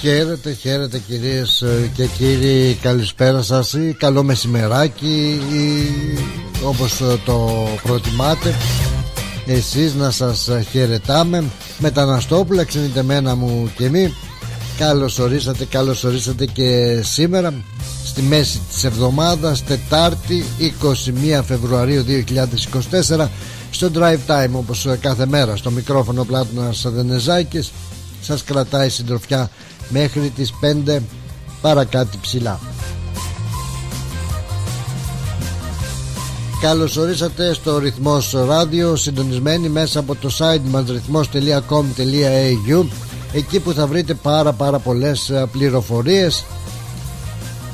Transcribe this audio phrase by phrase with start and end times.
[0.00, 1.64] Χαίρετε, χαίρετε κυρίες
[1.94, 2.78] και κύριοι.
[2.82, 5.88] Καλησπέρα σας ή καλό μεσημεράκι ή
[6.64, 8.54] όπως το προτιμάτε.
[9.46, 11.44] Εσείς να σας χαιρετάμε.
[11.78, 14.14] Μεταναστόπουλα ξενιτεμένα μου και μη.
[14.78, 17.54] Καλώς ορίσατε, καλώς ορίσατε και σήμερα
[18.04, 20.44] Στη μέση της εβδομάδας Τετάρτη
[21.38, 23.26] 21 Φεβρουαρίου 2024
[23.70, 27.72] Στο Drive Time όπως κάθε μέρα Στο μικρόφωνο Πλάτωνας Δενεζάκης
[28.22, 29.50] Σας κρατάει συντροφιά
[29.88, 30.52] μέχρι τις
[30.86, 30.98] 5
[31.60, 32.60] παρακάτω ψηλά.
[36.60, 42.86] Καλώς ορίσατε στο Ρυθμός Ράδιο συντονισμένοι μέσα από το site μας ρυθμός.com.au
[43.32, 46.44] εκεί που θα βρείτε πάρα πάρα πολλές ε, πληροφορίες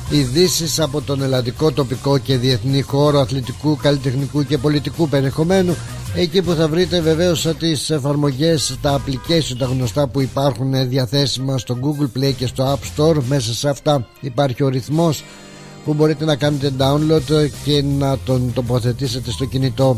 [0.09, 5.75] ειδήσεις από τον ελλαδικό τοπικό και διεθνή χώρο αθλητικού, καλλιτεχνικού και πολιτικού περιεχομένου
[6.15, 11.77] εκεί που θα βρείτε βεβαίως τις εφαρμογές τα application τα γνωστά που υπάρχουν διαθέσιμα στο
[11.81, 13.15] Google Play και στο App Store.
[13.27, 15.23] Μέσα σε αυτά υπάρχει ο ρυθμός
[15.85, 19.97] που μπορείτε να κάνετε download και να τον τοποθετήσετε στο κινητό.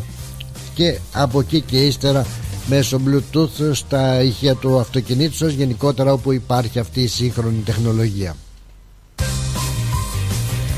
[0.73, 2.25] Και από εκεί και ύστερα
[2.67, 8.35] μέσω bluetooth στα ηχεία του αυτοκινήτου σας γενικότερα όπου υπάρχει αυτή η σύγχρονη τεχνολογία.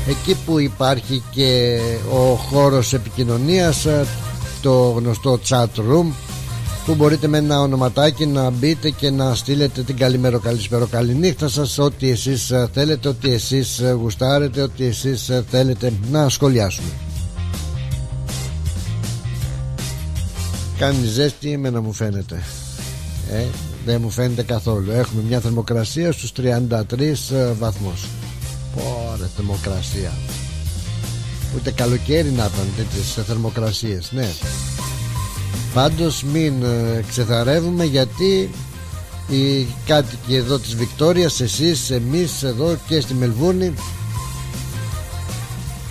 [0.08, 1.80] Εκεί που υπάρχει και
[2.12, 3.86] ο χώρος επικοινωνίας
[4.62, 6.12] το γνωστό chat room
[6.86, 11.78] που μπορείτε με ένα ονοματάκι να μπείτε και να στείλετε την καλημέρα καλησπέρα καληνύχτα σας
[11.78, 16.88] ό,τι εσείς θέλετε, ό,τι εσείς γουστάρετε ό,τι εσείς θέλετε να σχολιάσουμε.
[20.78, 22.42] Κάνει ζέστη εμένα μου φαίνεται.
[23.30, 23.44] Ε,
[23.84, 24.90] δεν μου φαίνεται καθόλου.
[24.90, 28.06] Έχουμε μια θερμοκρασία στους 33 βαθμούς.
[28.74, 30.12] Πόρε θερμοκρασία
[31.56, 34.28] Ούτε καλοκαίρι να ήταν τέτοιες θερμοκρασίες Ναι.
[35.74, 38.50] Πάντως μην ε, ξεθαρεύουμε γιατί
[39.28, 43.72] οι κάτοικοι εδώ της Βικτόριας Εσείς, εμείς εδώ και στη Μελβούνη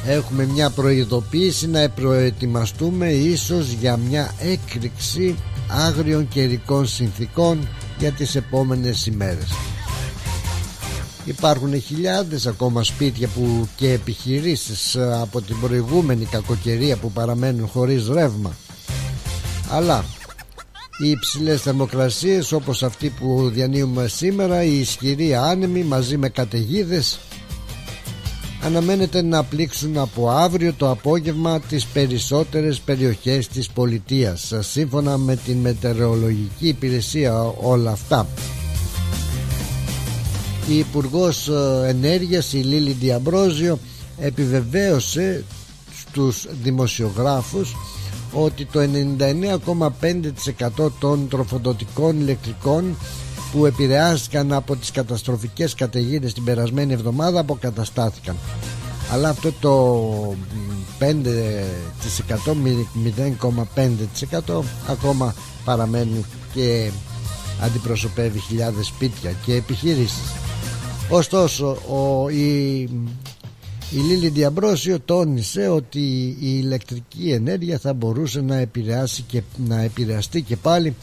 [0.05, 5.35] Έχουμε μια προειδοποίηση να προετοιμαστούμε ίσως για μια έκρηξη
[5.67, 7.67] άγριων καιρικών συνθήκων
[7.99, 9.47] για τις επόμενες ημέρες
[11.29, 18.07] Υπάρχουν χιλιάδες ακόμα σπίτια που και επιχειρήσεις ε, από την προηγούμενη κακοκαιρία που παραμένουν χωρίς
[18.07, 18.55] ρεύμα.
[19.71, 20.05] Αλλά
[21.03, 27.19] οι υψηλές θερμοκρασίες όπως αυτή που διανύουμε σήμερα η ισχυρή άνεμη μαζί με καταιγίδες
[28.63, 35.57] αναμένεται να πλήξουν από αύριο το απόγευμα τις περισσότερες περιοχές της πολιτείας σύμφωνα με την
[35.57, 38.27] μετεωρολογική υπηρεσία όλα αυτά
[40.69, 43.79] η Υπουργός ε, Ενέργειας η Λίλη Διαμπρόζιο
[44.17, 45.43] επιβεβαίωσε
[45.99, 47.75] στους δημοσιογράφους
[48.33, 48.79] ότι το
[50.79, 52.97] 99,5% των τροφοδοτικών ηλεκτρικών
[53.51, 58.35] που επηρεάστηκαν από τις καταστροφικές καταιγίδες την περασμένη εβδομάδα αποκαταστάθηκαν.
[59.11, 60.35] Αλλά αυτό το
[60.99, 61.05] 5%
[64.49, 65.33] 0,5% ακόμα
[65.65, 66.91] παραμένει και
[67.61, 70.48] αντιπροσωπεύει χιλιάδες σπίτια και επιχειρήσεις
[71.09, 72.89] ωστόσο ο, η
[73.91, 75.99] η Λίλη Διαμπρόσιο τόνισε ότι
[76.39, 80.95] η ηλεκτρική ενέργεια θα μπορούσε να επηρεάσει και να επηρεαστεί και πάλι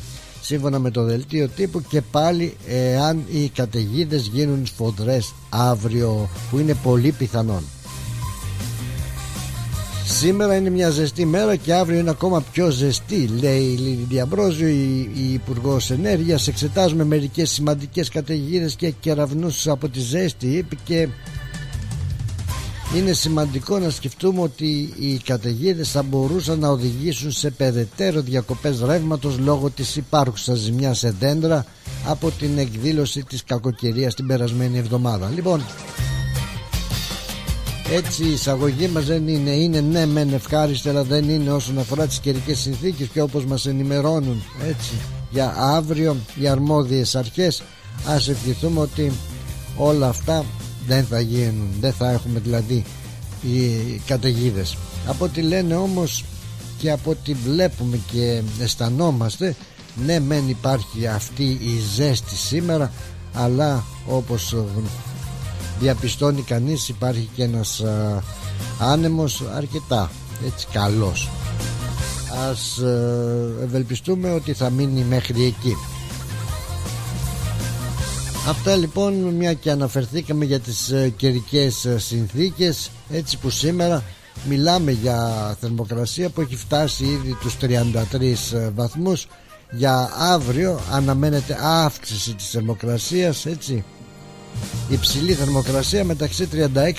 [0.43, 6.75] σύμφωνα με το δελτίο τύπου και πάλι εάν οι καταιγίδες γίνουν σφοδρές αύριο που είναι
[6.83, 7.62] πολύ πιθανόν.
[10.09, 14.69] Σήμερα είναι μια ζεστή μέρα και αύριο είναι ακόμα πιο ζεστή, λέει η Λίλη Διαμπρόζιο,
[14.69, 16.49] η, η Υπουργός Ενέργειας.
[16.49, 21.09] Εξετάζουμε μερικές σημαντικές καταιγίδες και κεραυνούς από τη ζέστη, είπε και
[22.97, 29.38] είναι σημαντικό να σκεφτούμε ότι οι καταιγίδες θα μπορούσαν να οδηγήσουν σε περαιτέρω διακοπές ρεύματος
[29.38, 31.65] λόγω της υπάρχουσας ζημιάς σε δέντρα
[32.06, 35.31] από την εκδήλωση της κακοκαιρίας την περασμένη εβδομάδα.
[35.34, 35.62] Λοιπόν,
[37.93, 42.07] έτσι η εισαγωγή μας δεν είναι, είναι ναι μεν ευχάριστη αλλά δεν είναι όσον αφορά
[42.07, 44.93] τις καιρικές συνθήκες και όπως μας ενημερώνουν έτσι
[45.31, 47.62] για αύριο οι αρμόδιες αρχές
[48.06, 49.12] ας ευχηθούμε ότι
[49.77, 50.44] όλα αυτά
[50.87, 52.85] δεν θα γίνουν δεν θα έχουμε δηλαδή
[53.43, 54.77] οι καταιγίδες.
[55.06, 56.25] από ό,τι λένε όμως
[56.79, 59.55] και από ό,τι βλέπουμε και αισθανόμαστε
[60.05, 62.93] ναι μεν υπάρχει αυτή η ζέστη σήμερα
[63.35, 64.55] αλλά όπως
[65.81, 68.23] διαπιστώνει κανείς υπάρχει και ένας α,
[68.78, 70.11] άνεμος αρκετά
[70.46, 71.28] έτσι καλός.
[72.50, 72.78] Ας
[73.62, 75.76] ευελπιστούμε ότι θα μείνει μέχρι εκεί.
[78.49, 84.02] Αυτά λοιπόν μια και αναφερθήκαμε για τις ε, καιρικές ε, συνθήκες έτσι που σήμερα
[84.49, 87.67] μιλάμε για θερμοκρασία που έχει φτάσει ήδη τους 33
[88.52, 89.26] ε, βαθμούς.
[89.70, 93.84] Για αύριο αναμένεται αύξηση της θερμοκρασίας έτσι
[94.88, 96.56] υψηλή θερμοκρασία μεταξύ 36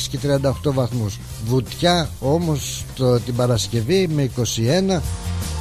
[0.10, 1.20] και 38 βαθμούς.
[1.46, 4.42] Βουτιά όμως το, την Παρασκευή με 21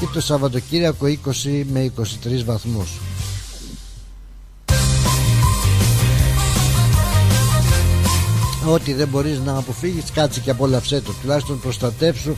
[0.00, 2.02] και το Σαββατοκύριακο 20 με 23
[2.44, 3.00] βαθμούς.
[8.69, 11.12] Ό,τι δεν μπορείς να αποφύγεις κάτσε και απόλαυσέ το.
[11.22, 12.34] Τουλάχιστον προστατεύσου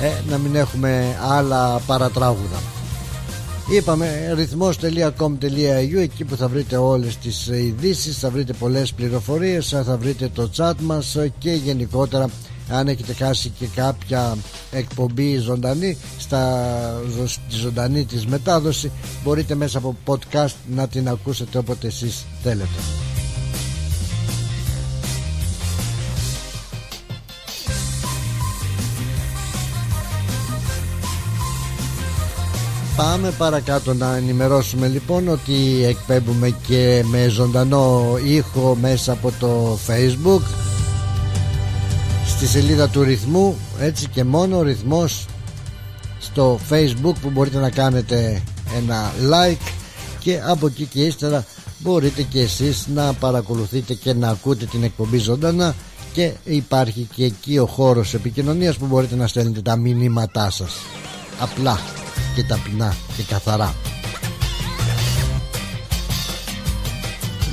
[0.00, 2.73] ε, να μην έχουμε άλλα παρατράγουδα
[3.70, 10.28] Είπαμε ρυθμός.com.au εκεί που θα βρείτε όλες τις ειδήσεις, θα βρείτε πολλές πληροφορίες, θα βρείτε
[10.34, 12.30] το chat μας και γενικότερα
[12.70, 14.36] αν έχετε χάσει και κάποια
[14.70, 18.90] εκπομπή ζωντανή στα, στη ζωντανή της μετάδοση
[19.24, 23.13] μπορείτε μέσα από podcast να την ακούσετε όποτε εσείς θέλετε.
[32.96, 40.42] Πάμε παρακάτω να ενημερώσουμε λοιπόν ότι εκπέμπουμε και με ζωντανό ήχο μέσα από το facebook
[42.26, 45.26] στη σελίδα του ρυθμού έτσι και μόνο ρυθμός
[46.18, 48.42] στο facebook που μπορείτε να κάνετε
[48.76, 49.72] ένα like
[50.18, 51.44] και από εκεί και ύστερα
[51.78, 55.74] μπορείτε και εσείς να παρακολουθείτε και να ακούτε την εκπομπή ζωντανά
[56.12, 60.72] και υπάρχει και εκεί ο χώρος επικοινωνίας που μπορείτε να στέλνετε τα μηνύματά σας.
[61.40, 61.78] Απλά
[62.34, 63.74] και ταπεινά και καθαρά.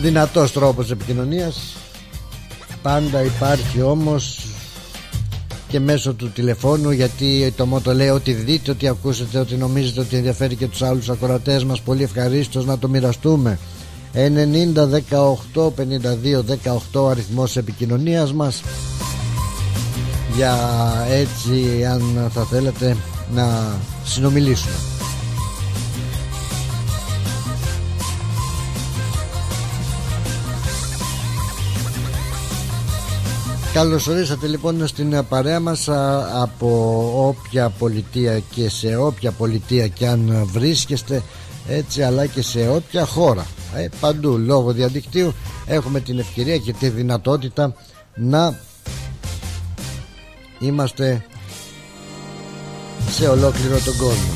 [0.02, 1.76] Δυνατός τρόπος επικοινωνίας.
[2.82, 4.46] Πάντα υπάρχει όμως
[5.68, 10.16] και μέσω του τηλεφώνου γιατί το μότο λέει ότι δείτε, ότι ακούσετε, ότι νομίζετε ότι
[10.16, 11.82] ενδιαφέρει και τους άλλους ακροατές μας.
[11.82, 13.60] Πολύ ευχαρίστως να το μοιραστούμε.
[14.14, 16.44] 90 18 52
[16.94, 18.62] 18 αριθμός επικοινωνίας μας.
[20.36, 20.58] Για
[21.10, 22.98] έτσι αν θα θέλετε
[23.34, 24.76] να συνομιλήσουμε.
[33.74, 35.90] Καλώς ορίσατε λοιπόν στην παρέα μας
[36.42, 36.68] από
[37.28, 41.24] όποια πολιτεία και σε όποια πολιτεία και αν βρίσκεστε
[41.68, 43.46] έτσι αλλά και σε όποια χώρα.
[43.76, 45.34] Ε, παντού λόγω διαδικτύου
[45.66, 47.74] έχουμε την ευκαιρία και τη δυνατότητα
[48.16, 48.60] να
[50.60, 51.26] είμαστε
[53.12, 54.34] σε ολόκληρο τον κόσμο.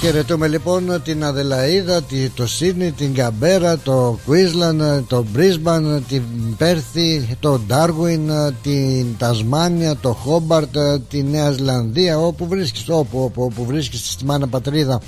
[0.00, 2.02] Χαιρετούμε λοιπόν την Αδελαίδα,
[2.34, 6.22] το Σίδνη, την Καμπέρα, το Κουίσλαν, το Μπρίσμπαν, την
[6.56, 8.30] Πέρθη, το Ντάργουιν,
[8.62, 10.76] την Τασμάνια, το Χόμπαρτ,
[11.08, 15.00] τη Νέα Ζηλανδία, όπου βρίσκεις, όπου, όπου, όπου βρίσκεις στη μάνα πατρίδα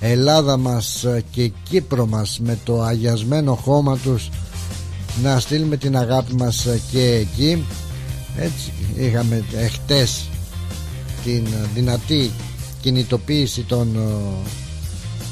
[0.00, 4.28] Ελλάδα μας και Κύπρο μας με το αγιασμένο χώμα τους
[5.22, 7.66] να στείλουμε την αγάπη μας και εκεί.
[8.36, 10.28] Έτσι είχαμε εχτες
[11.24, 12.30] την δυνατή
[12.80, 14.48] κινητοποίηση των ε,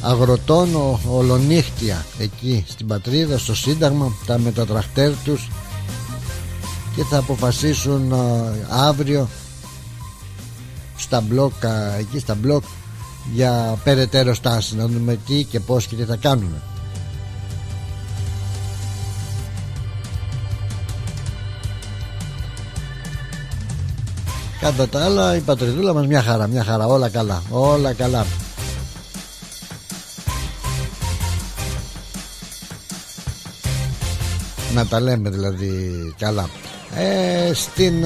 [0.00, 0.68] αγροτών
[1.10, 5.50] ολονύχτια εκεί στην πατρίδα στο Σύνταγμα τα μετατραχτέρ τους.
[6.96, 8.16] Και θα αποφασίσουν ε,
[8.68, 9.28] αύριο
[10.96, 11.52] στα μπλοκ
[11.98, 12.64] εκεί στα μπλοκ
[13.32, 16.62] για περαιτέρω στάση να δούμε τι και πως και τι θα κάνουμε
[24.64, 28.26] Κατά τα άλλα η πατριδούλα μας μια χαρά, μια χαρά, όλα καλά, όλα καλά.
[34.74, 36.48] Να τα λέμε δηλαδή καλά.
[36.96, 38.04] Ε, στην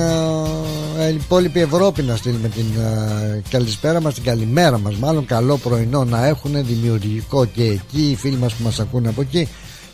[0.99, 6.05] ε, υπόλοιπη Ευρώπη να στείλουμε την ε, καλησπέρα μας, την καλημέρα μας μάλλον καλό πρωινό
[6.05, 9.49] να έχουν δημιουργικό και εκεί οι φίλοι μας που μας ακούνε από εκεί.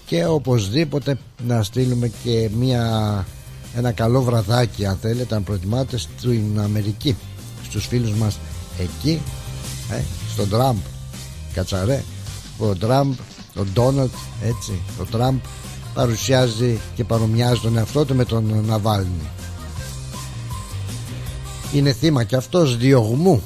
[0.06, 3.26] Και οπωσδήποτε να στείλουμε και μια
[3.76, 7.16] ένα καλό βραδάκι αν θέλετε αν προτιμάτε στην Αμερική
[7.68, 8.38] στους φίλους μας
[8.78, 9.20] εκεί
[9.90, 10.00] ε,
[10.32, 10.76] στον Τραμπ.
[11.54, 12.02] Κατσαρέ
[12.58, 13.12] ο Τραμπ
[13.56, 15.38] ο Ντόναλτ έτσι ο Τραμπ
[15.94, 19.30] παρουσιάζει και παρομοιάζει τον εαυτό του με τον Ναβάλνη.
[21.72, 23.42] Είναι θύμα και αυτός διωγμού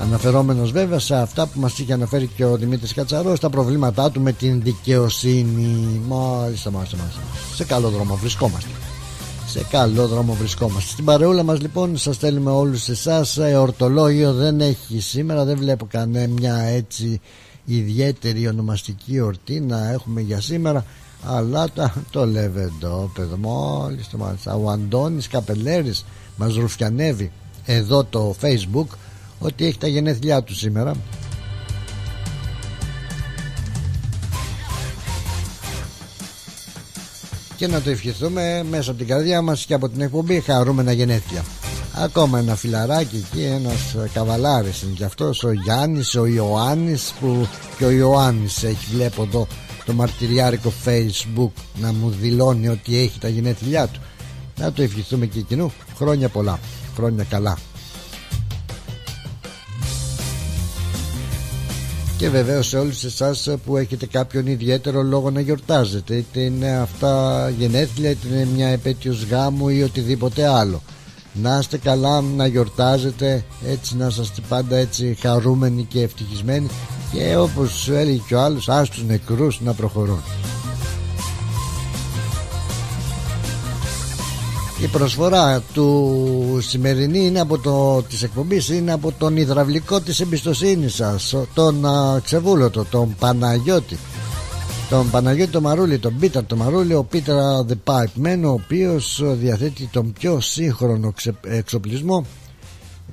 [0.00, 4.20] αναφερόμενος βέβαια σε αυτά που μας είχε αναφέρει και ο Δημήτρης Κατσαρός τα προβλήματά του
[4.20, 6.00] με την δικαιοσύνη.
[6.08, 7.20] Μάλιστα μάλιστα, μάλιστα.
[7.54, 8.70] σε καλό δρόμο βρισκόμαστε.
[9.46, 10.90] Σε καλό δρόμο βρισκόμαστε.
[10.90, 13.38] Στην παρεούλα μας λοιπόν σας στέλνουμε όλους εσάς.
[13.38, 15.44] Εορτολόγιο δεν έχει σήμερα.
[15.44, 17.20] Δεν βλέπω κανένα έτσι
[17.64, 20.84] ιδιαίτερη ονομαστική ορτή να έχουμε για σήμερα
[21.24, 24.54] αλλά το, το λεβεντόπεδο μόλις το μάλιστα.
[24.54, 26.04] Ο Αντώνης Καπελέρης
[26.36, 27.30] μας ρουφιανεύει
[27.66, 28.86] εδώ το facebook
[29.38, 30.94] ότι έχει τα γενέθλιά του σήμερα.
[37.56, 41.44] Και να το ευχηθούμε μέσα από την καρδιά μας και από την εκπομπή χαρούμενα γενέθλια.
[41.94, 47.48] Ακόμα ένα φιλαράκι εκεί ένας καβαλάρης είναι και αυτός ο Γιάννης ο Ιωάννης που
[47.78, 49.46] και ο Ιωάννης έχει βλέπω εδώ
[49.84, 54.00] το μαρτυριάρικο facebook να μου δηλώνει ότι έχει τα γενέθλιά του.
[54.58, 55.72] Να το ευχηθούμε και εκείνου.
[55.96, 56.58] Χρόνια πολλά.
[56.96, 57.58] Χρόνια καλά.
[62.16, 67.48] Και βεβαίως σε όλους εσάς που έχετε κάποιον ιδιαίτερο λόγο να γιορτάζετε είτε είναι αυτά
[67.58, 70.82] γενέθλια είτε είναι μια επέτειος γάμου ή οτιδήποτε άλλο
[71.42, 76.68] να είστε καλά να γιορτάζετε έτσι να είστε πάντα έτσι χαρούμενοι και ευτυχισμένοι
[77.12, 80.22] και όπως έλεγε και ο άλλος ας τους νεκρούς να προχωρούν.
[84.82, 90.94] Η προσφορά του σημερινή είναι από το, της εκπομπής είναι από τον υδραυλικό της εμπιστοσύνης
[90.94, 93.98] σας τον α, Ξεβούλωτο, τον Παναγιώτη
[94.90, 97.34] τον Παναγιώτη το Μαρούλη, τον Πίτερ το Μαρούλη ο Πίτερ
[97.68, 102.26] The Pipe Man ο οποίος διαθέτει τον πιο σύγχρονο εξοπλισμό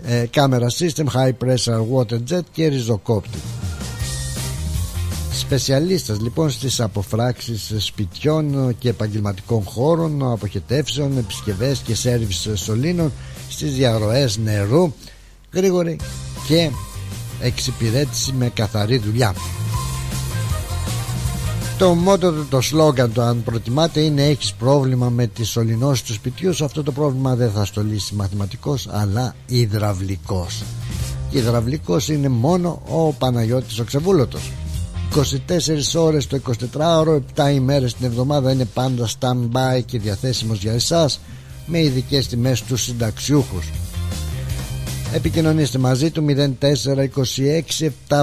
[0.03, 3.37] ε, κάμερα system, high pressure water jet και ριζοκόπτη
[5.33, 13.11] Σπεσιαλίστας λοιπόν στις αποφράξεις σπιτιών και επαγγελματικών χώρων, αποχετεύσεων, επισκευές και σέρβις σωλήνων,
[13.49, 14.93] στις διαρροές νερού,
[15.53, 15.99] γρήγορη
[16.47, 16.69] και
[17.41, 19.33] εξυπηρέτηση με καθαρή δουλειά.
[21.77, 26.13] Το μότο του, το σλόγκαν το αν προτιμάτε είναι έχεις πρόβλημα με τη σωλήνωση του
[26.13, 30.63] σπιτιού σου αυτό το πρόβλημα δεν θα στο λύσει μαθηματικός αλλά υδραυλικός.
[31.29, 34.51] Υδραυλικός είναι μόνο ο Παναγιώτης ο Ξεβούλωτος.
[35.15, 36.39] 24 ώρες το
[36.77, 41.19] 24ωρο 7 ημέρες την εβδομάδα είναι πάντα stand-by και διαθέσιμος για εσάς
[41.65, 43.69] με ειδικές τιμές στους συνταξιούχους
[45.13, 46.25] επικοινωνήστε μαζί του
[46.59, 46.79] 0426
[48.09, 48.21] 759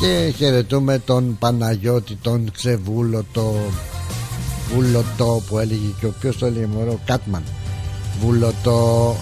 [0.00, 3.54] και χαιρετούμε τον Παναγιώτη τον Ξεβούλωτο
[4.74, 7.42] Βουλωτό που έλεγε και ο ποιος το έλεγε μωρό Κάτμαν.
[8.20, 9.16] Βουλωτό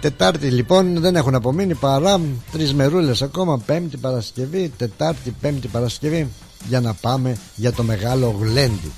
[0.00, 2.20] Τετάρτη λοιπόν δεν έχουν απομείνει παρά
[2.52, 3.58] τρεις μερούλες ακόμα.
[3.58, 6.28] Πέμπτη Παρασκευή, Τετάρτη, Πέμπτη Παρασκευή
[6.68, 8.92] για να πάμε για το μεγάλο γλέντι.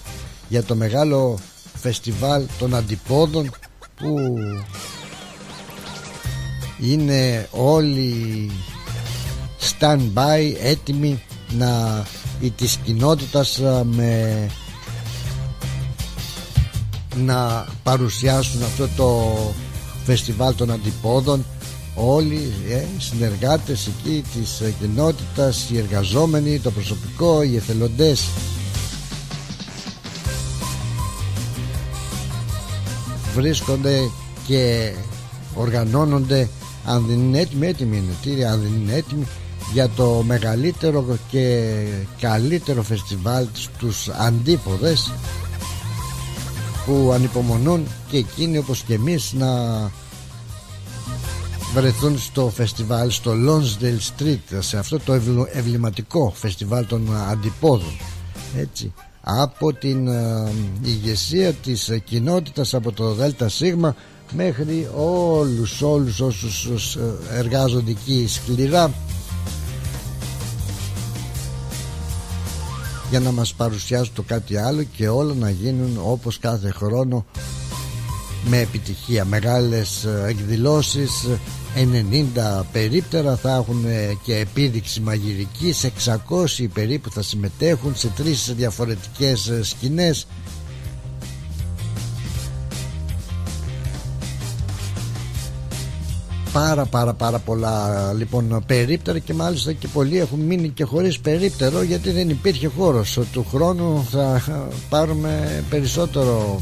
[0.48, 1.38] Για το μεγάλο
[1.74, 3.50] φεστιβάλ των αντιπόδων
[3.96, 4.16] που
[6.80, 8.50] είναι όλοι
[9.60, 11.22] stand by έτοιμοι
[11.58, 12.02] να
[12.40, 14.46] ή της κοινότητας ε, με
[17.16, 19.36] να παρουσιάσουν αυτό το
[20.04, 21.44] φεστιβάλ των αντιπόδων.
[21.94, 28.28] Όλοι ε, συνεργάτες εκεί της ε, κοινότητας οι εργαζόμενοι, το προσωπικό, οι εθελοντές.
[33.34, 34.10] Βρίσκονται
[34.46, 34.92] και
[35.54, 36.48] οργανώνονται
[36.84, 39.26] αν δεν είναι έτοιμοι, έτοιμοι είναι αν δεν είναι έτοιμοι
[39.72, 41.68] για το μεγαλύτερο και
[42.20, 45.12] καλύτερο φεστιβάλ στους αντίποδες
[46.86, 49.48] που ανυπομονούν και εκείνοι όπως και εμείς να
[51.74, 55.12] βρεθούν στο φεστιβάλ στο Lonsdale Street σε αυτό το
[55.52, 57.92] ευληματικό φεστιβάλ των αντιπόδων.
[58.56, 63.62] Έτσι από την ε, ηγεσία της κοινότητας από το ΔΣ
[64.32, 68.92] μέχρι όλους όλους όσους ε, εργάζονται εκεί σκληρά
[73.12, 77.24] για να μας παρουσιάσουν το κάτι άλλο και όλα να γίνουν όπως κάθε χρόνο
[78.48, 79.24] με επιτυχία.
[79.24, 81.26] Μεγάλες ε, εκδηλώσεις
[81.76, 83.84] 90 περίπτερα θα έχουν
[84.22, 90.26] και επίδειξη μαγειρικής σε 600 περίπου θα συμμετέχουν σε τρεις διαφορετικές ε, σκηνές
[96.52, 101.82] πάρα πάρα πάρα πολλά λοιπόν περίπτερα και μάλιστα και πολλοί έχουν μείνει και χωρίς περίπτερο
[101.82, 103.18] γιατί δεν υπήρχε χώρος.
[103.32, 104.42] Του χρόνου θα
[104.88, 106.60] πάρουμε περισσότερο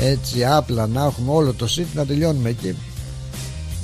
[0.00, 2.76] έτσι άπλα να έχουμε όλο το σύντ να τελειώνουμε εκεί.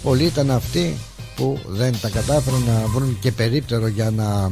[0.02, 0.96] Πολλοί ήταν αυτοί
[1.36, 4.50] που δεν τα κατάφεραν να βρουν και περίπτερο για να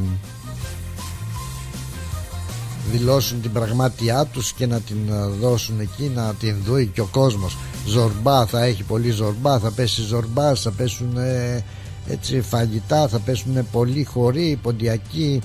[2.91, 4.97] δηλώσουν την πραγμάτια τους και να την
[5.41, 7.57] δώσουν εκεί να την δούει και ο κόσμος
[7.89, 11.17] ζορμπά θα έχει πολύ ζορμπά θα πέσει ζορμπά θα πέσουν
[12.07, 15.41] έτσι φαγητά θα πέσουν πολύ χωρί ποντιακοί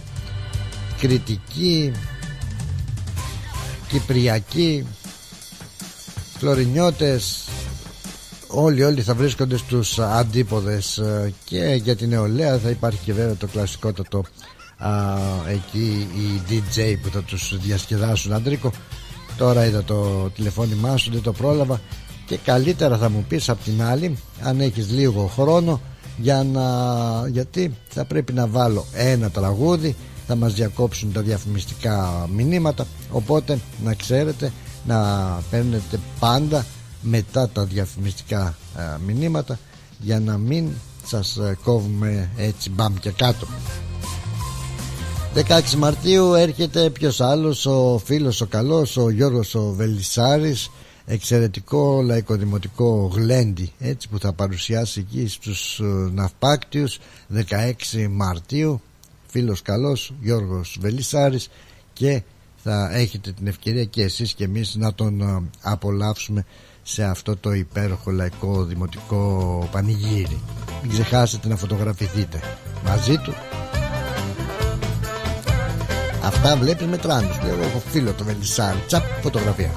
[0.99, 1.93] κριτικοί
[3.89, 4.87] κυπριακοί
[6.39, 7.49] φλωρινιώτες.
[8.47, 13.35] Όλοι όλοι θα βρίσκονται στους αντίποδες ε, και για την νεολαία θα υπάρχει και βέβαια
[13.35, 14.25] το κλασικότατο
[14.79, 14.91] α,
[15.49, 18.33] εκεί οι DJ που θα τους διασκεδάσουν.
[18.33, 18.71] Αντρίκο
[19.37, 21.81] τώρα είδα το τηλεφώνημά σου δεν το πρόλαβα
[22.27, 25.81] και καλύτερα θα μου πεις απ' την άλλη αν έχεις λίγο χρόνο
[26.17, 26.63] για να...
[27.29, 33.95] γιατί θα πρέπει να βάλω ένα τραγούδι θα μας διακόψουν τα διαφημιστικά μηνύματα οπότε να
[33.95, 34.53] ξέρετε
[34.87, 34.99] να
[35.51, 36.67] παίρνετε πάντα
[37.01, 39.59] μετά τα διαφημιστικά ε, μηνύματα
[39.99, 40.69] για να μην
[41.07, 43.47] σας ε, κόβουμε έτσι μπαμ και κάτω.
[45.35, 50.71] 16 Μαρτίου έρχεται ποιος άλλος ο φίλος ο καλός ο Γιώργος ο Βελισσάρης
[51.07, 56.99] εξαιρετικό λαϊκοδημοτικό γλέντι έτσι που θα παρουσιάσει εκεί στους ε, ναυπάκτιους
[57.95, 58.81] 16 Μαρτίου.
[59.27, 61.49] Φίλος καλός Γιώργος Βελισσάρης
[61.93, 62.23] και
[62.63, 66.45] θα έχετε την ευκαιρία και εσείς και εμείς να τον ε, απολαύσουμε
[66.83, 70.41] σε αυτό το υπέροχο λαϊκό δημοτικό πανηγύρι.
[70.83, 72.41] Μην ξεχάσετε να φωτογραφηθείτε
[72.85, 73.35] μαζί του.
[76.25, 79.71] Αυτά βλέπεις με τράνους Λέω έχω φίλος το Βελισσάρι Τσαπ φωτογραφία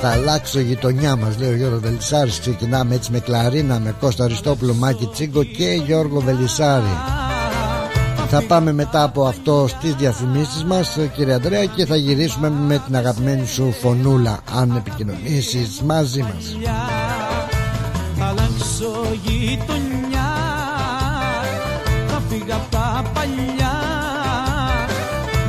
[0.00, 2.40] θα αλλάξω η γειτονιά μας λέει ο Γιώργος Βελισσάρης.
[2.40, 6.96] Ξεκινάμε έτσι με Κλαρίνα με Κώστα Αριστόπουλο Μάκη Τσίγκο και Γιώργο Βελισσάρη.
[8.30, 12.96] Θα πάμε μετά από αυτό στις διαφημίσεις μας κύριε Αντρέα και θα γυρίσουμε με την
[12.96, 14.38] αγαπημένη σου φωνούλα.
[14.54, 16.56] Αν επικοινωνήσεις μαζί μας.
[18.20, 18.92] Αλλάξω
[19.24, 20.30] γειτονιά
[22.08, 23.76] θα φύγω από τα παλιά.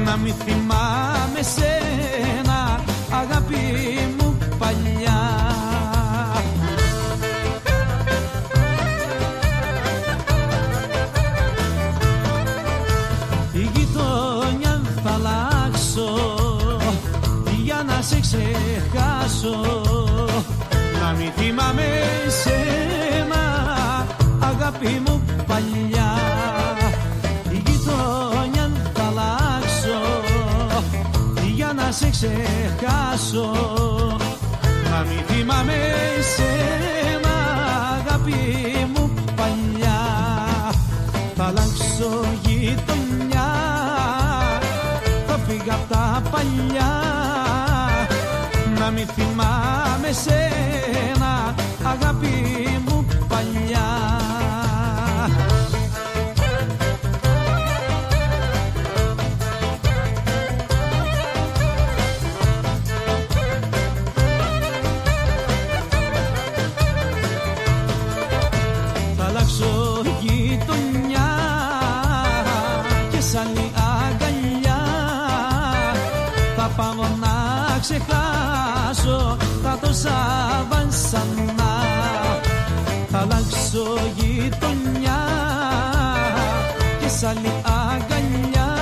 [0.06, 1.89] Να μην θυμάμαι σένα
[33.40, 34.18] ξεχάσω
[34.92, 35.78] Να μην θυμάμαι
[36.36, 37.36] σένα
[37.98, 38.34] αγάπη
[38.94, 40.02] μου παλιά.
[41.36, 43.52] Θα αλλάξω γειτονιά.
[45.28, 46.92] Θα φύγω απ' τα παλιά.
[48.80, 50.79] Να μην θυμάμαι σένα
[80.04, 81.74] τα τόσα βασανά
[83.12, 85.22] θα αλλάξω γειτονιά.
[87.00, 88.74] Και σ' άλλη αγκαλιά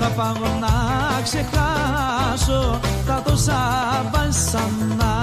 [0.00, 3.60] θα πάω να ξεχάσω τα τόσα
[4.12, 5.14] βασανά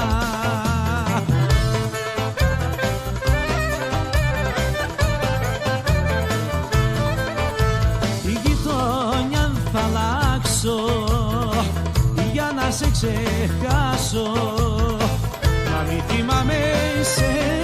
[15.72, 16.54] Να μην θυμάμαι
[17.16, 17.57] σένα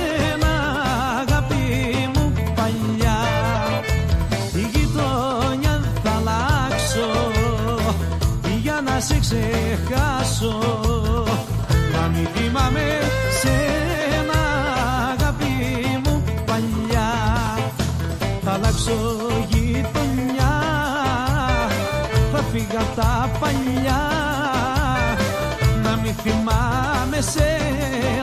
[26.21, 28.22] θυμάμαι σένα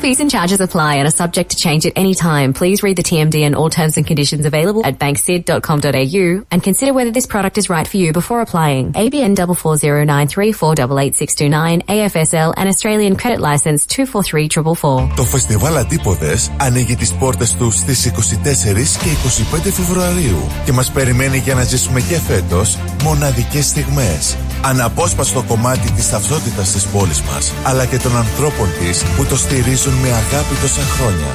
[0.00, 2.52] Fees and charges apply and are subject to change at any time.
[2.52, 7.10] Please read the TMD and all terms and conditions available at banksid.com.au and consider whether
[7.10, 8.92] this product is right for you before applying.
[8.92, 15.14] ABN 44093488629 AFSL and Australian Credit License 243444.
[15.16, 19.10] Το φεστιβάλ Αντίποδες ανοίγει τις πόρτες του στις 24 και
[19.56, 24.36] 25 Φεβρουαρίου και μας περιμένει για να ζήσουμε και φέτος μοναδικές στιγμές.
[24.62, 29.89] Αναπόσπαστο κομμάτι της ταυτότητας της πόλης μας, αλλά και των ανθρώπων της που το στηρίζουν
[30.01, 31.31] με αγάπη τόσα χρόνια.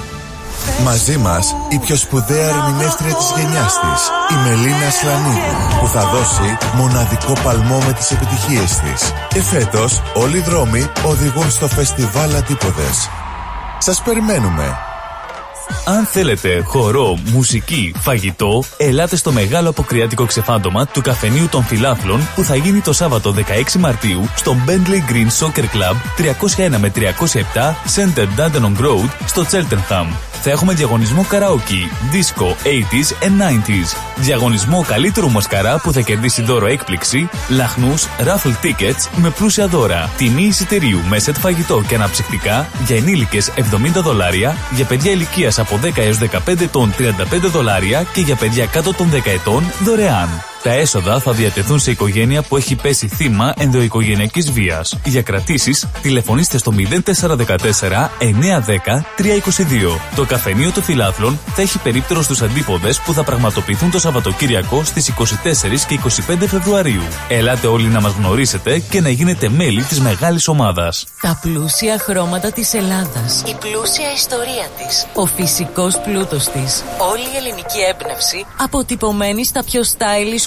[0.84, 4.00] Μαζί μας η πιο σπουδαία ερμηνεύτρια της γενιάς της,
[4.32, 9.12] η Μελίνα Σλανίδου, που θα δώσει μοναδικό παλμό με τις επιτυχίες της.
[9.28, 13.10] Και φέτος όλοι οι δρόμοι οδηγούν στο φεστιβάλ Αντίποδες.
[13.78, 14.76] Σας περιμένουμε
[15.84, 22.42] αν θέλετε χορό, μουσική, φαγητό, ελάτε στο μεγάλο αποκριάτικο ξεφάντωμα του καφενείου των φιλάθλων που
[22.42, 25.96] θα γίνει το Σάββατο 16 Μαρτίου στο Bentley Green Soccer Club
[26.56, 27.02] 301 με 307
[27.96, 30.35] Center Dandenong Road στο Cheltenham.
[30.48, 33.96] Θα έχουμε διαγωνισμό καραόκι, disco, 80s and 90s.
[34.16, 40.10] Διαγωνισμό καλύτερου μασκαρά που θα κερδίσει δώρο έκπληξη, λαχνούς, raffle tickets με πλούσια δώρα.
[40.16, 45.78] Τιμή εισιτηρίου με σετ φαγητό και αναψυκτικά για ενήλικες 70 δολάρια, για παιδιά ηλικίας από
[45.82, 50.28] 10 έως 15 ετών 35 δολάρια και για παιδιά κάτω των 10 ετών δωρεάν.
[50.66, 54.98] Τα έσοδα θα διατεθούν σε οικογένεια που έχει πέσει θύμα ενδοοικογενειακής βίας.
[55.04, 60.00] Για κρατήσεις, τηλεφωνήστε στο 0414 910 322.
[60.16, 65.08] Το καφενείο των φιλάθλων θα έχει περίπτερο στους αντίποδες που θα πραγματοποιηθούν το Σαββατοκύριακο στις
[65.08, 67.02] 24 και 25 Φεβρουαρίου.
[67.28, 71.06] Ελάτε όλοι να μας γνωρίσετε και να γίνετε μέλη της μεγάλης ομάδας.
[71.20, 73.42] Τα πλούσια χρώματα της Ελλάδας.
[73.46, 75.06] Η πλούσια ιστορία της.
[75.14, 76.84] Ο φυσικός πλούτος της.
[77.10, 80.46] Όλη η ελληνική έμπνευση αποτυπωμένη στα πιο stylish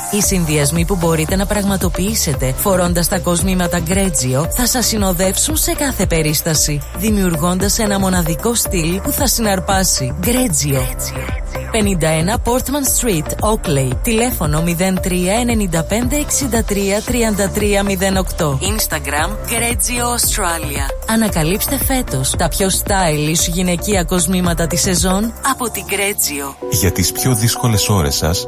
[0.13, 6.05] Οι συνδυασμοί που μπορείτε να πραγματοποιήσετε φορώντας τα κοσμήματα Γκρέτζιο θα σας συνοδεύσουν σε κάθε
[6.05, 10.15] περίσταση, δημιουργώντας ένα μοναδικό στυλ που θα συναρπάσει.
[10.19, 10.81] Γκρέτζιο.
[11.71, 13.89] 51 Portman Street, Oakley.
[14.01, 17.83] Τηλέφωνο 03 95 63 33
[18.37, 18.45] 08.
[18.45, 21.11] Instagram Γκρέτζιο Australia.
[21.11, 26.55] Ανακαλύψτε φέτος τα πιο stylish γυναικεία κοσμήματα της σεζόν από την Γκρέτζιο.
[26.71, 28.47] Για τις πιο δύσκολες ώρες σας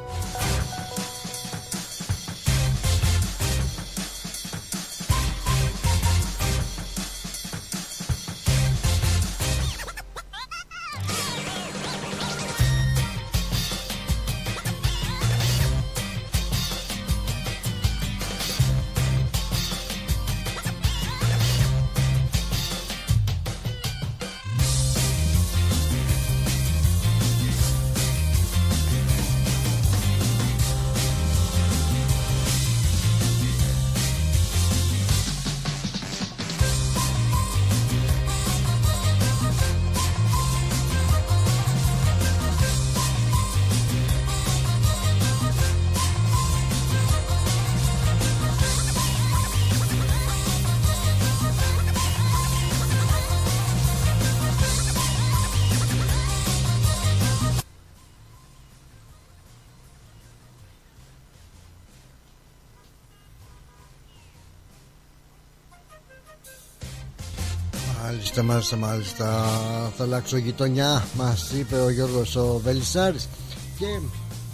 [68.51, 69.91] Μάλιστα, μάλιστα, μάλιστα.
[69.97, 73.29] Θα αλλάξω γειτονιά, μας είπε ο Γιώργος ο Βελισσάρης.
[73.79, 73.99] Και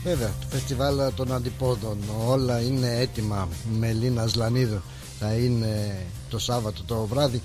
[0.03, 1.97] βέβαια, το φεστιβάλ των αντιπόδων.
[2.27, 3.47] Όλα είναι έτοιμα.
[3.79, 4.81] Μελίνα Λανίδου
[5.19, 7.41] θα είναι το Σάββατο το βράδυ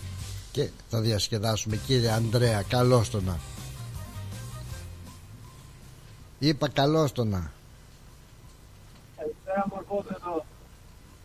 [0.52, 1.76] και θα διασκεδάσουμε.
[1.76, 3.38] Κύριε Ανδρέα, καλώς το να.
[6.38, 7.52] Είπα καλώς το να.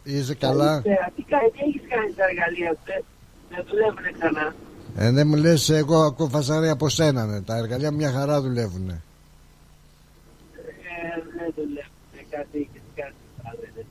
[0.03, 3.03] Είσαι καλά; Τι κάνει, τι έχεις κάνει τα εργαλεία; Αυτές.
[3.49, 4.55] Δεν δουλεύουνε ξανά.
[4.99, 7.41] Ε, δεν μου λες εγώ ακούω φασαρία από σένα ναι.
[7.41, 9.01] Τα εργαλεία μια χαρά δουλεύουν Ε,
[11.37, 13.59] δεν δουλεύουνε κάτι και κάτι άλλο.
[13.75, 13.85] δεν.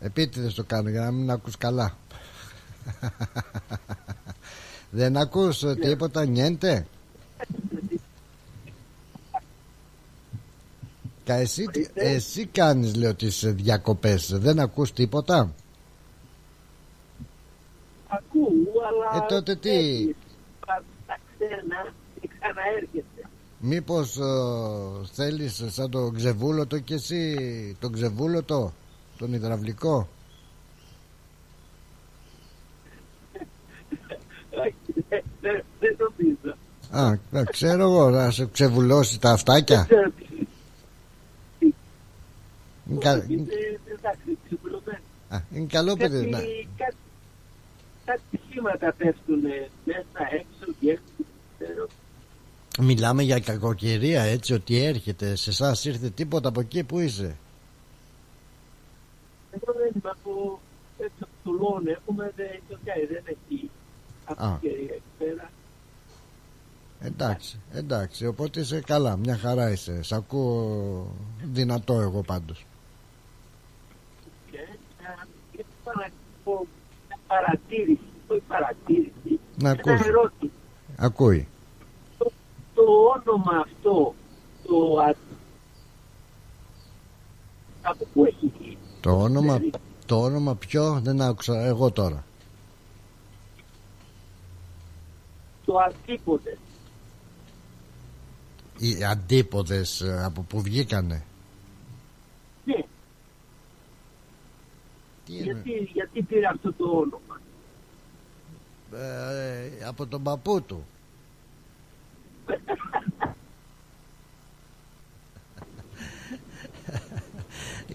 [0.00, 1.96] Επίτηδες το κάνω για να μην ακούς καλά
[4.90, 6.86] Δεν ακούς ε, τίποτα νιέντε;
[11.24, 15.54] Κα εσύ, τι- εσύ κάνεις λέω τις ε, διακοπές Δεν ακούς τίποτα;
[18.08, 18.48] Ακούω,
[19.12, 19.24] αλλά...
[19.24, 20.14] Ε, τότε τι; φεύγεις,
[20.66, 23.28] πας στα ξένα και ξαναέρχεσαι.
[23.64, 24.22] Μήπως ε,
[25.12, 27.36] θέλεις σαν το ξεβούλωτο κι εσύ
[27.80, 28.72] Τον ξεβούλωτο
[29.18, 30.08] Τον υδραυλικό;
[34.50, 34.74] Όχι,
[35.08, 36.56] δεν- δεν- Δεν νομίζω.
[36.90, 40.46] Α, να ξέρω εγώ να σε ξεβουλώσει τα αυτάκια Ξέρω τι-
[42.90, 44.98] είναι, κα- Ε, Εντάξει, ξεπουλωμένο.
[45.28, 46.30] α, είναι καλό παιδί
[48.04, 48.70] Κάτι, να...
[48.70, 49.40] κάτι, κάτι σήματα πέφτουν
[49.84, 51.02] μέσα, έξω και έξω.
[51.58, 51.86] Ξέρω.
[52.80, 57.36] Μιλάμε για κακοκαιρία έτσι ότι έρχεται Σε εσάς ήρθε τίποτα από εκεί που είσαι;
[59.50, 60.60] Εγώ δεν είμαι από
[60.98, 63.70] έξω από το Λόν, έχουμε δεν το κάνει, δεν έχει
[64.24, 65.50] αυτοκαιρία εκεί πέρα.
[67.04, 72.66] Εντάξει, εντάξει Οπότε είσαι καλά, μια χαρά είσαι Σ' ακούω δυνατό εγώ πάντως
[74.50, 75.62] Και, ε,
[78.34, 80.52] και θέλω να πω μια παρατήρηση, όχι παρατήρηση, Να ένα ακούς ερώτημα.
[80.96, 81.48] Ακούει
[82.18, 82.32] Το,
[82.74, 84.14] το όνομα αυτό,
[84.66, 85.14] το α...
[87.82, 89.60] από πού έχει βγει; Το όνομα,
[90.06, 92.24] το όνομα ποιο δεν άκουσα εγώ τώρα
[95.72, 96.58] το αντίποδες.
[98.78, 101.24] Οι αντίποδες ε, από που βγήκανε;
[102.64, 102.84] Ναι,
[105.24, 107.31] Τι εννοεί; γιατί, γιατί πήρε αυτό το όνομα;
[108.94, 110.84] Ε, από τον παππού του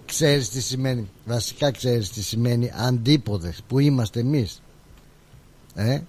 [0.04, 4.62] Ξέρεις τι σημαίνει Βασικά ξέρεις τι σημαίνει Αντίποδες που είμαστε εμείς
[5.74, 6.00] Ε;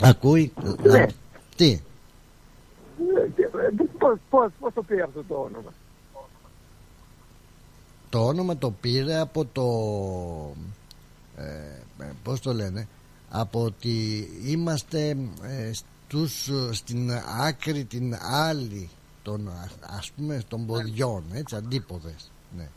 [0.00, 1.02] Ακούει; Ναι.
[1.02, 1.06] Α,
[1.56, 1.80] Τι;
[3.98, 5.72] Πώς, πώς, πώς το πήρε αυτό το όνομα;
[8.08, 9.64] Το όνομα το πήρε από το
[11.36, 12.88] ε, ε, Πώς το λένε
[13.30, 18.88] Από ότι είμαστε ε, στους, στην άκρη την άλλη
[19.22, 22.68] των, α- ας πούμε των ποδιών έτσι αντίποδες ναι.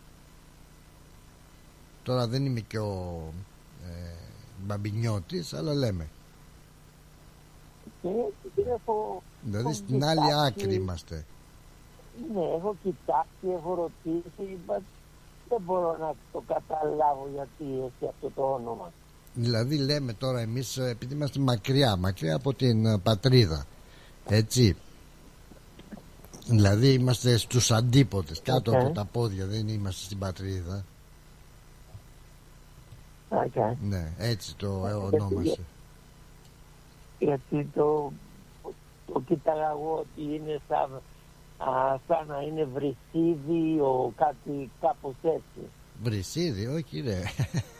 [2.04, 3.22] Τώρα δεν είμαι και ο
[3.86, 4.14] ε,
[4.66, 6.08] Μπαμπινιώτης αλλά λέμε
[8.02, 11.26] Και έτσι έχω, Δηλαδή έχω στην άλλη κοιτάξει- άκρη είμαστε
[12.34, 14.82] Ναι, έχω κοιτάξει, έχω ρωτήσει, είπα,
[15.50, 18.92] δεν μπορώ να το καταλάβω γιατί έχει αυτό το όνομα.
[19.34, 23.66] Δηλαδή λέμε τώρα εμείς ε, επειδή είμαστε μακριά, μακριά από την ε, πατρίδα
[24.28, 24.76] Έτσι
[26.48, 28.78] Δηλαδή είμαστε στους αντίποδες κάτω Οκ.
[28.80, 30.86] από τα πόδια δεν είμαστε στην πατρίδα
[33.36, 33.76] Okay.
[33.82, 35.60] Ναι έτσι το ε, Γιατί- ονόμασε
[37.20, 38.12] Γιατί το,
[39.14, 41.02] το κοίταγα εγώ ότι είναι σαν,
[41.58, 45.70] α, σαν να είναι βρυσίδι ο κάτι κάπως έτσι.
[46.04, 47.22] Βρυσίδι όχι ρε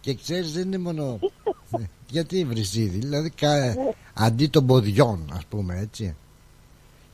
[0.00, 1.18] Και ξέρεις δεν είναι μόνο
[2.10, 3.74] Γιατί βρυσίδι Δηλαδή κα...
[4.14, 6.14] αντί των ποδιών ας πούμε έτσι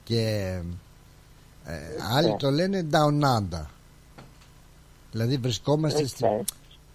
[0.05, 0.55] Και
[1.65, 1.75] ε,
[2.15, 3.65] άλλοι το λένε down under
[5.11, 6.45] Δηλαδή βρισκόμαστε στην Okay.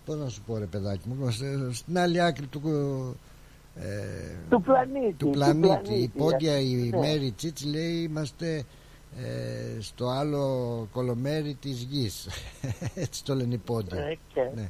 [0.06, 2.62] Πώς να σου πω ρε παιδάκι μου είμαστε Στην άλλη άκρη του
[3.76, 3.86] ε,
[4.50, 5.14] Του πλανήτη.
[5.18, 5.94] του πλανήτη.
[5.94, 6.98] Η πόντια η Ναι.
[6.98, 8.64] Μέρη Τσίτς λέει είμαστε
[9.18, 12.28] ε, στο άλλο κολομέρι της γης.
[12.96, 14.18] Έτσι το λένε οι πόντιοι.
[14.34, 14.52] Okay.
[14.56, 14.70] Ναι.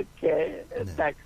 [0.00, 0.22] Οκ,
[0.80, 1.22] εντάξει.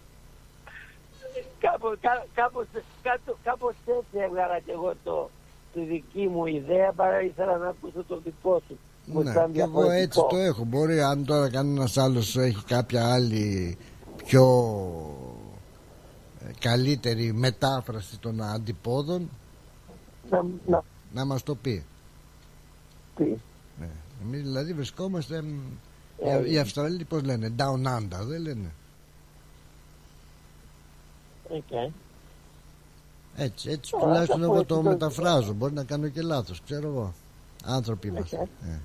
[1.59, 2.67] Κάπως, κά- κάπως,
[3.03, 5.31] κάτω- κάπως έτσι έβγαλα και εγώ το,
[5.73, 8.79] τη δική μου ιδέα παρά ήθελα να ακούσω το δικό σου.
[9.07, 10.27] Μου Ναι, ήταν και εγώ έτσι διαφορετικό.
[10.27, 10.65] το έχω.
[10.65, 13.77] Μπορεί αν τώρα κανένας άλλος έχει κάποια άλλη
[14.27, 14.45] πιο
[16.41, 19.31] ε, καλύτερη μετάφραση των αντιπόδων
[20.31, 20.83] Να, να
[21.15, 21.85] να μας το πει.
[23.17, 23.41] πει.
[23.81, 23.89] Ναι.
[24.23, 25.59] Εμείς δηλαδή βρισκόμαστε μ,
[26.19, 28.71] Ε, οι- οι Αυστραλοί πώς λένε down under δεν λένε
[31.51, 31.91] Okay.
[33.37, 36.63] έτσι, έτσι Ωραία, τουλάχιστον αφού εγώ έτσι το το- μεταφράζω μπορεί να κάνω και λάθος
[36.65, 37.13] ξέρω εγώ
[37.65, 38.69] άνθρωποι είμαστε Okay.
[38.69, 38.79] Ε.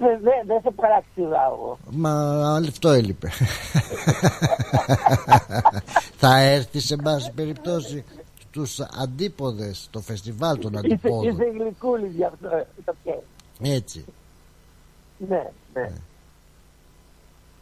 [0.00, 1.78] Δεν δε, δεν σε παραξηγάω εγώ.
[1.90, 2.12] Μα
[2.56, 3.28] αυτό έλειπε.
[6.16, 8.04] Θα έρθεις σε πάση περιπτώσει
[8.54, 11.28] στους αντίποδες το φεστιβάλ των Είσαι, αντιπόδων.
[11.32, 12.48] είσαι γλυκούλης γι' αυτό.
[12.56, 13.22] ε, το ξέρεις.
[13.76, 14.04] Έτσι.
[15.28, 15.90] Ναι, ναι.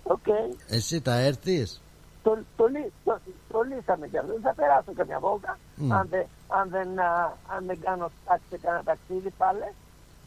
[0.03, 0.27] Οκ.
[0.69, 1.81] Εσύ θα έρθεις;
[2.23, 3.19] Το, το, λύ- το,
[3.53, 4.33] το λύσαμε κι αυτό.
[4.43, 5.59] Θα περάσω καμιά βόλτα.
[5.77, 5.93] Μμ.
[5.93, 9.63] Αν, δεν, αν, δεν, α, αν δεν κάνω στάξη σε κανένα ταξίδι πάλι.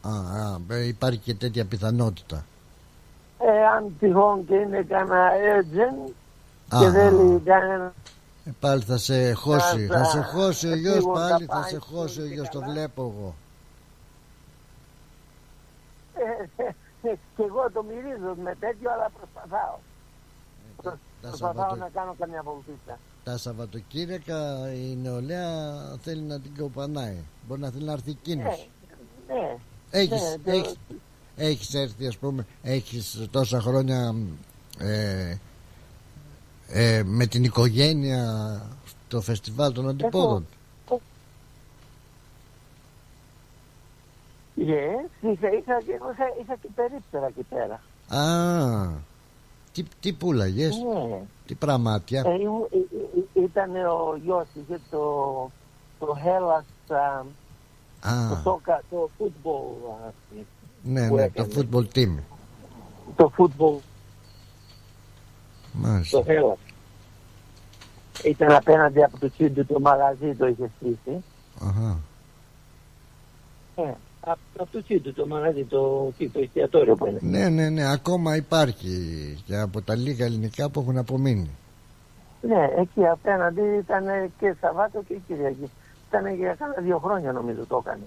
[0.00, 2.44] Α, α, ε, υπάρχει και τέτοια πιθανότητα
[3.38, 6.10] Ε, αν τυχόν και είναι κανένα urgent
[6.74, 6.92] Α, και α.
[6.92, 7.92] θέλει κανένα Ε,
[8.60, 11.60] Πάλι θα σε χώσει, Θα- θα σε χώσει ο θα γιος φύγω, πάλι, θα θα
[11.60, 12.72] πάει σε χώσει ο και γιος, το καλά.
[12.72, 13.34] βλέπω εγώ.
[16.14, 16.46] Ε,
[17.36, 19.78] και εγώ το μυρίζω με τέτοιο, αλλά προσπαθάω.
[20.82, 21.76] Τα, τα, Προσπαθάω Σαββατο...
[21.76, 22.98] να κάνω καμιά βολτίτσα.
[23.24, 27.16] τα Σαββατοκύριακα η νεολαία θέλει να την κοπανάει.
[27.48, 28.68] Μπορεί να θέλει να έρθει Ναι, εκείνος.
[29.28, 29.56] ναι.
[29.90, 30.74] Έχεις, ναι, το- έχεις,
[31.36, 34.14] έχεις έρθει ας πούμε, έχεις τόσα χρόνια
[34.78, 35.36] ε,
[36.68, 38.60] ε, με την οικογένεια
[39.06, 40.46] στο φεστιβάλ των αντιπόδων.
[44.58, 47.80] Yes, είχα, είχα, και- είχα, είχα και περίπτερα εκεί πέρα.
[48.22, 48.88] Α,
[49.72, 51.20] τι, τι πουλαγες, Ναι.
[51.46, 52.22] τι πραμάτια.
[52.26, 55.00] Ε, ήμου- ε, ε, ε, ήταν ο γιος, είχε το,
[55.98, 57.24] το Hellas, α,
[58.10, 60.14] Α, το, σόκα, το football, ας,
[60.82, 61.52] ναι, που ναι, το έκανε.
[61.56, 62.14] football team.
[63.16, 63.78] το football,
[65.76, 66.18] Μάλιστα.
[66.18, 66.58] το Hellas.
[68.24, 71.24] Ήταν απέναντι από το τσίντου το μαγαζί το είχε στήσει.
[71.60, 71.98] Αχα.
[73.76, 77.18] Ε, από, από το τσίντου το μαγαζί, το, τι, το εστιατόριο που είναι.
[77.22, 78.98] Ναι, ναι, ναι, ακόμα υπάρχει
[79.46, 81.50] και από τα λίγα ελληνικά που έχουν απομείνει.
[82.40, 85.70] Ναι, εκεί απέναντι ήταν και Σαββάτο και Κυριακή.
[86.08, 88.06] Ήταν για κάνα δύο χρόνια νομίζω το έκανε.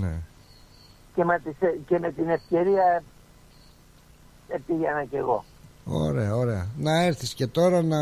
[0.00, 0.12] Ναι.
[1.14, 3.02] Και με, τις, και με την ευκαιρία
[4.48, 5.44] ε, πήγαινα κι εγώ.
[5.84, 6.66] Ωραία, ωραία.
[6.78, 7.98] Να έρθεις και τώρα να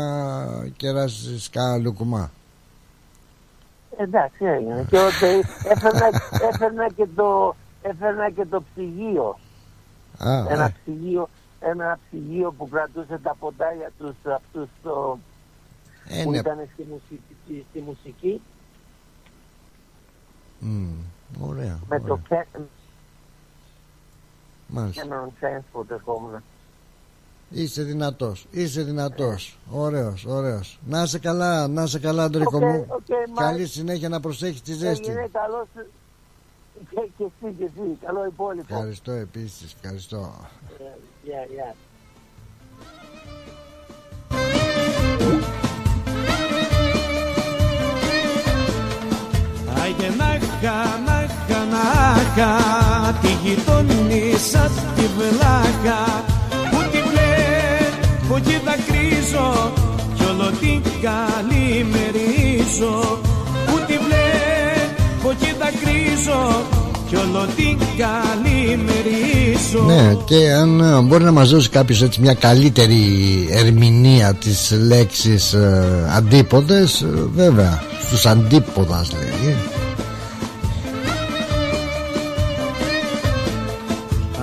[0.77, 2.31] κεράσεις κάνα λουκουμά.
[3.97, 4.85] Εντάξει έγινε.
[4.89, 5.25] και ότι
[5.63, 6.09] έφερνα,
[6.51, 9.39] έφερνα, και το, έφερνα και το ψυγείο.
[10.17, 15.17] Α, Ένα ε, ψυγείο, ένα ψυγείο που κρατούσε τα ποτά για τους αυτούς το,
[16.07, 16.37] ε, που ναι.
[16.37, 18.41] ήταν στη μουσική, στη, στη μουσική
[20.59, 20.89] Μμ,
[21.41, 22.45] ωραία, με το ωραία.
[22.53, 22.59] Ca-
[24.67, 25.03] Μάλιστα.
[25.03, 26.43] Cameron Sands που ερχόμουν.
[27.53, 29.57] Είσαι δυνατός, είσαι δυνατός.
[29.71, 30.79] Ωραίος, ωραίος.
[30.87, 32.85] Να είσαι καλά, να είσαι καλά, Αντρίκο Οκ, μου.
[32.87, 33.67] οκ, Καλή Μάικ.
[33.67, 35.09] συνέχεια να προσέχεις τη ζέστη.
[35.09, 35.67] Έγινε καλός
[36.89, 37.97] και, και εσύ και εσύ.
[38.05, 38.65] Καλό υπόλοιπο.
[38.75, 40.33] Ευχαριστώ επίσης, ευχαριστώ.
[41.23, 41.75] Γεια, γεια.
[49.83, 56.30] Άιντε να χα, να χα, να χα Τη γειτόνισσα τη βλάχα Που τη
[58.31, 59.71] βλέπω και δακρύζω
[60.15, 62.93] Κι όλο την καλημερίζω
[63.65, 66.61] Που τη βλέπω και δακρύζω
[67.07, 72.33] Κι όλο την καλημερίζω Ναι, και αν ε, μπορεί να μας δώσει κάποιος έτσι μια
[72.33, 73.03] καλύτερη
[73.51, 79.55] ερμηνεία της λέξης ε, αντίποδες, ε, βέβαια, στους αντίποδας λέει.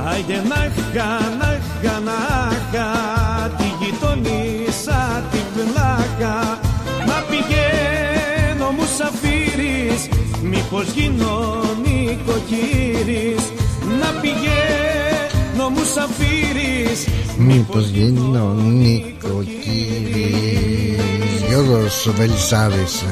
[0.05, 2.28] Άιντε να
[10.71, 13.53] Μήπως γίνω νοικοκύρης
[14.01, 17.07] Να πηγαίνω μου σαφύρις
[17.39, 19.13] Μήπως γίνω νοικοκύρης
[21.49, 23.05] Γιώργος Βελισσάρης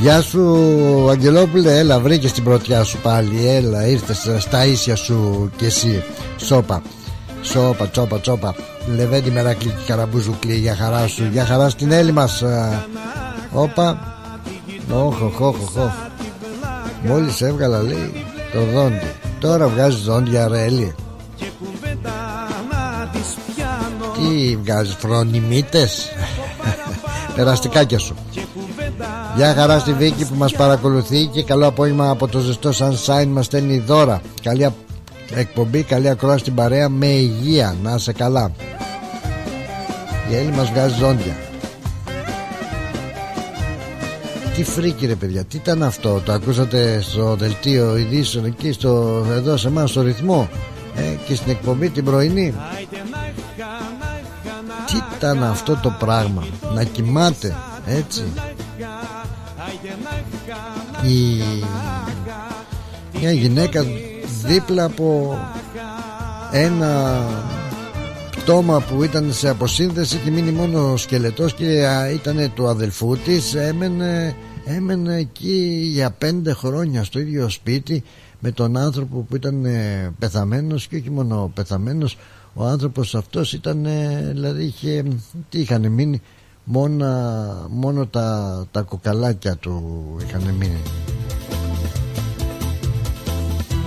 [0.00, 1.78] Γεια σου Αγγελόπουλε.
[1.78, 3.48] Έλα βρήκες την πρωτιά σου πάλι.
[3.48, 6.02] Έλα ήρθες στα ίσια σου κι εσύ.
[6.36, 6.82] Σόπα
[7.42, 8.54] Σόπα τσόπα τσόπα
[8.96, 11.28] Λεβέντη Μερακλή και Καραμπούζουκλή Για χαρά σου.
[11.32, 12.42] Για χαρά στην Έλλη μας.
[12.42, 12.86] Ε,
[13.52, 14.14] Όπα.
[14.92, 15.92] Όχ οχ οχ οχ
[17.06, 19.12] Μόλις έβγαλα λέει το δόντι.
[19.40, 20.94] Τώρα βγάζει δόντια ρε Έλλη
[21.36, 22.10] Και κουβέντα
[22.70, 24.30] να τις πιάνω.
[24.30, 26.08] Τι βγάζει φρονιμίτες;
[27.36, 28.14] Περαστικάκια σου.
[28.30, 32.70] Και κουβέντα Γεια χαρά στη Βίκη που μας παρακολουθεί Και καλό απόγευμα από το ζεστό
[32.70, 33.26] Sunshine.
[33.26, 34.20] Μας στέλνει δώρα.
[34.42, 34.74] Καλή α-
[35.34, 36.88] εκπομπή, καλή ακρόαση στην παρέα.
[36.88, 38.50] Με υγεία, να είσαι καλά.
[40.30, 41.36] Η Έλλη μας βγάζει ζώντια
[44.56, 45.44] Τι φρίκι ρε παιδιά.
[45.44, 50.48] Τι ήταν αυτό Το ακούσατε στο δελτίο ειδήσεων Εκεί στο, εδώ σε εμάς στο ρυθμό
[50.96, 53.16] ε, Και στην εκπομπή την πρωινή; Άιντε να
[53.56, 53.64] χα,
[53.98, 58.24] να χα, να Τι ήταν αυτό το πράγμα Να κοιμάται έτσι;
[59.56, 60.10] Άιντε να
[60.46, 61.42] χα, η...
[63.20, 63.84] μια γυναίκα
[64.44, 65.38] δίπλα από
[66.52, 67.22] ένα
[68.36, 73.16] πτώμα που ήταν σε αποσύνδεση και μείνει μόνο ο σκελετός και α, ήταν του αδελφού
[73.16, 74.36] της έμενε,
[74.66, 78.02] έμενε εκεί για πέντε χρόνια στο ίδιο σπίτι
[78.40, 82.18] με τον άνθρωπο που ήταν ε, πεθαμένος και όχι μόνο πεθαμένος.
[82.54, 85.04] Ο άνθρωπος αυτός ήταν ε, δηλαδή είχε,
[85.48, 86.20] τι είχαν μείνει
[86.64, 87.06] μόνο,
[87.70, 90.82] μόνο τα, τα κοκαλάκια του είχαν μείνει.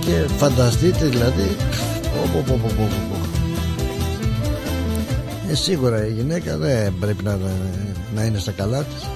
[0.00, 1.56] Και φανταστείτε δηλαδή
[5.50, 7.38] ε, σίγουρα η γυναίκα δεν πρέπει να,
[8.14, 9.06] να είναι στα καλά της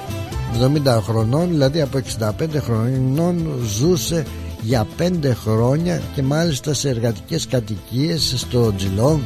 [0.60, 4.26] 70 χρονών δηλαδή από 65 χρονών ζούσε
[4.60, 5.10] για 5
[5.44, 9.20] χρόνια και μάλιστα σε εργατικές κατοικίες στο Τζιλόν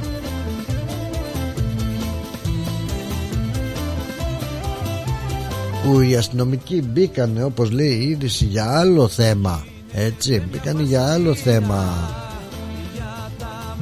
[5.84, 9.64] που οι αστυνομικοί μπήκανε όπως λέει η είδηση για άλλο θέμα.
[9.92, 11.84] Έτσι μπήκανε για άλλο θέμα.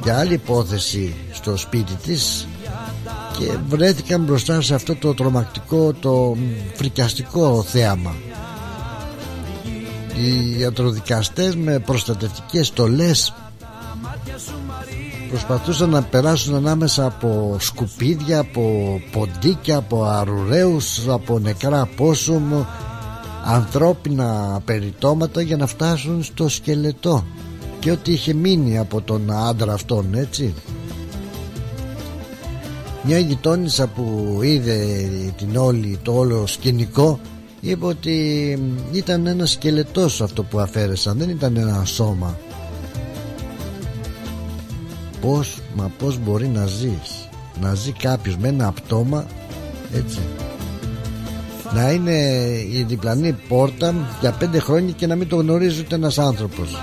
[0.03, 2.47] Για άλλη υπόθεση στο σπίτι της
[3.39, 6.35] και βρέθηκαν μπροστά σε αυτό το τρομακτικό το
[6.73, 8.15] φρικιαστικό θέαμα.
[10.15, 13.33] Οι ιατροδικαστές με προστατευτικές στολές
[15.29, 22.63] προσπαθούσαν να περάσουν ανάμεσα από σκουπίδια από ποντίκια, από αρουραίους από νεκρά πόσουμ
[23.45, 27.25] ανθρώπινα περιτώματα για να φτάσουν στο σκελετό.
[27.79, 30.53] Και ό,τι είχε μείνει από τον άντρα αυτόν έτσι
[33.03, 37.19] μια γειτόνισσα που είδε την όλη, το όλο σκηνικό
[37.59, 38.57] είπε ότι
[38.91, 42.37] ήταν ένα σκελετός αυτό που αφαίρεσαν δεν ήταν ένα σώμα.
[45.21, 47.29] Πως μα πως μπορεί να ζεις;
[47.61, 49.25] Να ζει κάποιος με ένα πτώμα
[49.93, 50.19] έτσι.
[51.73, 52.11] Να είναι
[52.71, 56.75] η διπλανή πόρτα για πέντε χρόνια και να μην το γνωρίζει ούτε ένας άνθρωπος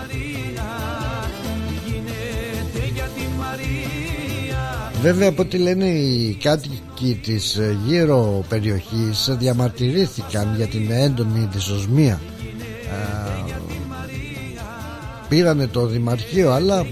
[5.05, 12.21] Βέβαια από ό,τι λένε οι κάτοικοι της ε, γύρω περιοχής διαμαρτυρήθηκαν για την έντονη δυσοσμία.
[15.29, 16.87] Πήρανε το Δημαρχείο αλλά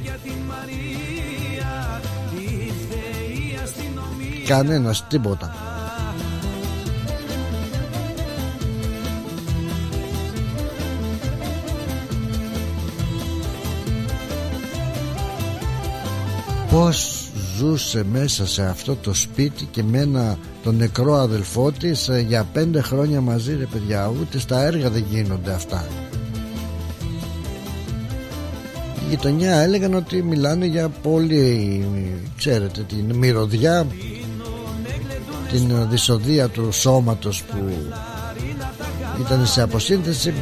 [4.47, 5.55] κανένας τίποτα.
[16.71, 17.22] Πώς
[17.63, 22.47] ζούσε μέσα σε αυτό το σπίτι και με ένα τον νεκρό αδελφό της ε, για
[22.53, 24.13] πέντε χρόνια μαζί ρε παιδιά.
[24.21, 25.87] Ούτε στα έργα δεν γίνονται αυτά.
[29.01, 31.87] Η γειτονιά έλεγαν ότι μιλάνε για πολύ
[32.37, 33.87] ξέρετε την μυρωδιά
[35.51, 37.73] την δυσοδεία του σώματος που
[39.21, 40.35] ήταν σε αποσύνθεση.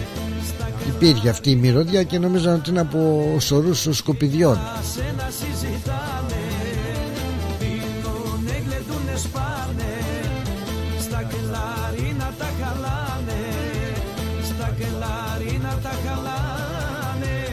[0.88, 4.58] Υπήρχε αυτή η μυρωδιά και νομίζαν ότι είναι από σωρούς σκουπιδιών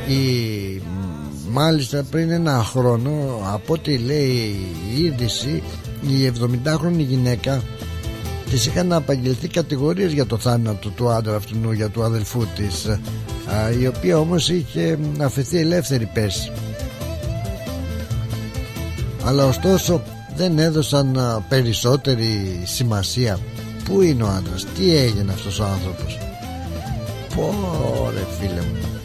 [0.08, 0.82] η,
[1.50, 4.56] μάλιστα πριν ένα χρόνο από ό,τι λέει
[4.96, 5.64] η είδηση
[6.02, 7.64] η 70χρονη γυναίκα
[8.50, 12.88] της είχαν απαγγελθεί κατηγορίες για το θάνατο του άντρα αυτού για του αδελφού της
[13.80, 16.52] η οποία όμως είχε αφαιθεί ελεύθερη πέρσι.
[19.24, 20.02] Αλλά ωστόσο
[20.36, 21.18] δεν έδωσαν
[21.50, 23.40] περισσότερη σημασία.
[23.84, 26.18] Πού είναι ο άντρας, τι έγινε αυτός ο άνθρωπος.
[27.36, 28.97] Πόρε φίλε μου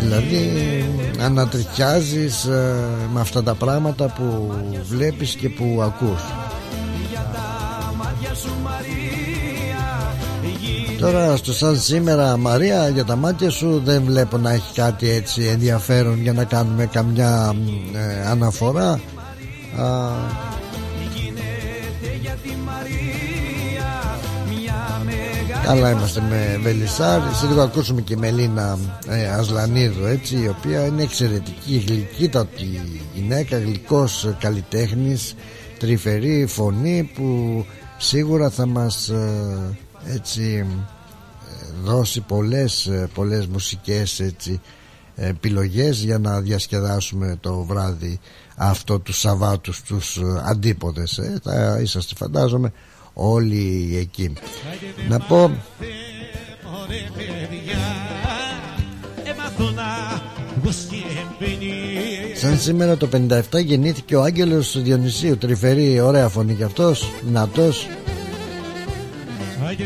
[0.00, 0.84] Δηλαδή
[1.20, 2.74] ανατριχιάζεις ε,
[3.12, 4.52] με αυτά τα πράγματα που
[4.88, 6.22] βλέπεις και που ακούς.
[10.98, 15.42] Τώρα στο σαν σήμερα Μαρία για τα μάτια σου δεν βλέπω να έχει κάτι έτσι
[15.42, 17.54] ενδιαφέρον για να κάνουμε καμιά
[17.94, 19.00] ε, αναφορά
[25.70, 31.02] αλλά είμαστε με Βελισάρ Σε λίγο ακούσουμε και Μελίνα ε, Ασλανίδου έτσι Η οποία είναι
[31.02, 32.80] εξαιρετική Γλυκύτατη
[33.14, 35.34] γυναίκα Γλυκός καλλιτέχνης
[35.78, 37.64] Τρυφερή φωνή που
[37.98, 39.78] Σίγουρα θα μας ε,
[40.14, 40.66] Έτσι
[41.48, 44.60] ε, Δώσει πολλές, ε, πολλές μουσικές έτσι
[45.14, 48.20] επιλογές για να διασκεδάσουμε το βράδυ
[48.56, 52.72] αυτό του Σαββάτου στους αντίποδες ε, θα είσαστε φαντάζομαι
[53.12, 54.32] όλοι εκεί.
[55.08, 55.50] Να πω
[62.34, 65.36] Σαν σήμερα το 57 γεννήθηκε ο Άγγελος Διονυσίου.
[65.36, 67.88] Τρυφερή ωραία φωνή κι αυτός Δυνατός.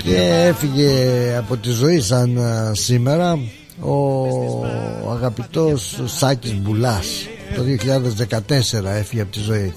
[0.02, 0.16] Και
[0.46, 0.90] έφυγε
[1.38, 2.38] από τη ζωή σαν
[2.72, 3.38] σήμερα
[3.80, 7.06] Ο αγαπητός Σάκης Μπουλάς.
[7.56, 9.74] Το 2014 έφυγε από τη ζωή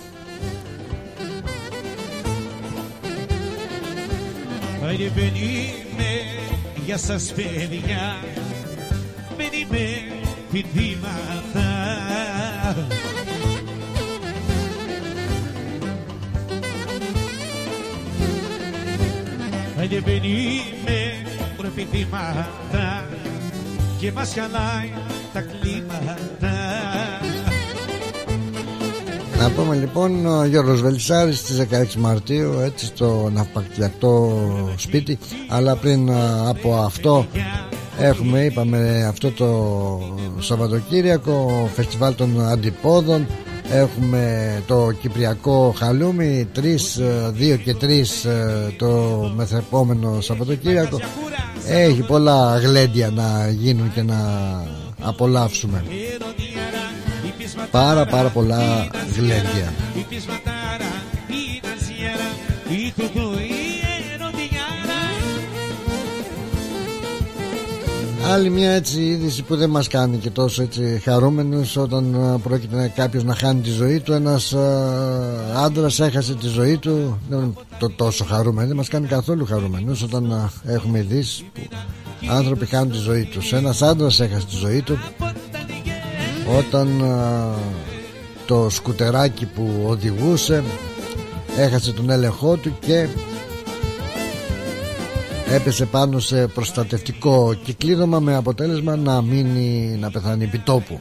[5.00, 5.14] Άιντε
[6.86, 8.16] για σας παιδιά.
[10.48, 11.68] Επιθύματα
[19.78, 21.28] Ανεβαίνει με
[21.58, 23.08] προπηθήματα
[24.00, 24.92] και μας χαλάει
[25.34, 27.27] τα κλίματα
[29.40, 34.42] να πούμε λοιπόν ο Γιώργος Βελισσάρης στις 16 Μαρτίου έτσι στο ναυπακτιακό
[34.78, 35.18] σπίτι.
[35.48, 36.12] Αλλά πριν
[36.48, 37.26] από αυτό
[38.00, 39.50] έχουμε είπαμε αυτό το
[40.40, 43.28] Σαββατοκύριακο φεστιβάλ των αντιπόδων.
[43.72, 46.60] Έχουμε το Κυπριακό Χαλούμι 3,
[47.56, 47.86] 2 και 3
[48.78, 48.88] το
[49.36, 51.00] μεθεπόμενο Σαββατοκύριακο.
[51.68, 54.18] Έχει πολλά γλέντια να γίνουν και να
[55.02, 55.84] απολαύσουμε
[57.72, 59.74] πάρα πάρα πολλά γλέντια.
[68.32, 73.24] Άλλη μια έτσι είδηση που δεν μας κάνει και τόσο έτσι χαρούμενος όταν πρόκειται κάποιος
[73.24, 74.14] να χάνει τη ζωή του.
[74.14, 74.56] Ένας
[75.56, 77.20] άντρας έχασε τη ζωή του.
[77.30, 81.62] Δεν το τόσο χαρούμενο δεν μας κάνει καθόλου χαρούμενος όταν έχουμε ειδήσεις που
[82.30, 83.54] άνθρωποι χάνουν τη ζωή τους.
[83.54, 85.00] Ένας άντρας έχασε τη ζωή του
[86.58, 87.04] όταν
[88.46, 90.64] το σκουτεράκι που οδηγούσε
[91.58, 93.08] έχασε τον έλεγχό του και
[95.50, 101.00] έπεσε πάνω σε προστατευτικό κυκλίδωμα με αποτέλεσμα να μείνει να πεθάνει επί τόπου.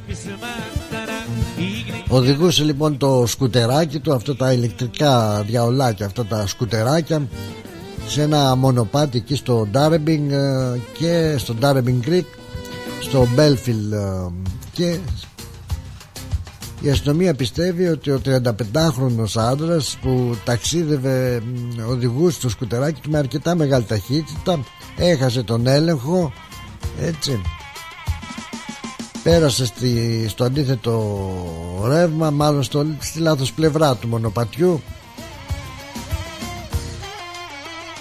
[2.09, 7.29] Οδηγούσε λοιπόν το σκουτεράκι του αυτά τα ηλεκτρικά διαολάκια αυτά τα σκουτεράκια
[8.07, 10.31] σε ένα μονοπάτι εκεί στο Ντάρεμπινγκ
[10.99, 12.25] και στο Ντάρεμπινγκ Creek
[13.01, 14.31] στο Μπέλφιλ ε,
[14.77, 14.99] και
[16.81, 21.43] η αστυνομία πιστεύει ότι ο 35χρονος άντρας που ταξίδευε
[21.89, 24.65] οδηγούσε στο σκουτεράκι του με αρκετά μεγάλη ταχύτητα
[24.97, 26.33] έχασε τον έλεγχο
[27.01, 27.41] έτσι.
[29.23, 31.19] Πέρασε στη, στο αντίθετο
[31.87, 34.83] ρεύμα μάλλον στο, στη λάθος πλευρά του μονοπατιού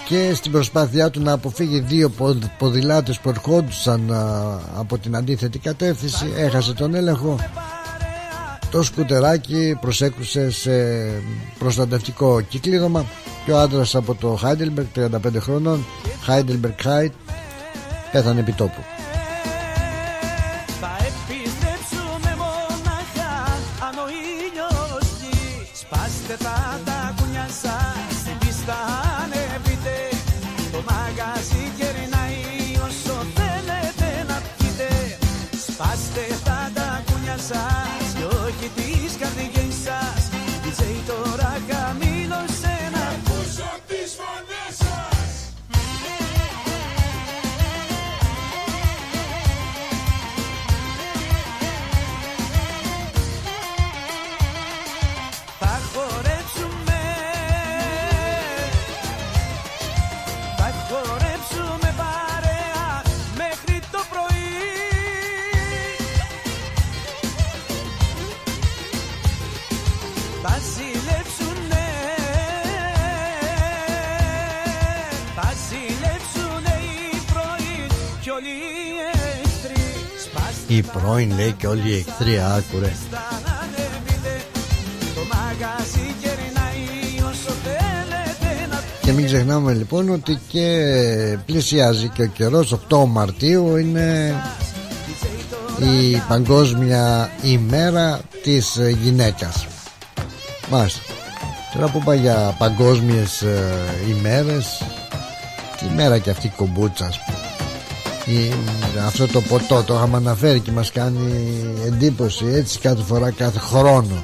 [0.08, 2.12] και στην προσπάθειά του να αποφύγει δύο
[2.58, 4.12] ποδηλάτες που ερχόντουσαν
[4.76, 7.36] από την αντίθετη κατεύθυνση έχασε τον έλεγχο.
[8.70, 10.72] Το σκουτεράκι προσέκρουσε σε
[11.58, 13.04] προστατευτικό κυκλίδωμα
[13.44, 15.84] και ο άντρας από το Heidelberg 35 χρόνων
[16.28, 17.12] Heidelberg Height
[18.12, 18.95] πέθανε επί τόπου
[80.76, 82.92] Η πρώην λέει και όλοι οι εχθροί άκουρε
[89.02, 94.34] Και μην ξεχνάμε λοιπόν ότι και πλησιάζει και ο καιρός 8 Μαρτίου είναι
[95.78, 99.66] η παγκόσμια ημέρα της γυναίκας.
[100.70, 101.00] Μάλιστα.
[101.74, 103.60] Τώρα που πάει για παγκόσμιες ε,
[104.08, 104.82] ημέρες
[105.78, 107.10] Τι μέρα και αυτή η κομπούτσα
[109.06, 111.32] αυτό το ποτό το είχαμε αναφέρει και μας κάνει
[111.86, 114.22] εντύπωση έτσι κάθε φορά κάθε χρόνο.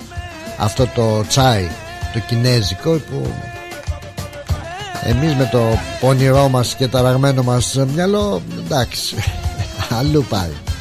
[0.59, 1.69] Αυτό το τσάι
[2.13, 3.33] το κινέζικο που
[5.05, 5.61] εμείς με το
[6.01, 9.17] πονηρό μας και ταραγμένο μας μυαλό εντάξει
[9.99, 10.72] αλλού πάει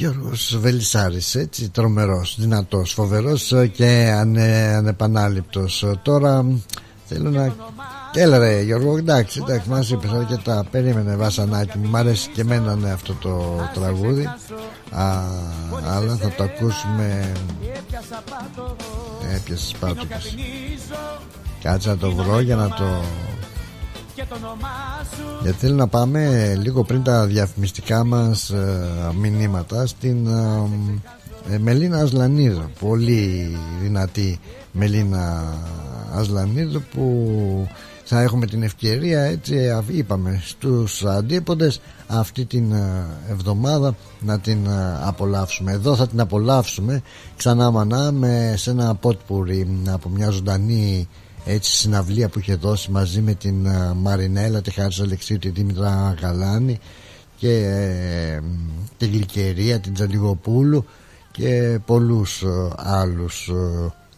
[0.00, 5.84] Γιώργος Βελισσάρης έτσι τρομερός, δυνατός, φοβερός και ανε, ανεπανάληπτος.
[6.02, 6.44] Τώρα
[7.12, 7.54] Θέλω να...
[8.14, 10.64] Έλα ρε Γιώργο, εντάξει, εντάξει, μας είπες αρκετά.
[10.70, 14.24] Περίμενε βασανάκι μου, μ' αρέσει και εμένα ναι, αυτό το τραγούδι.
[14.90, 15.22] Α,
[15.86, 17.32] Αλλά θα το ακούσουμε.
[19.34, 20.34] Έπιασες πάτωκες
[21.62, 23.02] Κάτσε να το βρω για να το
[25.42, 28.88] γιατί θέλω να πάμε λίγο πριν τα διαφημιστικά μας ε,
[29.20, 34.40] μηνύματα στην ε, ε, Μελίνα Ασλανίδου πολύ δυνατή
[34.72, 35.54] Μελίνα
[36.14, 37.68] Ασλανίδου που
[38.04, 39.56] θα έχουμε την ευκαιρία έτσι
[39.86, 42.72] είπαμε στους αντίποντες αυτή την
[43.30, 44.58] εβδομάδα να την
[45.04, 45.72] απολαύσουμε.
[45.72, 47.02] Εδώ θα την απολαύσουμε
[47.36, 51.08] ξανά μανά με σε ένα πότπουρι από μια ζωντανή
[51.44, 56.78] έτσι συναυλία που είχε δώσει μαζί με την Μαρινέλα τη Χάρη Αλεξίου τη Δήμητρα Γαλάνη
[57.36, 58.40] και ε,
[58.96, 60.84] τη Γλυκερία την Τζαλιγοπούλου
[61.30, 63.50] και πολλούς ε, άλλους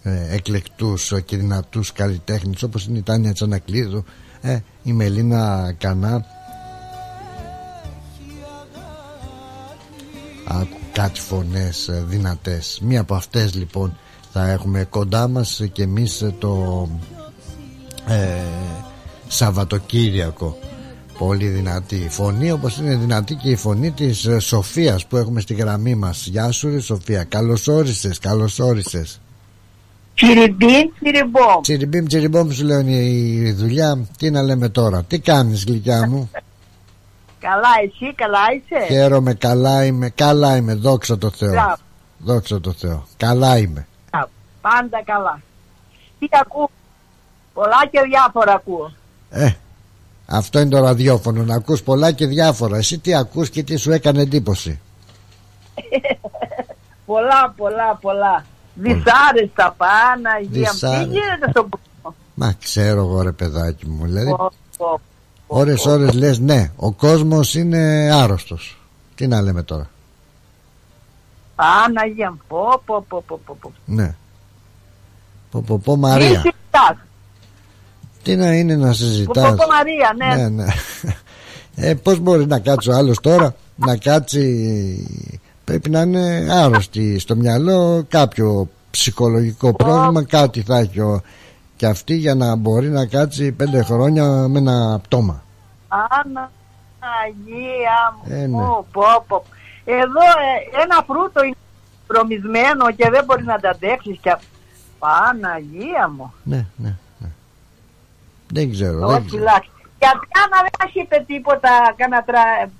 [0.03, 4.05] ε, εκλεκτούς και δυνατούς καλλιτέχνες όπως είναι η Τάνια Τσανακλείδου
[4.41, 6.25] ε, η Μελίνα Κανά.
[10.45, 12.79] Άκου κάτι φωνές δυνατές.
[12.83, 13.97] Μία από αυτές λοιπόν
[14.33, 16.89] θα έχουμε κοντά μας και εμείς το
[18.07, 18.41] ε,
[19.29, 20.59] Σαββατοκύριακο.
[21.19, 25.55] Πολύ δυνατή φωνή όπως είναι δυνατή και η φωνή της ε, Σοφίας που έχουμε στη
[25.55, 26.27] γραμμή μας.
[26.27, 27.25] Γεια σου ρε Σοφία.
[27.25, 29.21] Καλώς όρισες καλώς όρισες.
[30.15, 31.61] Τσιριμπίμ, τσιριμπόμ.
[31.61, 34.07] Τσιριμπίμ, τσιριμπόμ σου λέω η δουλειά.
[34.19, 36.31] Τι να λέμε τώρα, τι κάνεις γλυκιά μου;
[37.39, 41.77] Καλά εσύ, καλά είσαι; Χαίρομαι, καλά είμαι, καλά είμαι, δόξα τω Θεώ.
[42.19, 43.87] Δόξα τω Θεώ, καλά είμαι.
[44.61, 45.41] Πάντα καλά.
[46.19, 46.71] Τι ακούω
[47.55, 48.93] Πολλά και διάφορα ακούω.
[49.31, 49.53] Ε,
[50.27, 52.77] αυτό είναι το ραδιόφωνο, να ακούς πολλά και διάφορα.
[52.77, 54.81] Εσύ τι ακούς και τι σου έκανε εντύπωση.
[57.07, 58.45] πολλά, πολλά, πολλά.
[58.75, 60.71] Δυσάρεστα πάνω, υγεία.
[60.71, 64.37] Τι γίνεται στον κόσμο; Μα ξέρω εγώ ρε παιδάκι μου, δηλαδή.
[65.47, 68.79] Ώρες ώρες λες ναι, ο κόσμος είναι άρρωστος.
[69.15, 69.91] Τι να λέμε τώρα.
[71.55, 73.73] Παναγία, πω πω πω πω πω.
[73.85, 74.15] Ναι.
[75.51, 76.43] Πω πω πω Μαρία.
[78.23, 80.73] Τι να είναι να συζητάς; Ποπό Μαρία ναι, ναι, ναι.
[81.77, 87.37] Ε, Πώς μπορεί να κάτσει ο άλλος τώρα Να κάτσει Πρέπει να είναι άρρωστη στο
[87.37, 91.23] μυαλό Κάποιο ψυχολογικό πρόβλημα Κάτι θα έχει ο,
[91.83, 95.43] και αυτή για να μπορεί να κάτσει πέντε χρόνια με ένα πτώμα.
[95.89, 96.51] Άνα
[97.23, 98.35] Αγία μου.
[98.35, 98.63] Ε, ναι.
[98.93, 99.45] πω,
[99.85, 101.57] Εδώ ε, ένα φρούτο είναι
[102.07, 104.37] προμισμένο και δεν μπορείς να τα αντέξεις και
[104.99, 106.33] Παναγία μου.
[106.43, 106.97] Ναι, ναι
[108.53, 109.07] δεν ξέρω.
[109.07, 109.37] Όχι,
[110.03, 112.25] Γιατί άμα δεν έχει είπε τίποτα, κάνα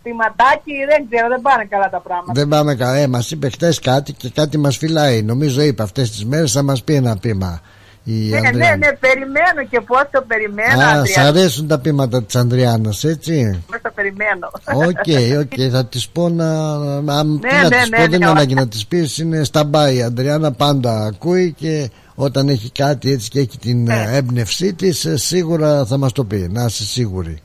[0.03, 2.33] πηματάκι, δεν ξέρω, δεν πάνε καλά τα πράγματα.
[2.33, 2.97] Δεν πάμε καλά.
[2.97, 5.23] Ε, μας είπε χτες κάτι και κάτι μας φυλάει.
[5.23, 7.61] Νομίζω είπε αυτές τις μέρες θα μας πει ένα πείμα.
[8.05, 10.83] Η ναι, ναι, ναι, περιμένω και πώς το περιμένω.
[10.83, 14.51] Α, σ' αρέσουν τα ποιήματα της Ανδριάνα, έτσι; Πώς το περιμένω.
[14.75, 16.77] OK, OK, θα της πω να.
[17.01, 19.45] να ναι, τι να ναι, της ναι, πω, δεν είναι ανάγκη να της πεις, είναι
[19.45, 19.97] stand by.
[19.97, 24.07] Η Ανδριάνα πάντα ακούει και όταν έχει κάτι έτσι και έχει την ναι.
[24.11, 26.49] έμπνευσή της ε, σίγουρα θα μας το πει.
[26.51, 27.43] Να είσαι σίγουρη.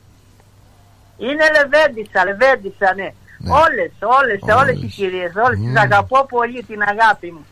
[1.18, 3.50] Είναι λεβέντισσα, λεβέντισσα ναι, ναι.
[3.50, 4.82] όλες, όλες, όλες, όλες.
[4.82, 5.62] οι κυρίες όλες mm.
[5.64, 7.46] τις αγαπώ πολύ την αγάπη μου.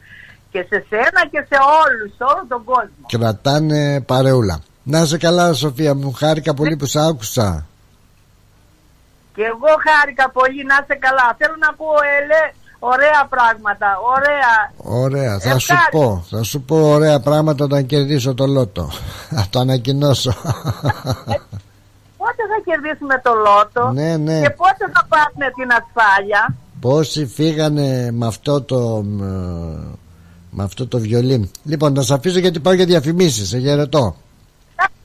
[0.51, 3.07] Και σε σένα και σε όλους, σε όλο τον κόσμο.
[3.09, 4.63] Κρατάνε παρεούλα.
[4.83, 6.77] Να είσαι καλά Σοφία μου, χάρηκα πολύ ναι.
[6.77, 7.67] που σ' άκουσα.
[9.35, 10.65] Και εγώ χάρηκα πολύ.
[10.65, 11.35] Να είσαι καλά.
[11.39, 11.87] Θέλω να πω
[12.19, 12.45] ελέ
[12.79, 14.55] Ωραία πράγματα, ωραία.
[15.03, 16.25] Ωραία, θα σου πω.
[16.31, 18.91] Θα σου πω ωραία πράγματα όταν κερδίσω το λότο.
[19.37, 20.33] Θα το ανακοινώσω.
[22.17, 24.41] πότε θα κερδίσουμε το λότο ναι, ναι.
[24.41, 29.05] και πότε θα πάρουμε την ασφάλεια; Πόσοι φύγανε με αυτό το
[30.51, 31.51] με αυτό το βιολί.
[31.65, 33.49] Λοιπόν, να σα αφήσω γιατί πάω για διαφημίσεις.
[33.49, 34.17] Σε χαιρετώ.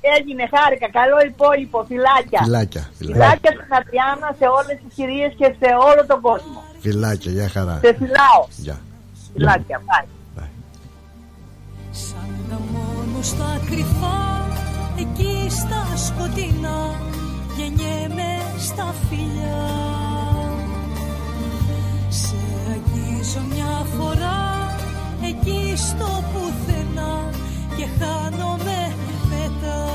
[0.01, 0.89] Έγινε, χάρηκα.
[0.89, 1.85] Καλό υπόλοιπο.
[1.87, 2.39] Φυλάκια.
[2.43, 2.89] Φυλάκια.
[2.97, 6.70] Φυλάκια στην Αδριάνα, σε όλες τις κυρίες και σε όλο τον κόσμο.
[6.81, 7.79] Φιλάκια, για χαρά.
[7.83, 8.47] Σε φυλάω.
[8.57, 8.79] Γεια.
[9.33, 10.05] Φιλάκια, bye.
[11.91, 14.47] Σαν τα μόνο στα κρυφά,
[14.99, 16.99] εκεί στα σκοτεινά,
[17.57, 19.69] γεννιέμαι στα φιλιά.
[22.09, 22.35] Σε
[22.71, 24.75] αγγίζω μια φορά,
[25.23, 27.29] εκεί στο πουθενά
[27.77, 28.93] και χάνομαι
[29.29, 29.85] μετά.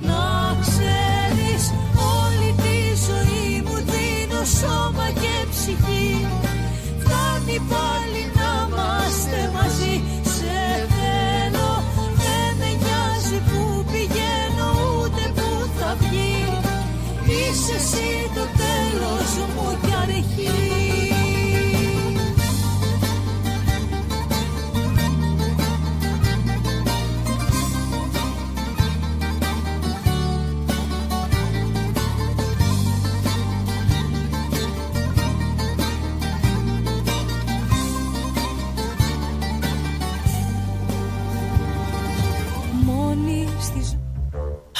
[0.00, 0.41] Να
[4.44, 6.26] σώμα και ψυχή.
[6.98, 8.31] Φτάνει πάλι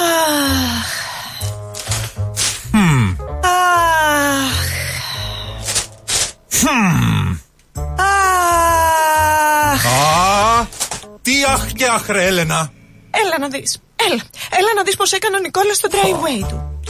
[0.02, 0.90] Αχ.
[2.72, 3.16] Μμμ.
[3.42, 4.60] Αχ.
[6.62, 7.36] Μμμ.
[9.72, 9.86] Αχ.
[9.86, 10.66] Α,
[11.22, 12.70] τι αχ και αχ ρε Έλενα.
[13.10, 13.78] Έλα να δεις.
[13.96, 14.22] Έλα.
[14.50, 16.80] Έλα να δεις πως έκανε ο Νικόλας στο driveway του.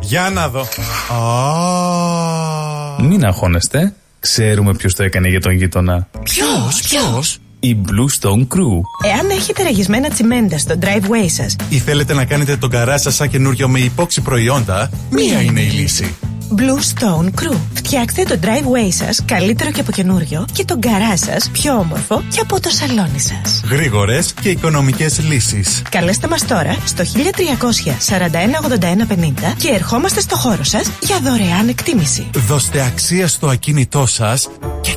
[0.00, 0.66] Για να δω.
[1.14, 3.02] Α.
[3.02, 3.94] Μην αγχώνεστε.
[4.20, 6.08] Ξέρουμε ποιο το έκανε για τον γείτονα.
[6.22, 7.38] Ποιος, ποιος.
[7.64, 8.80] Η Blue Stone Crew.
[9.04, 13.28] Εάν έχετε ραγισμένα τσιμέντα στο driveway σας, Ή θέλετε να κάνετε τον καρά σας σαν
[13.28, 16.14] καινούριο με υπόξη προϊόντα, μία είναι η λύση.
[16.56, 16.60] Blue
[16.98, 17.56] Stone Crew.
[17.74, 22.40] Φτιάξτε το driveway σας καλύτερο και από καινούριο και τον καρά σας πιο όμορφο και
[22.40, 23.62] από το σαλόνι σας.
[23.70, 25.82] Γρήγορες και οικονομικές λύσεις.
[25.90, 31.68] Καλέστε μας τώρα στο 1300 41 81 50 και ερχόμαστε στο χώρο σας για δωρεάν
[31.68, 32.30] εκτίμηση.
[32.46, 34.48] Δώστε αξία στο ακίνητό σας
[34.80, 34.96] και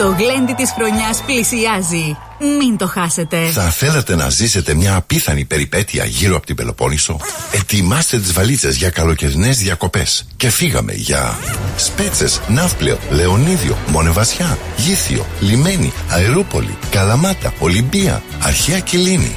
[0.00, 2.16] Το γλέντι της χρονιάς πλησιάζει.
[2.58, 3.48] Μην το χάσετε.
[3.50, 7.20] Θα θέλατε να ζήσετε μια απίθανη περιπέτεια γύρω από την Πελοπόννησο;
[7.52, 10.26] Ετοιμάστε τις βαλίτσες για καλοκαιρινές διακοπές.
[10.36, 11.38] Και φύγαμε για
[11.76, 19.36] Σπέτσες, Ναύπλαιο, Λεωνίδιο, Μονεβασιά, Γήθιο, Λιμένη, Αερούπολη, Καλαμάτα, Ολυμπία, Αρχαία Κιλίνη.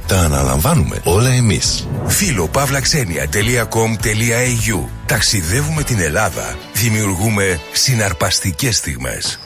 [0.07, 1.87] Τα αναλαμβάνουμε όλα εμείς.
[2.07, 6.55] Φίλο παύλαξενια.com.au Ταξιδεύουμε την Ελλάδα.
[6.73, 9.39] Δημιουργούμε συναρπαστικές στιγμές.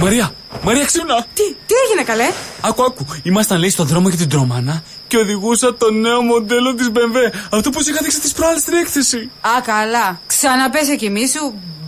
[0.00, 0.32] Μαρία!
[0.62, 1.26] Μαρία, ξύπνα!
[1.34, 3.06] Τι, τι έγινε καλέ; Άκου, άκου.
[3.22, 7.32] Ήμασταν λέει στον δρόμο για την Τρομάνα και οδηγούσα το νέο μοντέλο της BMW.
[7.50, 9.30] Αυτό που σου είχα δείξει τις προάλλες στην έκθεση.
[9.40, 10.20] Α, καλά.
[10.26, 11.54] Ξαναπέσε κι εμεί σου,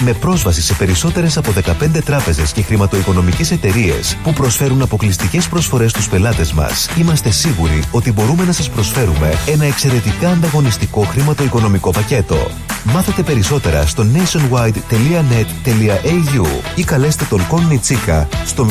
[0.00, 1.60] Με πρόσβαση σε περισσότερες από 15
[2.04, 8.44] τράπεζες και χρηματοοικονομικές εταιρείες που προσφέρουν αποκλειστικές προσφορές στους πελάτες μας, είμαστε σίγουροι ότι μπορούμε
[8.44, 12.50] να σας προσφέρουμε ένα εξαιρετικά ανταγωνιστικό χρηματοοικονομικό πακέτο.
[12.84, 18.70] Μάθετε περισσότερα στο nationwide.net.au ή καλέστε τον Κον Τσίκα στο 03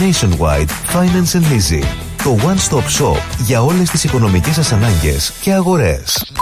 [0.00, 2.11] Nationwide Finance and Leasing.
[2.22, 6.32] Το one-stop shop για όλες τις οικονομικές σας ανάγκες και αγορές.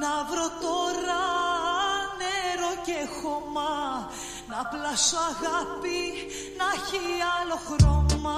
[0.01, 1.23] να βρω τώρα
[2.21, 3.73] νερό και χώμα
[4.49, 6.01] Να πλάσω αγάπη
[6.59, 7.03] να έχει
[7.41, 8.37] άλλο χρώμα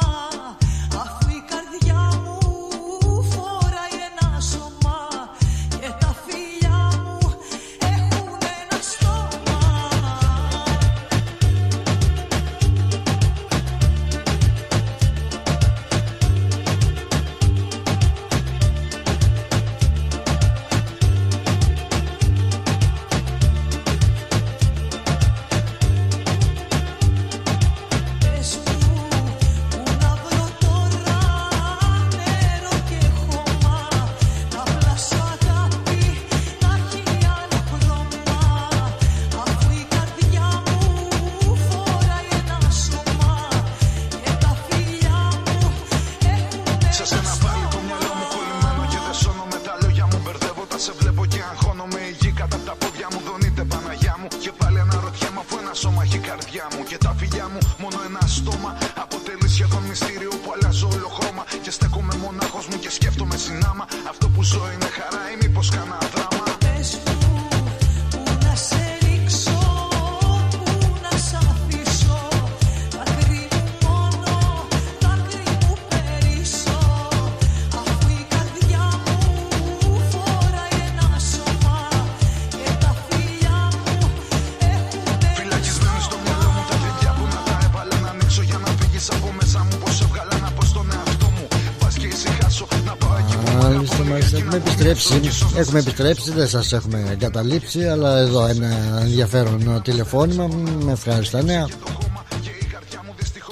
[95.10, 95.46] επιστρέψει.
[95.56, 100.48] Έχουμε επιστρέψει, δεν σας έχουμε εγκαταλείψει, αλλά εδώ ένα ενδιαφέρον τηλεφώνημα
[100.84, 101.68] με ευχάριστα νέα.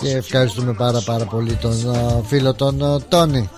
[0.00, 3.50] Και ευχαριστούμε πάρα πάρα πολύ τον α, φίλο τον α, Τόνι.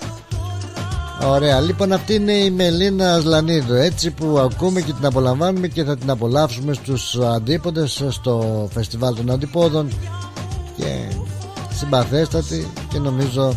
[1.26, 5.96] Ωραία, λοιπόν αυτή είναι η Μελίνα Σλανίδου έτσι που ακούμε και την απολαμβάνουμε και θα
[5.96, 9.88] την απολαύσουμε στους αντίποδες στο φεστιβάλ των αντιπόδων
[10.76, 11.16] και
[11.74, 13.56] συμπαθέστατη και νομίζω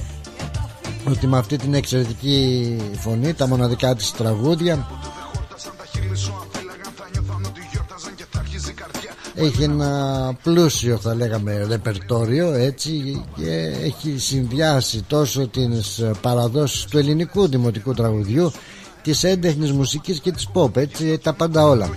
[1.10, 4.88] ότι με αυτή την εξαιρετική φωνή τα μοναδικά της τραγούδια
[9.36, 17.48] έχει ένα πλούσιο θα λέγαμε ρεπερτόριο έτσι και έχει συνδυάσει τόσο τις παραδόσεις του ελληνικού
[17.48, 18.52] δημοτικού τραγουδιού
[19.02, 21.90] της έντεχνης μουσικής και της pop έτσι τα πάντα όλα.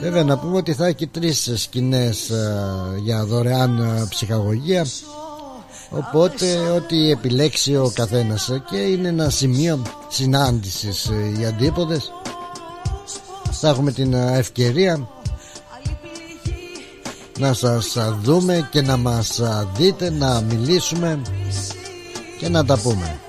[0.00, 2.54] Βέβαια να πούμε ότι θα έχει τρεις σκηνές ε,
[3.02, 4.86] για δωρεάν ε, ψυχαγωγία
[5.90, 12.12] Οπότε ό,τι επιλέξει ο καθένας ε, και είναι ένα σημείο συνάντησης ε, οι αντίποδες.
[13.50, 15.08] Θα έχουμε την ε, ευκαιρία
[17.38, 21.20] να σας α, δούμε και να μας α, δείτε να μιλήσουμε
[22.38, 23.20] και να τα πούμε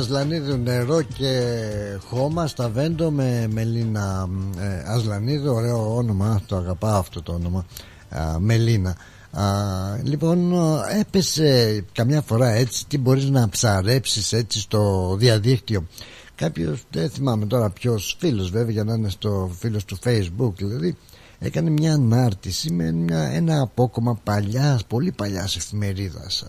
[0.02, 1.42] Ασλανίδου νερό και
[2.08, 4.28] χώμα στα Βέντο με Μελίνα.
[4.58, 7.66] Ε, Ασλανίδου ωραίο όνομα το αγαπάω αυτό το όνομα
[8.08, 8.96] α, Μελίνα.
[9.30, 9.44] Α,
[10.02, 10.52] λοιπόν
[11.00, 15.86] έπεσε καμιά φορά έτσι τι μπορείς να ψαρέψεις έτσι στο διαδίκτυο.
[16.34, 20.96] Κάποιος δεν θυμάμαι τώρα ποιος φίλος βέβαια για να είναι στο φίλος του facebook δηλαδή
[21.38, 26.44] έκανε μια ανάρτηση με μια, ένα απόκομα παλιάς πολύ παλιάς εφημερίδας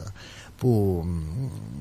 [0.64, 1.06] που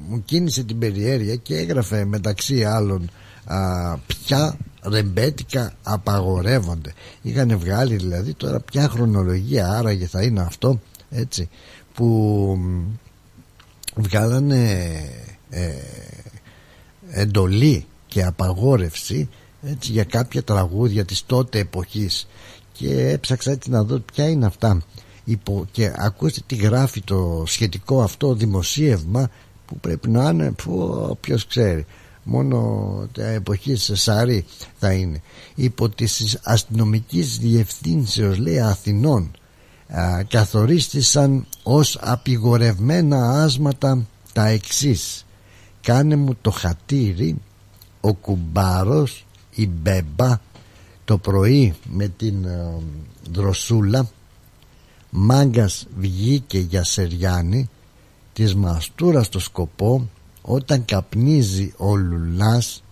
[0.08, 3.10] μου κίνησε την περιέργεια και έγραφε μεταξύ άλλων
[3.44, 3.58] α,
[4.06, 6.92] ποια ρεμπέτικα απαγορεύονται.
[7.22, 10.80] Είχαν βγάλει δηλαδή τώρα ποια χρονολογία άραγε θα είναι αυτό
[11.10, 11.48] έτσι
[11.94, 12.58] που
[13.94, 14.90] βγάλανε
[15.50, 15.72] ε,
[17.10, 19.28] εντολή και απαγόρευση
[19.62, 22.28] έτσι, για κάποια τραγούδια της τότε εποχής.
[22.72, 24.82] Και έψαξα έτσι να δω ποια είναι αυτά
[25.24, 29.30] υπο, και ακούστε τι γράφει το σχετικό αυτό δημοσίευμα
[29.66, 30.54] που πρέπει να είναι
[31.20, 31.86] ποιος ξέρει
[32.22, 34.44] μόνο τα εποχή Σεσάρη
[34.78, 35.22] θα είναι.
[35.54, 39.30] Υπό της αστυνομικής διευθύνσεως λέει Αθηνών
[39.88, 45.26] α, καθορίστησαν ως απειγορευμένα άσματα τα εξής.
[45.80, 47.36] Κάνε μου το χατήρι
[48.00, 50.40] ο κουμπάρος η μπέμπα
[51.04, 52.74] το πρωί με την ε,
[53.32, 54.08] δροσούλα
[55.14, 57.68] μάγκας βγήκε για σεριάνι
[58.32, 60.08] της μαστούρας στο σκοπό
[60.42, 62.82] όταν καπνίζει ο λουλάς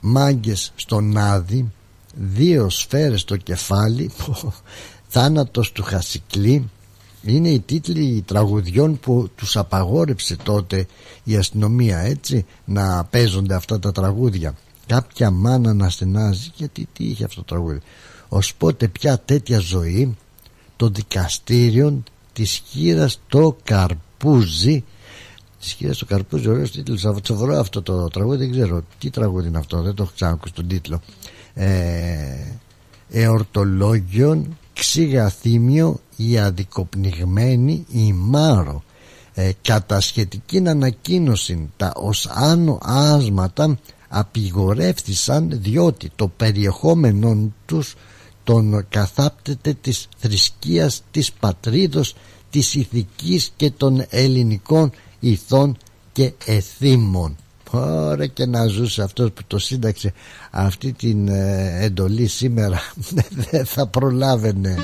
[0.00, 1.72] μάγκες στον άδει
[2.14, 4.10] δύο σφαίρες στο κεφάλι
[5.08, 6.70] θάνατος του Χασικλή
[7.22, 10.86] είναι οι τίτλοι τραγουδιών που τους απαγόρεψε τότε
[11.24, 14.54] η αστυνομία έτσι να παίζονται αυτά τα τραγούδια.
[14.86, 17.80] Κάποια μάνα να στενάζει γιατί τι είχε αυτό το τραγούδι.
[18.28, 20.16] Ως πότε πια τέτοια ζωή
[20.76, 22.02] το δικαστήριο
[22.32, 24.84] της χείρας το καρπούζι.
[25.60, 27.00] Της χείρας το καρπούζι ωραίος τίτλος.
[27.00, 30.68] Σαββατσοβρό αυτό το τραγούδι δεν ξέρω τι τραγούδι είναι αυτό δεν το έχω ξανακούσει τον
[30.68, 31.00] τίτλο.
[31.54, 32.56] Ε,
[33.10, 38.82] εορτολόγιον ξηγαθήμιο η αδικοπνιγμένη η Μάρο
[39.34, 47.94] ε, κατά σχετική ανακοίνωση τα ως άνω άσματα απειγορεύθησαν διότι το περιεχόμενο τους
[48.46, 52.14] τον καθάπτεται της θρησκείας της πατρίδος
[52.50, 55.76] της ηθικής και των ελληνικών ηθών
[56.12, 57.36] και εθήμων.
[57.70, 60.12] Ωραία και να ζούσε αυτός που το σύνταξε
[60.50, 62.80] αυτή την ε, εντολή σήμερα.
[63.50, 64.76] Δεν θα προλάβαινε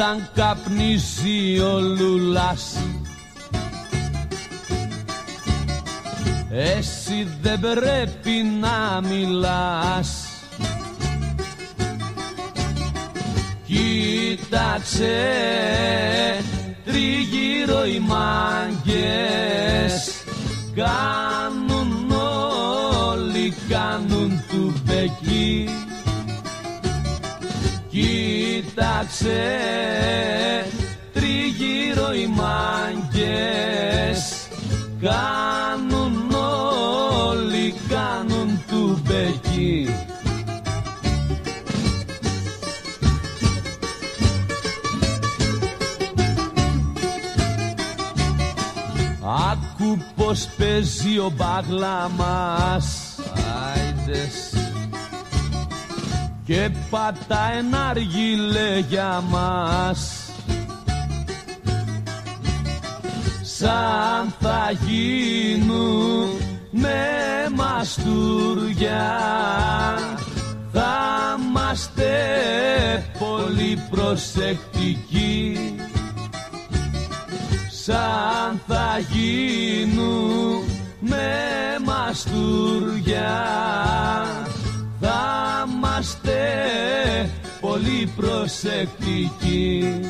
[0.00, 2.76] Όταν καπνίζει ο λουλάς
[6.50, 8.30] Εσύ δεν πρέπει
[8.60, 10.26] να μιλάς.
[13.66, 15.16] Κοίταξε
[16.84, 18.82] τριγύρω οι μάγκες.
[20.74, 22.10] Κάνουν
[23.10, 25.68] όλοι, κάνουν του μπεκί
[27.98, 29.46] Κοίταξε
[31.12, 33.68] τριγύρω οι μάγκες.
[35.00, 36.34] Κάνουν
[37.28, 39.88] όλοι, κάνουν του μπεκί
[49.50, 53.18] Άκου πως παίζει ο μπάγλα μας.
[53.74, 54.67] Άιντες
[56.48, 60.30] και πατά ένα αργύλε για μας.
[63.42, 66.28] Σαν θα γίνουν
[66.70, 67.00] με
[67.54, 69.08] μαστούρια
[70.72, 72.12] θα είμαστε
[73.18, 75.74] πολύ προσεκτικοί.
[77.70, 80.64] Σαν θα γίνουν
[81.00, 81.28] με
[81.84, 83.46] μαστούρια
[84.44, 84.47] θα
[85.68, 86.38] είμαστε
[87.60, 90.00] πολύ προσεκτικοί.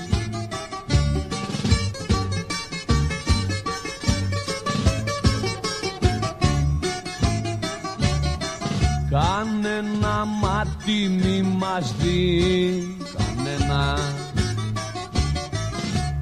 [9.10, 13.98] Κανένα μάτι μη μας δει Κανένα.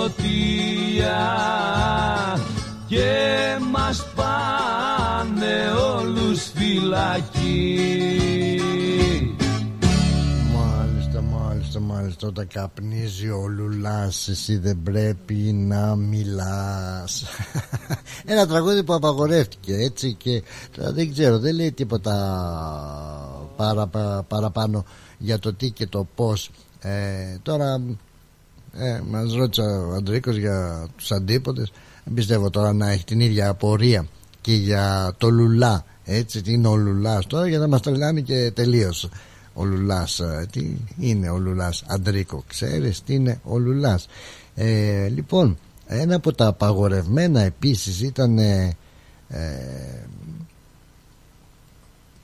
[2.87, 8.01] Και μας πάνε όλους φυλακή.
[12.23, 17.23] Όταν καπνίζει ο Λουλάς Εσύ δεν πρέπει να μιλάς.
[18.25, 20.43] Ένα τραγούδι που απαγορεύτηκε Έτσι και
[20.75, 22.13] τώρα δεν ξέρω Δεν λέει τίποτα
[23.55, 24.85] παρα, πα- παραπάνω
[25.17, 26.91] Για το τι και το πως ε,
[27.41, 27.81] Τώρα
[28.73, 31.71] ε, Μας ρώτησε ο Αντρίκος για τους αντίποτες
[32.03, 34.07] Δεν πιστεύω τώρα να έχει την ίδια απορία
[34.41, 37.27] Και για το Λουλά έτσι τι είναι ο Λουλάς.
[37.27, 39.09] Τώρα για να μας τρελάνε και τελείως
[39.53, 44.07] ο Λουλάς ε, τι είναι ο Λουλάς Αντρίκο ξέρεις τι είναι ο Λουλάς.
[44.55, 48.77] Ε, λοιπόν ένα από τα απαγορευμένα επίσης ήταν ε,
[49.27, 49.47] ε,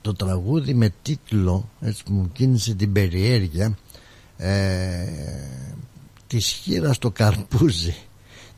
[0.00, 3.78] το τραγούδι με τίτλο έτσι που μου κίνησε την περιέργεια
[4.36, 5.06] ε,
[6.26, 7.94] τη χείρα στο καρπούζι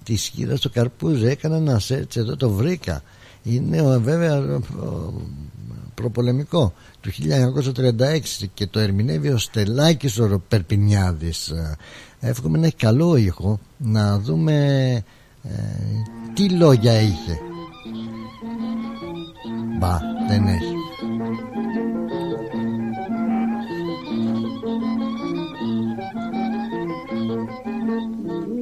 [0.02, 3.02] τη χείρα στο καρπούζι έκανα ένα σέρτς εδώ το βρήκα.
[3.42, 4.58] Είναι ε, βέβαια ε,
[6.00, 6.72] προπολεμικό.
[7.00, 7.10] Του
[8.42, 11.48] 1936 και το ερμηνεύει ο Στελάκης ο Περπινιάδης.
[11.48, 11.76] Ε,
[12.20, 14.54] εύχομαι να έχει καλό ήχο να δούμε
[15.42, 15.50] ε,
[16.34, 17.38] τι λόγια είχε.
[19.78, 19.98] Μπα
[20.28, 20.74] δεν έχει.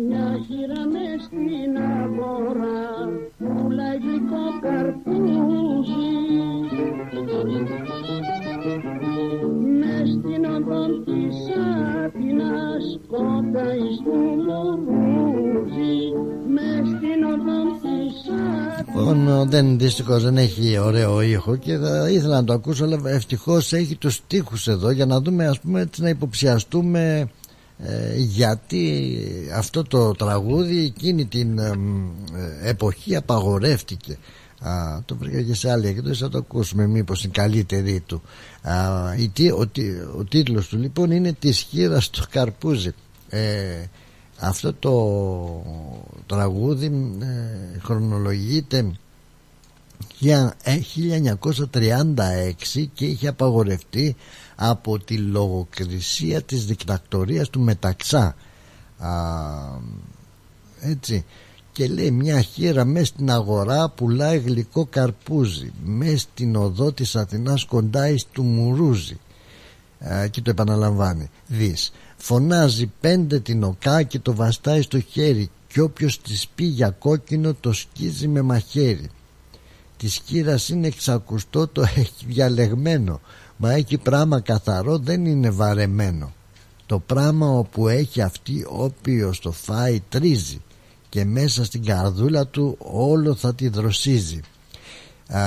[0.08, 2.88] Μια χείρα μες στην αγορά
[3.38, 5.37] πουλάει γλυκό καρπούζι
[9.80, 11.36] Μες στην οδό της
[12.04, 14.18] Άτινας κοντά εις του
[14.86, 15.98] Μουρούζι
[16.54, 18.16] Μες στην οδό της
[18.78, 23.00] Άτινας Λοιπόν, δεν δυστυχώς δεν έχει ωραίο ήχο και θα ήθελα να το ακούσω, αλλά
[23.04, 27.28] ευτυχώς έχει τους στίχους εδώ για να δούμε, ας πούμε, έτσι να υποψιαστούμε
[27.78, 29.14] ε, γιατί
[29.56, 31.72] αυτό το τραγούδι εκείνη την ε,
[32.62, 34.18] ε, εποχή απαγορεύτηκε.
[34.60, 38.22] Α, το βρήκα και σε άλλη εκδόση θα το ακούσουμε μήπως είναι καλύτερη του.
[38.62, 42.90] Α, η, τι- ο, τι- ο τίτλος του λοιπόν είναι «Της χείρας στο καρπούζι»
[43.28, 43.84] ε,
[44.40, 45.62] αυτό το
[46.26, 48.92] τραγούδι ε, χρονολογείται
[50.18, 50.78] για ε,
[51.72, 54.16] 1936 και είχε απαγορευτεί
[54.56, 58.34] από τη λογοκρισία της δικτακτορίας του Μεταξά.
[58.98, 59.10] Α,
[60.80, 61.24] έτσι
[61.78, 67.64] και λέει μια χείρα μέσα στην αγορά πουλάει γλυκό καρπούζι μέσα στην οδό της Αθηνάς
[67.64, 69.18] κοντά εις του Μουρούζι
[70.08, 75.80] Α, και το επαναλαμβάνει δεις φωνάζει πέντε την οκά και το βαστάει στο χέρι κι
[75.80, 79.10] όποιος της πει για κόκκινο το σκίζει με μαχαίρι
[79.96, 83.20] της χείρας είναι εξακουστό το έχει διαλεγμένο
[83.56, 86.32] μα έχει πράμα καθαρό δεν είναι βαρεμένο.
[86.86, 90.60] Το πράμα όπου έχει αυτή όποιος το φάει τρίζει
[91.08, 94.40] και μέσα στην καρδούλα του όλο θα τη δροσίζει.
[95.28, 95.42] Α,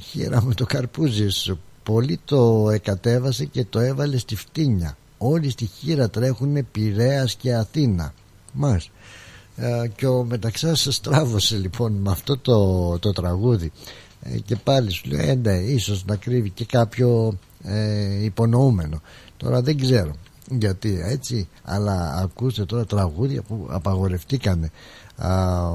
[0.00, 1.60] χείρα με το καρπούζι σου.
[1.82, 4.96] Πολύ το εκατέβασε και το έβαλε στη φτύνια.
[5.18, 8.12] Όλοι στη χείρα τρέχουνε Πειραιάς και Αθήνα.
[8.52, 8.90] Μας
[9.56, 13.72] ε, και ο Μεταξάς στράβωσε λοιπόν με αυτό το, το τραγούδι.
[14.22, 19.00] Ε, και πάλι σου λέει ε, ναι, ίσως να κρύβει και κάποιο ε, υπονοούμενο
[19.36, 20.12] τώρα δεν ξέρω
[20.50, 24.70] γιατί έτσι αλλά ακούστε τώρα τραγούδια που απαγορευτήκανε
[25.16, 25.70] Α,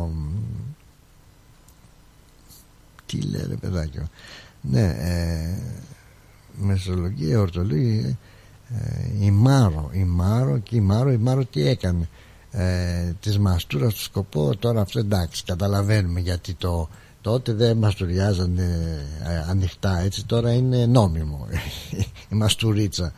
[3.06, 4.10] τι λέει ρε παιδάκι μου.
[4.62, 5.58] ναι ε,
[6.58, 8.18] μεσολογία ορτολογία
[8.70, 12.10] ε, η Μάρο η Μάρο και η Μάρο η Μάρο τι έκανε;
[12.54, 16.90] Ε, της μαστούρας του σκοπό τώρα αυτό εντάξει καταλαβαίνουμε γιατί το
[17.22, 18.64] τότε δεν μαστουριάζανε
[19.28, 21.48] ε, ανοιχτά έτσι τώρα είναι νόμιμο
[22.32, 23.12] η μαστουρίτσα ε,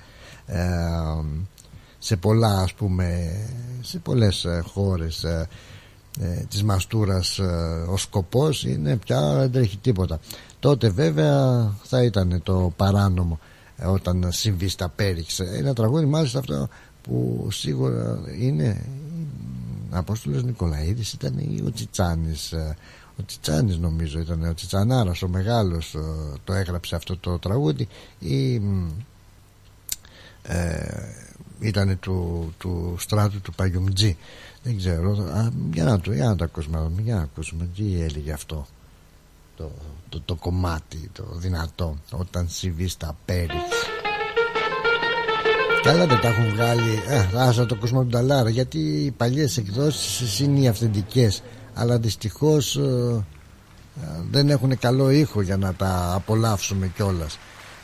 [2.00, 3.36] σε πολλά ας πούμε
[3.82, 5.48] σε πολλές ε, χώρες ε,
[6.20, 7.44] ε, της μαστούρας ε,
[7.90, 10.20] ο σκοπός είναι πια δεν τρέχει τίποτα.
[10.60, 13.40] Τότε βέβαια θα ήταν το παράνομο
[13.78, 15.40] ε, όταν συμβεί στα πέριξ.
[15.40, 16.68] Ένα τραγούδι μάλιστα αυτό
[17.02, 18.86] που σίγουρα είναι
[19.90, 22.76] Απόστολος Νικολαίδης ήταν ή ο Τσιτσάνης ε,
[23.20, 26.00] ο Τσιτσάνης νομίζω ήταν ο Τσιτσανάρας ο μεγάλος ε,
[26.44, 27.88] το έγραψε αυτό το τραγούδι
[28.20, 28.92] ή μ, ε,
[31.60, 34.18] ήταν του, του στράτου του Παγιουμτζή
[34.64, 38.32] δεν ξέρω Α, για, να το, για να το ακούσουμε για να ακούσουμε τι έλεγε
[38.32, 38.68] αυτό
[39.56, 39.72] το,
[40.10, 43.64] το, το κομμάτι το δυνατό όταν συμβεί στα πέριξ
[45.84, 47.04] Καλά δεν τα έχουν βγάλει.
[47.08, 51.44] Ε, Ας να το ακούσουμε από τον Ταλάρα Γιατί οι παλιές εκδόσεις είναι οι αυθεντικές.
[51.74, 53.26] Αλλά δυστυχώς ε,
[54.02, 57.38] ε, Δεν έχουν καλό ήχο για να τα απολαύσουμε κιόλας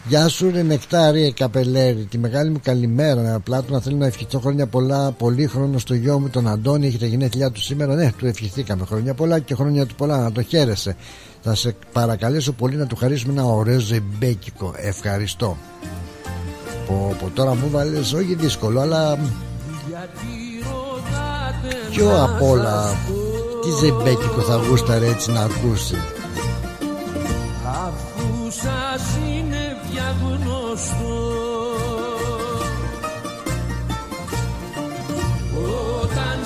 [0.08, 2.08] Γεια σου ρε Νεκτάρι Καπελέρη.
[2.10, 5.12] Τη μεγάλη μου καλημέρα Πλάτου να θέλω να ευχηθώ χρόνια πολλά.
[5.12, 6.88] Πολύ χρόνο στο γιο μου τον Αντώνη.
[6.88, 7.96] Έχετε γενέθλιά του σήμερα.
[7.96, 10.18] Ναι του ευχηθήκαμε χρόνια πολλά Και χρόνια του πολλά.
[10.18, 10.96] Να το χαίρεσαι.
[11.42, 14.74] Θα σε παρακαλέσω πολύ να του χαρίσουμε ένα ωραίο ζεμπέκικο.
[14.78, 15.58] Ευχαριστώ.
[16.88, 19.18] Πω, πω, Τώρα μου βάλες όχι δύσκολο Αλλά
[21.92, 22.96] Πιο απ' όλα
[23.64, 25.96] Τι ζεμπέκικο θα γούσταρε έτσι να ακούσει.
[27.64, 29.18] Αφού σας
[30.10, 31.30] είναι πια γνωστό
[36.02, 36.46] Όταν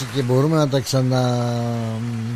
[0.00, 1.48] έτσι και μπορούμε να τα ξανα...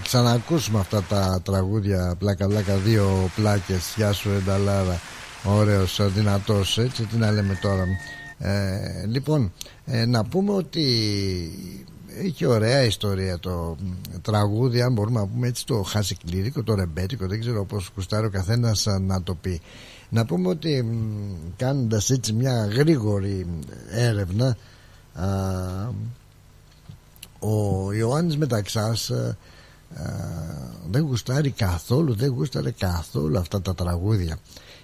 [0.02, 2.14] ξανακούσουμε αυτά τα τραγούδια.
[2.18, 3.92] Πλάκα πλάκα δύο πλάκες.
[3.96, 5.00] Γεια σου ρε νταλάρα
[5.44, 7.04] Ωραίος, δυνατός έτσι.
[7.04, 7.84] Τι να λέμε τώρα.
[8.38, 9.52] Ε, Λοιπόν
[9.84, 10.84] ε, να πούμε ότι
[12.22, 13.76] έχει ωραία ιστορία το
[14.22, 18.30] τραγούδι αν μπορούμε να πούμε έτσι το χασικλήρικο, το ρεμπέτικο δεν ξέρω πως κουστάρει ο
[18.30, 19.60] καθένας να το πει.
[20.08, 20.96] Να πούμε ότι μ,
[21.56, 23.46] κάνοντας έτσι μια γρήγορη
[23.90, 24.56] έρευνα
[25.14, 25.26] α,
[27.40, 29.36] ο Ιωάννης Μεταξάς α, α,
[30.90, 34.38] δεν γουστάρει καθόλου δεν γούσταρε καθόλου αυτά τα τραγούδια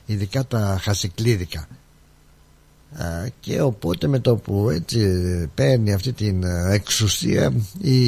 [0.07, 1.67] ειδικά τα χασικλίδικα.
[2.99, 3.05] Α,
[3.41, 5.01] και οπότε με το που έτσι
[5.55, 7.99] παίρνει αυτή την α, εξουσία οι...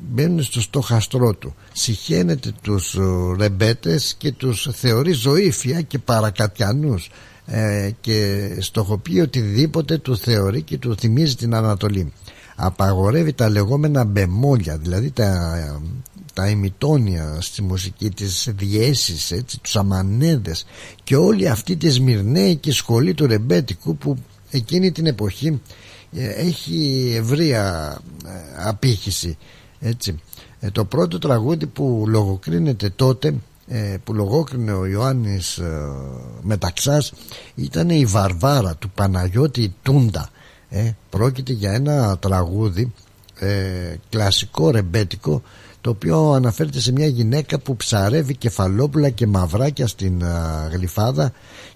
[0.00, 1.54] μπαίνουν στο στοχαστρό του.
[1.72, 7.10] Συχαίνεται τους ο, ρεμπέτες και τους θεωρεί ζωήφια και παρακατιανούς.
[7.46, 12.12] Ε, και στοχοποιεί οτιδήποτε του θεωρεί και του θυμίζει την Ανατολή
[12.56, 15.80] απαγορεύει τα λεγόμενα μπεμόλια δηλαδή τα,
[16.34, 20.66] τα ημιτόνια στη μουσική τις διέσεις έτσι, τους αμανέδες
[21.04, 24.16] και όλη αυτή τη σμυρνέικη σχολή του ρεμπέτικου που
[24.50, 25.60] εκείνη την εποχή
[26.12, 27.96] ε, έχει ευρεία
[28.26, 29.36] ε, απήχηση
[29.80, 30.20] έτσι.
[30.60, 33.34] Ε, το πρώτο τραγούδι που λογοκρίνεται τότε
[33.66, 35.90] ε, που λογόκρινε ο Ιωάννης ε,
[36.42, 37.12] Μεταξάς
[37.54, 40.28] ήταν η Βαρβάρα του Παναγιώτη Τούντα
[40.74, 42.92] ε, πρόκειται για ένα τραγούδι
[43.38, 45.42] ε, κλασικό ρεμπέτικο
[45.80, 51.32] το οποίο αναφέρεται σε μια γυναίκα που ψαρεύει κεφαλόπουλα και μαυράκια στην α, γλυφάδα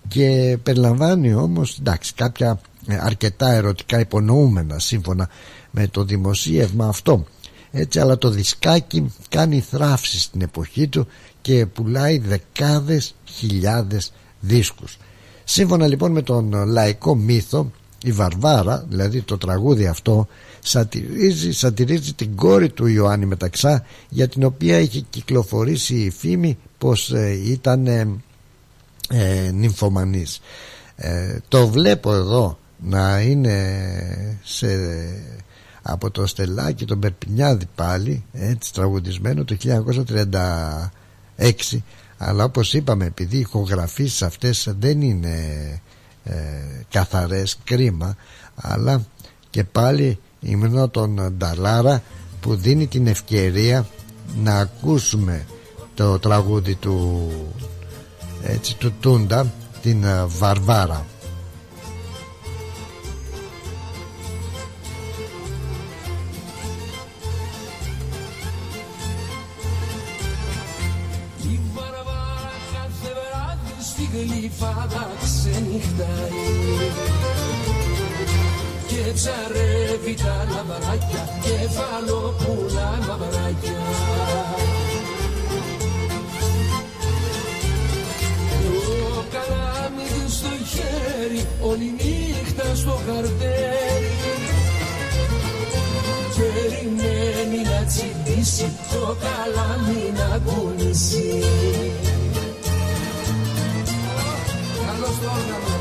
[0.09, 5.29] και περιλαμβάνει όμως εντάξει, κάποια ε, αρκετά ερωτικά υπονοούμενα σύμφωνα
[5.71, 7.25] με το δημοσίευμα αυτό.
[7.71, 11.07] Έτσι αλλά το δισκάκι κάνει θράψη στην εποχή του
[11.41, 14.99] και πουλάει δεκάδες χιλιάδες δίσκους.
[15.45, 17.71] Σύμφωνα λοιπόν με τον λαϊκό μύθο
[18.05, 20.27] η Βαρβάρα δηλαδή το τραγούδι αυτό
[20.61, 27.13] σατυρίζει, σατυρίζει την κόρη του Ιωάννη Μεταξά για την οποία είχε κυκλοφορήσει η φήμη πως
[27.13, 28.09] ε, ήταν ε,
[29.09, 30.41] ε, νυμφωμανής
[30.97, 33.59] ε, το βλέπω εδώ να είναι
[34.43, 34.67] σε,
[35.83, 39.57] από το Στελάκι τον Περπινιάδη πάλι έτσι τραγουδισμένο το
[41.41, 41.79] 1936
[42.19, 45.37] αλλά όπως είπαμε επειδή οι ηχογραφήσεις αυτές δεν είναι
[46.27, 46.37] ε,
[46.91, 48.17] καθαρές κρίμα
[48.55, 49.05] αλλά
[49.51, 52.03] και πάλι υμνό τον Νταλάρα
[52.41, 53.87] που δίνει την ευκαιρία
[54.43, 55.47] να ακούσουμε
[55.95, 57.31] το τραγούδι του
[58.43, 61.07] έτσι του Τούντα την ε, Βαρβάρα.
[71.43, 75.16] Η Βαρβάρα κάθε βράδυ στη γλυφάδα
[75.79, 76.31] ξενυχτάει
[78.87, 83.81] και ψαρεύει τα λαβαράκια κεφαλόπουλα μαυράκια
[88.87, 94.11] Το καλάμι στο χέρι όλη νύχτα στο χαρτέρι.
[96.37, 101.43] Περιμένει να τσιμπήσει το καλάμι να κουνήσει
[104.99, 105.75] Καλώς το όργανο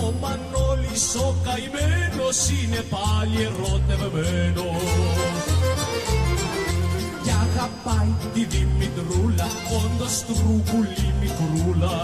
[0.00, 4.82] Ο Μανώλης ο καημένος είναι πάλι ερωτευμένος.
[7.22, 9.48] Κι αγαπάει τη Δημητρούλα,
[9.82, 11.96] όντως τρούκουλη μικρούλα.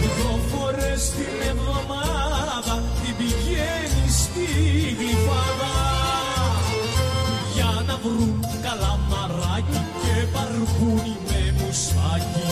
[0.00, 4.46] Δυο φορές την εβδομάδα την πηγαίνει στη
[4.98, 5.44] γλυφάδα.
[5.54, 5.83] για να
[8.04, 12.48] βρουν καλαμαράκι και παρπούνι με μουσάκι.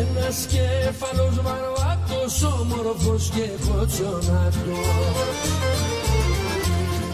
[0.00, 5.38] Ένας κέφαλος βαρβάτος όμορφος και κοτσονάτος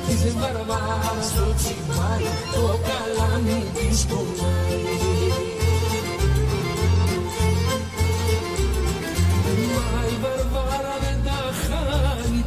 [0.07, 5.64] Της βαρβάρα στο τσιμάρι το καλάμι της κουνάει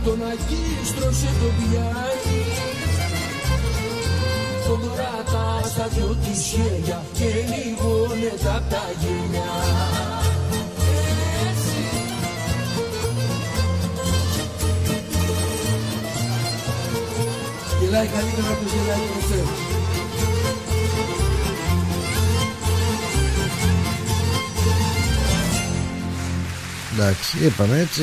[0.07, 2.43] χάνει τον αγίστρωσε το πιάνει
[4.67, 9.51] Τον κρατά στα δυο της χέρια και λιγώνεται απ' τα γενιά
[17.81, 19.66] Γελάει καλύτερα από το γελάει ο Θεός.
[26.99, 28.01] Εντάξει, είπαμε έτσι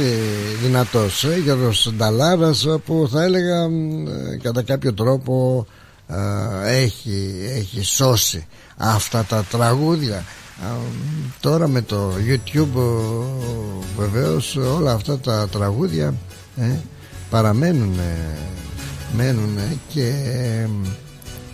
[0.63, 5.67] δυνατός ε, Γιώργος Νταλάρας ε, που θα έλεγα μ, ε, κατά κάποιο τρόπο
[6.07, 8.47] ε, έχει, έχει σώσει
[8.77, 10.17] αυτά τα τραγούδια.
[10.17, 10.69] Α,
[11.41, 16.15] τώρα με το YouTube ε, βεβαίως όλα αυτά τα τραγούδια
[16.57, 16.71] ε,
[17.31, 17.99] παραμένουν
[19.17, 19.59] μένουν
[19.89, 20.69] και ε,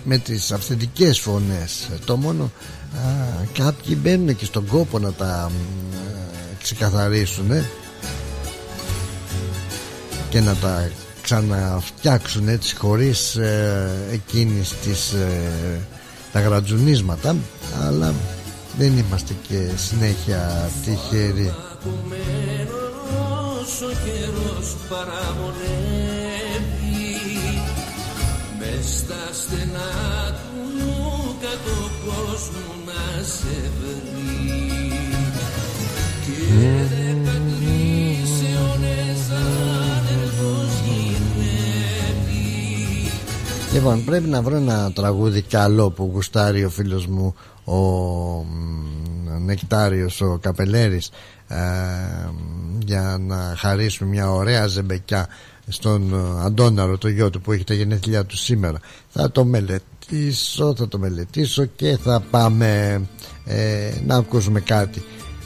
[0.04, 1.88] με τις αυθεντικές φωνές.
[2.04, 2.50] Το μόνο α,
[3.52, 5.50] κάποιοι μπαίνουν και στον κόπο να τα
[5.92, 6.19] ε,
[6.62, 7.64] ξεκαθαρίσουν
[10.28, 10.90] και να τα
[11.22, 15.80] ξαναφτιάξουν έτσι χωρίς ε, εκείνης τις ε,
[16.32, 17.36] τα γρατζουνίσματα
[17.86, 18.14] αλλά
[18.78, 21.54] δεν είμαστε και συνέχεια τυχεροί.
[23.60, 25.60] Όσο καιρός παραμονεύει
[28.58, 34.69] Μες στα στενά του κάτω κόσμου να σε βρει
[43.80, 47.34] Λοιπόν πρέπει να βρω ένα τραγούδι καλό που γουστάρει ο φίλος μου
[47.64, 51.10] ο μ, Νεκτάριος ο Καπελέρης
[51.48, 51.56] ε,
[52.78, 55.28] για να χαρίσουμε μια ωραία ζεμπεκιά
[55.68, 58.78] στον ε, Αντώναρο το γιο του που έχει τα γενέθλιά του σήμερα.
[59.08, 63.00] Θα το μελετήσω θα το μελετήσω και θα πάμε
[63.44, 65.02] ε, να ακούσουμε κάτι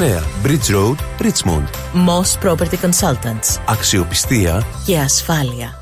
[0.00, 1.68] Bridge Road, Richmond.
[1.92, 3.60] Moss Property Consultants.
[3.66, 5.78] Αξιοπιστία Και ασφάλεια.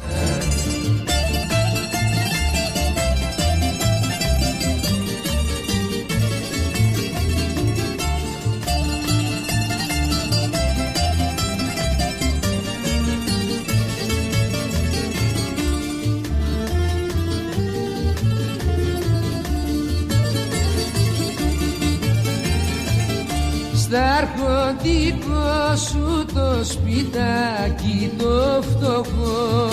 [24.89, 29.69] Αρχοντικό σου το σπιτάκι το φτωχό.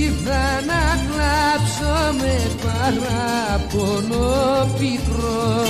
[0.00, 4.28] Ήρθα να κλάψω με παράπονο
[4.78, 5.64] πικρό.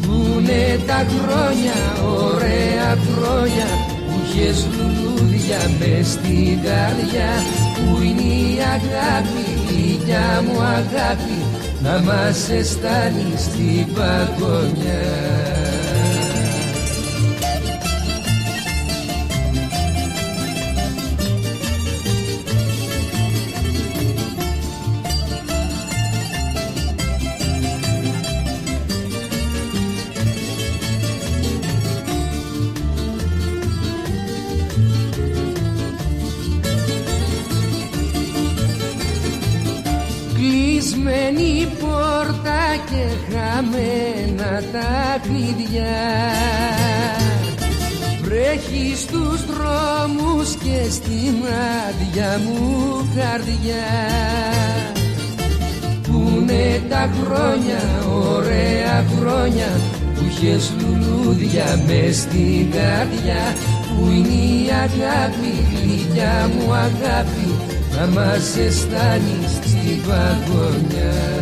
[0.00, 1.78] Πούνε τα χρόνια,
[2.24, 3.66] ωραία χρόνια
[4.06, 7.32] που είχες λουλούδια μες στην καρδιά.
[7.74, 15.55] Πού είναι η αγάπη, η γλυκιά μου αγάπη να μας αισθάνεις στην παγωνιά
[45.66, 45.84] τα κλειδιά
[48.22, 51.34] Βρέχει στους δρόμους και στην
[51.86, 53.88] άδεια μου καρδιά.
[56.02, 57.80] Πούνε τα χρόνια,
[58.34, 59.66] ωραία χρόνια
[60.14, 63.54] που είχες λουλούδια μες στην καρδιά.
[63.88, 65.52] Πού είναι η αγάπη,
[65.82, 67.48] γλυκιά μου αγάπη
[67.96, 71.35] να μας αισθάνει στην παγωνιά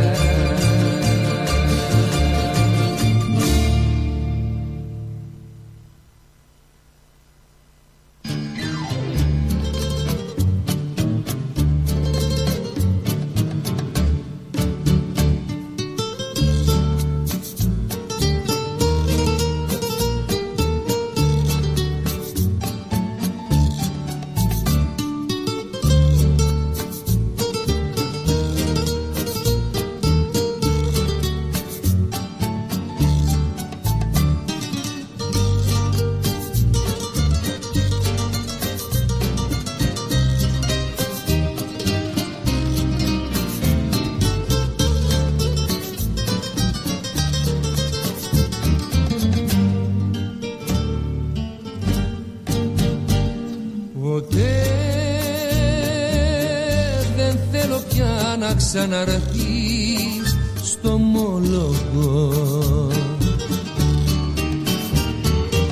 [58.74, 62.32] ξαναρθείς στο μόλογο.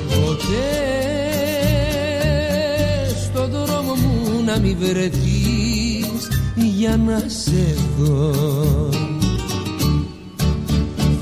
[0.09, 0.69] Ποτέ
[3.23, 8.31] στο δρόμο μου να μην βρεθείς για να σε δω.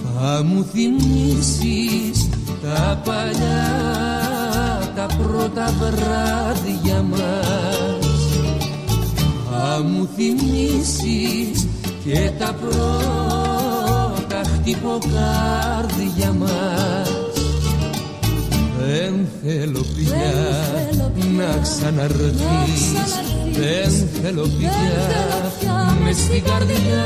[0.04, 2.30] Θα μου θυμίσεις
[2.62, 3.70] τα παλιά
[4.96, 8.06] τα πρώτα βράδια μας.
[9.52, 11.71] Θα μου θυμίσεις
[12.14, 17.10] και τα πρώτα χτυποκάρδια μας
[18.80, 20.34] Δεν θέλω πια
[21.38, 22.84] να ξαναρθείς
[23.52, 27.06] Δεν θέλω πια μες στην καρδιά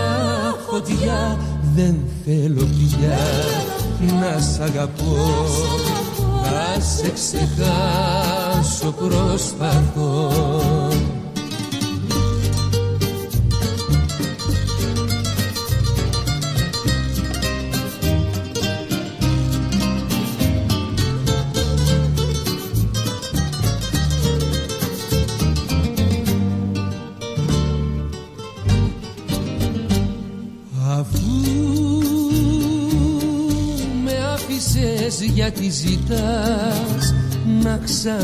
[0.69, 1.37] φωτιά.
[1.75, 1.95] Δεν
[2.25, 3.17] θέλω πια
[4.19, 5.45] να σ' αγαπώ.
[6.43, 10.31] θα σε ξεχάσω προσπαθώ
[38.05, 38.17] να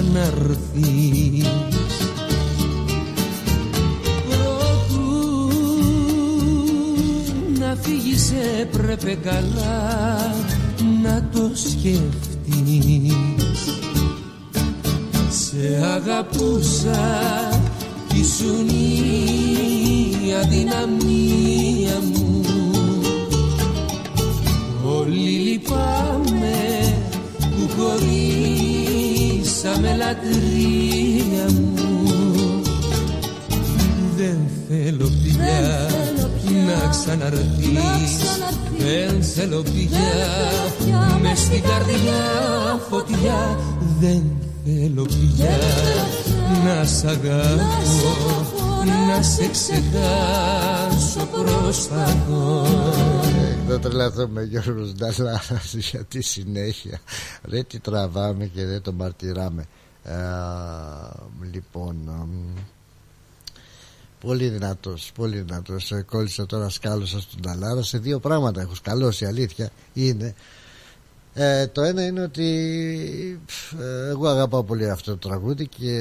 [54.01, 56.99] τρελαθούμε Γιώργος Νταλάρας για τη συνέχεια.
[57.43, 59.65] Ρε τι τραβάμε και δεν το μαρτυράμε.
[60.03, 60.15] Α,
[61.51, 62.29] Λοιπόν αμ,
[64.19, 65.91] Πολύ δυνατός Πολύ δυνατός.
[65.91, 70.35] Ε, Κόλλησα τώρα σκάλωσα στον Νταλάρα Σε δύο πράγματα έχω σκαλώσει η αλήθεια Είναι.
[71.33, 75.95] Ε, το ένα είναι ότι πφ, ε, εγώ αγαπάω πολύ αυτό το τραγούδι και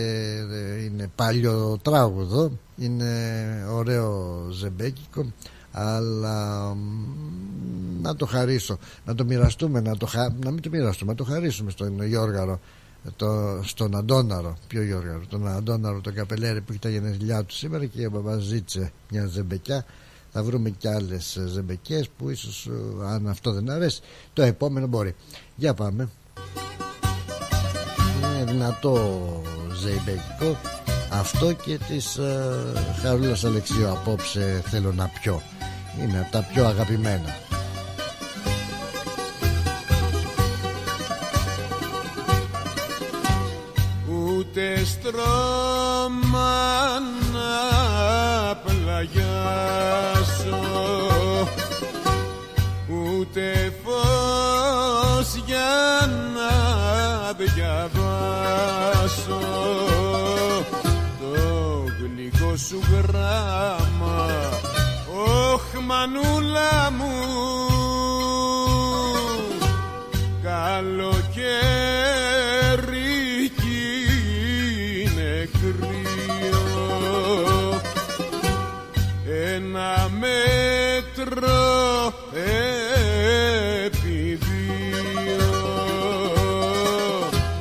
[0.50, 3.12] ε, είναι παλιό τράγουδο είναι
[3.70, 5.32] ωραίο ζεμπέκικο
[5.72, 7.20] αλλά μ,
[8.00, 8.78] να το χαρίσω.
[9.06, 10.28] Να το μοιραστούμε να, το χα...
[10.28, 12.60] να μην το μοιραστούμε να το χαρίσουμε στον Γιώργαρο
[13.16, 14.56] το, στον Αντώναρο.
[14.66, 18.92] Ποιο Γιώργαρο; Τον Αντώναρο τον Καπελέρη που έχει τα γενέθλιά του σήμερα και μας ζήτησε
[19.10, 19.84] μια ζεμπεκιά.
[20.32, 24.00] Θα βρούμε και άλλες ε, ζεμπεκές που ίσως ε, αν αυτό δεν αρέσει
[24.32, 25.14] το επόμενο μπορεί.
[25.56, 26.08] Για πάμε.
[28.16, 29.20] Είναι δυνατό
[29.82, 30.58] ζεμπεκικό
[31.12, 32.72] αυτό και της ε,
[33.02, 35.42] Χαρούλας Αλεξίου απόψε θέλω να πιω.
[36.02, 37.49] Είναι από τα πιο αγαπημένα
[44.60, 46.52] Ούτε στρώμα
[47.32, 47.52] να
[48.56, 50.60] πλαγιάσω.
[52.88, 55.72] Ούτε φως για
[56.34, 56.52] να
[57.32, 59.40] διαβάσω.
[61.20, 61.32] Το
[61.98, 64.18] γλυκό σου γράμμα
[65.52, 67.14] Ωχ μανούλα μου.
[70.42, 72.39] Καλοκαίρι
[81.24, 82.12] μέτρο
[83.84, 85.50] επί δύο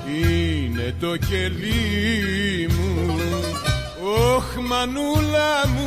[0.07, 3.19] Είναι το κελί μου.
[4.35, 5.78] Ωχ μανούλα μου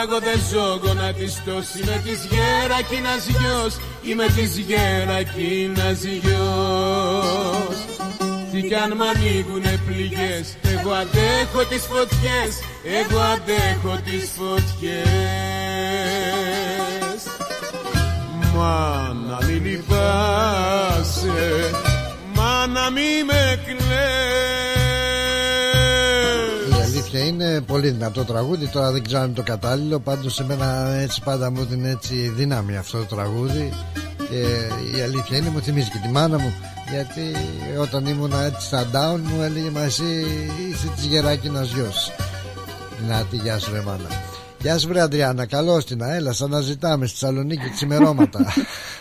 [0.00, 7.76] Μα εγώ δεν ζω γονατιστός Είμαι της γερακίνας γιος Είμαι της γερακίνας γιος
[8.52, 12.52] Τι κι αν μ' ανοίγουνε πληγές Εγώ αντέχω τις φωτιές
[13.00, 15.00] Εγώ αντέχω τις φωτιές.
[18.54, 21.70] Μα να μην λυπάσαι
[22.34, 23.76] Μα να μην με κλαις.
[23.76, 23.78] Η
[24.62, 24.79] αλήθεια
[27.30, 28.66] είναι πολύ δυνατό τραγούδι.
[28.66, 29.98] Τώρα δεν ξέρω αν είναι το κατάλληλο.
[30.00, 33.72] Πάντως σε μένα έτσι πάντα μου δίνει έτσι δύναμη αυτό το τραγούδι.
[34.30, 34.36] Και
[34.98, 36.52] η αλήθεια είναι μου θυμίζει και τη μάνα μου.
[36.90, 37.36] Γιατί
[37.80, 40.26] όταν ήμουν έτσι στα down μου έλεγε Μα εσύ
[40.70, 42.12] είσαι της γεράκινας γιος
[43.00, 44.29] Δυνατή γεια σου ρε μάνα
[44.62, 48.38] Γεια σου βρε Αντριάννα καλώς την έλα Σαν να ζητάμε στη Θεσσαλονίκη ξημερώματα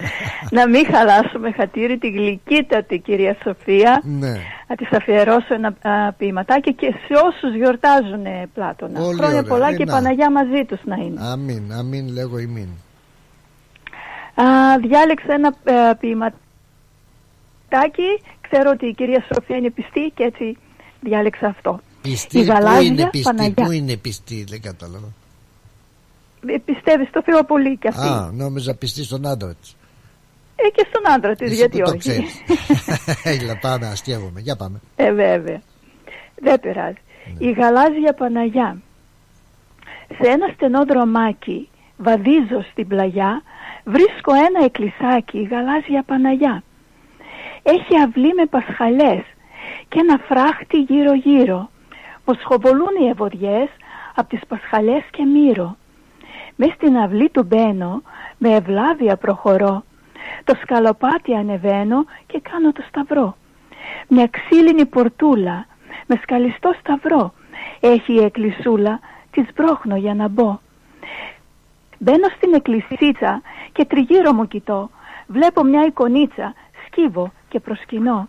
[0.57, 4.01] Να μην χαλάσουμε χατήρι τη γλυκύτατη κυρία Σοφία.
[4.03, 4.33] Ναι
[4.67, 8.99] Να της αφιερώσω ένα α, ποιηματάκι και σε όσους γιορτάζουν ε, Πλάτωνα.
[8.99, 9.49] Πολύ Χρόνια ωραία.
[9.49, 9.93] πολλά Ε, και να.
[9.93, 11.21] Παναγιά μαζί τους να είναι.
[11.21, 12.69] Αμήν αμήν λέγω ημίν
[14.35, 14.43] Α,
[14.87, 16.39] διάλεξα ένα ε, ποιηματάκι.
[18.41, 20.57] Ξέρω ότι η κυρία Σοφία είναι πιστή και έτσι
[21.01, 21.79] διάλεξα αυτό.
[22.01, 23.65] Πιστή Η που γαλάζια είναι πιστή Παναγιά.
[23.65, 25.28] Πού είναι πιστή δεν κατάλαβα Ε,
[26.65, 29.75] Πιστεύεις στο Θεό πολύ κι αυτή; Α νόμιζα πιστή στον άντρα της
[30.55, 31.97] Ε, και στον άντρα της, Εσύ γιατί που το όχι.
[31.99, 32.41] ξέρεις.
[33.41, 35.61] Έλα πάμε αστείευομαι Για πάμε Ε, βέβαια.
[36.35, 36.97] Δεν πειράζει.
[37.37, 38.77] Η γαλάζια Παναγιά.
[40.21, 43.41] Σε ένα στενό δρομάκι βαδίζω στην πλαγιά,
[43.85, 46.63] βρίσκω ένα εκκλησάκι, γαλάζια Παναγιά.
[47.63, 49.23] Έχει αυλή με πασχαλές
[49.87, 51.69] και ένα φράχτη γύρω γύρω.
[52.25, 53.69] Μοσχοβολούν οι ευωδιές
[54.15, 55.77] από τις πασχαλές και μύρο.
[56.61, 58.01] Μες στην αυλή του μπαίνω,
[58.37, 59.83] με ευλάβεια προχωρώ.
[60.43, 63.37] Το σκαλοπάτι ανεβαίνω και κάνω το σταυρό.
[64.07, 65.65] Μια ξύλινη πορτούλα
[66.05, 67.33] με σκαλιστό σταυρό.
[67.79, 68.99] Έχει η εκκλησούλα,
[69.31, 70.59] τη σπρώχνω για να μπω.
[71.97, 73.41] Μπαίνω στην εκκλησίτσα
[73.71, 74.89] και τριγύρω μου κοιτώ.
[75.27, 76.53] Βλέπω μια εικονίτσα,
[76.85, 78.27] σκύβω και προσκυνώ.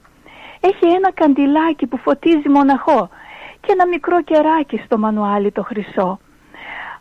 [0.61, 3.09] Έχει ένα καντιλάκι που φωτίζει μοναχό
[3.61, 6.19] και ένα μικρό κεράκι στο μανουάλι το χρυσό.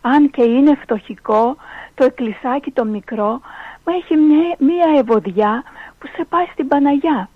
[0.00, 1.56] Αν και είναι φτωχικό,
[1.94, 3.40] το εκκλησάκι το μικρό
[3.84, 5.62] μου έχει μια, μια ευωδιά
[5.98, 7.28] που σε πάει στην Παναγιά.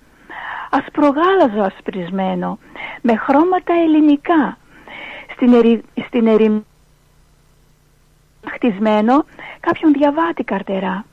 [0.71, 2.59] Ασπρογάλαζο ασπρισμένο,
[3.03, 4.59] με χρώματα ελληνικά.
[5.35, 6.65] Στην, ερη, στην ερημ-
[8.47, 9.25] χτισμένο
[9.61, 11.05] κάποιον διαβάτη καρτερά.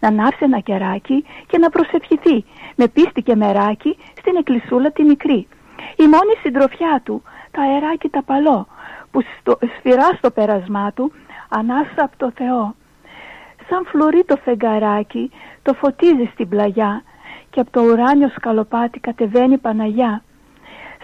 [0.00, 5.48] Να ανάψει ένα κεράκι και να προσευχηθεί με πίστη και μεράκι στην εκκλησούλα τη μικρή.
[5.96, 8.66] Η μόνη συντροφιά του, τα αεράκι τα παλό,
[9.16, 11.12] που στο, σφυρά στο πέρασμά του
[11.48, 12.74] ανάσα από το Θεό.
[13.68, 15.30] Σαν φλουρί το φεγγαράκι,
[15.62, 17.02] το φωτίζεις στην πλαγιά
[17.50, 20.22] και από το ουράνιο σκαλοπάτι κατεβαίνει η Παναγιά.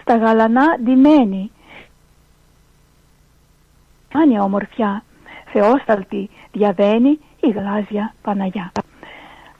[0.01, 1.51] Στα γαλανά ντυμένη,
[4.15, 5.05] άνια ομορφιά,
[5.53, 8.73] θεόσταλτη διαβαίνει η γλάζια Παναγιά.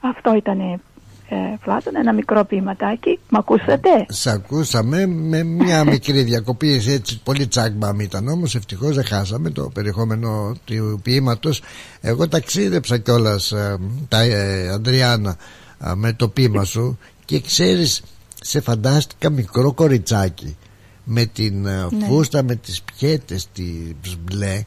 [0.01, 0.81] Αυτό ήταν
[1.29, 3.19] ε, Πλάτων, ένα μικρό ποιηματάκι.
[3.29, 9.05] Μ' ακούσατε; Σ' ακούσαμε με μια μικρή διακοπή έτσι πολύ τσάγκμπαμ ήταν όμως ευτυχώς δεν
[9.05, 11.61] χάσαμε το περιεχόμενο του ποίηματος
[12.01, 13.77] εγώ ταξίδεψα κιόλας ε,
[14.07, 15.37] τα ε, Αντριάννα
[15.85, 18.03] ε, με το ποίημα σου και ξέρεις
[18.41, 20.57] σε φαντάστηκα μικρό κοριτσάκι
[21.03, 22.05] με την ε, Ναι.
[22.05, 24.63] φούστα με τις πιέτες τις μπλε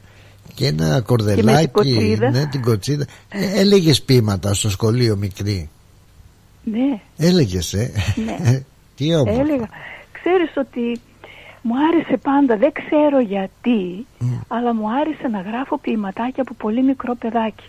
[0.53, 2.29] και ένα κορδελάκι Και με την κοτσίδα.
[2.31, 5.69] ναι, την κοτσίδα ε, έλεγες ποίηματα στο σχολείο μικρή
[6.71, 7.91] Ναι, έλεγες ε;
[8.25, 8.37] Ναι.
[8.95, 9.67] τι όμορφο Έλεγα.
[10.11, 10.99] Ξέρεις ότι
[11.61, 14.05] μου άρεσε πάντα, δεν ξέρω γιατί,
[14.47, 17.63] αλλά μου άρεσε να γράφω ποιηματάκια από πολύ μικρό παιδάκι.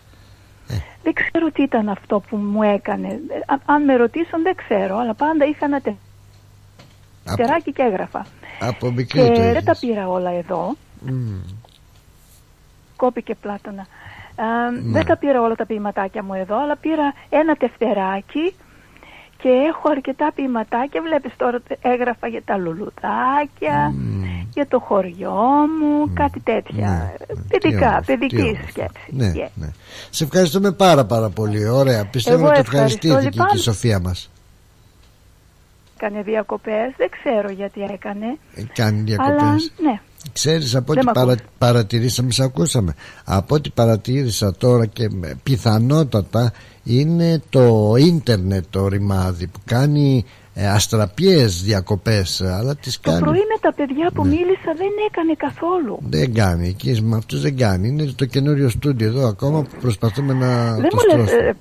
[0.68, 0.74] Ε.
[1.02, 3.08] Δεν ξέρω τι ήταν αυτό που μου έκανε.
[3.08, 5.94] Ε, α- αν με ρωτήσουν δεν ξέρω, αλλά πάντα είχα ένα τε...
[7.36, 8.26] τεράκι και έγραφα.
[8.60, 9.64] από μικρή Και το δεν είχες.
[9.64, 10.74] τα πήρα όλα εδώ.
[11.00, 11.40] Μμμ.
[12.96, 13.82] Κόπηκε πλάτωνα.
[14.36, 14.80] Α, Ναι.
[14.92, 18.54] Δεν τα πήρα όλα τα ποιηματάκια μου εδώ, αλλά πήρα ένα τευτεράκι
[19.42, 21.02] και έχω αρκετά ποιηματάκια.
[21.02, 23.92] Βλέπεις τώρα έγραφα για τα λουλουδάκια,
[24.54, 25.40] για το χωριό
[25.80, 27.12] μου, κάτι τέτοια.
[27.48, 28.66] Παιδικά, Ναι, Τι όμορφο, τι παιδική όμορφο.
[28.68, 29.06] σκέψη.
[29.10, 29.50] Ναι, Yeah.
[29.54, 29.66] ναι.
[30.10, 31.68] Σε ευχαριστούμε πάρα πάρα πολύ.
[31.68, 32.06] Ωραία.
[32.06, 33.46] Πιστεύω Εγώ ότι ευχαριστώ, ευχαριστήθηκε λοιπόν.
[33.46, 34.30] και η Σοφία μας.
[36.00, 38.26] Έκανε διακοπές, δεν ξέρω γιατί έκανε.
[38.54, 39.72] Ε, Κάνει Αλλά διακοπές.
[39.82, 40.00] ναι,
[40.32, 41.32] Ξέρεις από Δεν ό,τι μ' παρα...
[41.32, 41.44] ακούς.
[41.58, 42.94] παρατηρήσαμε, σε ακούσαμε.
[43.24, 46.52] Από ό,τι παρατήρησα τώρα και με- πιθανότατα
[46.84, 50.24] είναι το ίντερνετ το ρημάδι που κάνει
[50.54, 53.22] ε, αστραπιές διακοπές ε, αλλά τις το κάνει.
[53.22, 54.28] πρωί με τα παιδιά που Ναι.
[54.28, 55.98] μίλησα δεν έκανε καθόλου.
[56.08, 57.88] Δεν κάνει, εκεί με αυτούς δεν κάνει.
[57.88, 61.48] Είναι το καινούριο στούντιο εδώ ακόμα που προσπαθούμε να δεν το μου λες, στρώσουμε.
[61.48, 61.52] ε,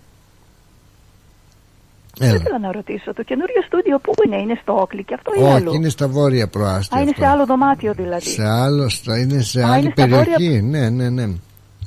[2.19, 2.31] Έλα.
[2.31, 5.44] δεν ήθελα να ρωτήσω, το καινούριο στούντιο πού είναι, είναι στο Όκλι και αυτό ή
[5.44, 6.98] Όχι, αλλού; είναι στα βόρεια προάστια.
[6.98, 7.22] Α, είναι αυτό.
[7.23, 8.30] σε άλλο δωμάτιο δηλαδή.
[8.30, 10.61] Σε άλλο, στα- είναι σε Α, άλλη είναι στα περιοχή.
[10.61, 11.27] Ναι, ναι, ναι.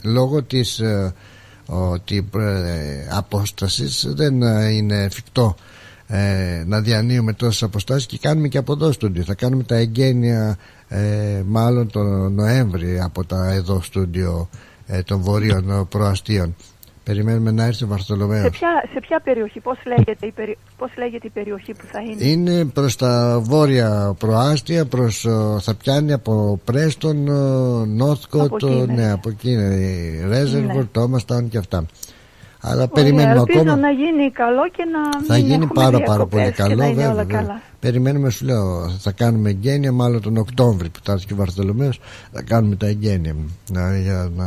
[0.04, 1.14] Λόγω της ε,
[1.66, 5.54] ότι, ε, απόστασης δεν ε, είναι εφικτό
[6.06, 9.22] ε, να διανύουμε τόσες αποστάσεις και κάνουμε και από εδώ στούντιο.
[9.24, 10.56] Θα κάνουμε τα εγγένεια
[10.88, 14.48] ε, μάλλον τον Νοέμβρη από τα εδώ στούντιο
[14.86, 16.56] ε, των βορείων ε, προαστίων.
[17.10, 18.42] Περιμένουμε να έρθει ο Βαρθολομέος.
[18.42, 20.58] Σε ποια, σε ποια περιοχή, πώς λέγεται, η περι...
[20.78, 25.30] πώς λέγεται η περιοχή που θα είναι; Είναι προς τα βόρεια προάστια, προς, ε,
[25.60, 27.16] θα πιάνει από Πρέστον,
[27.96, 28.92] Νόθκοτ, Από εκεί είναι.
[28.94, 29.68] ναι, από εκεί είναι,
[30.28, 30.84] Ρέζερβορ, Ναι.
[30.84, 31.86] Τόμαστάουν και αυτά.
[32.62, 33.76] Αλλά Ωραία, περιμένουμε ελπίζω ακόμα.
[33.76, 36.74] να γίνει καλό και να Θα μην γίνει έχουμε πάρα πάρα διακοπές πολύ και καλό,
[36.74, 37.10] να είναι βέβαια.
[37.12, 37.40] όλα βέβαια.
[37.40, 37.60] καλά.
[37.80, 42.00] Περιμένουμε, σου λέω, θα κάνουμε εγγένεια μάλλον τον Οκτώβρη που θα έρθει και ο Βαρθολομέος,
[42.32, 43.34] θα κάνουμε τα εγγένεια
[43.70, 44.46] να, για να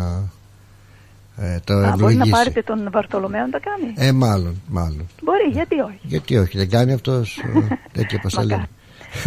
[1.38, 2.30] ε, το Α, μπορεί να ευλογήσει.
[2.30, 5.08] πάρετε τον Βαρτολομαίο να τα κάνει; Ε, μάλλον, μάλλον.
[5.24, 8.64] Μπορεί, γιατί όχι; Γιατί όχι, δεν κάνει αυτός ε, τέτοια πασαλή.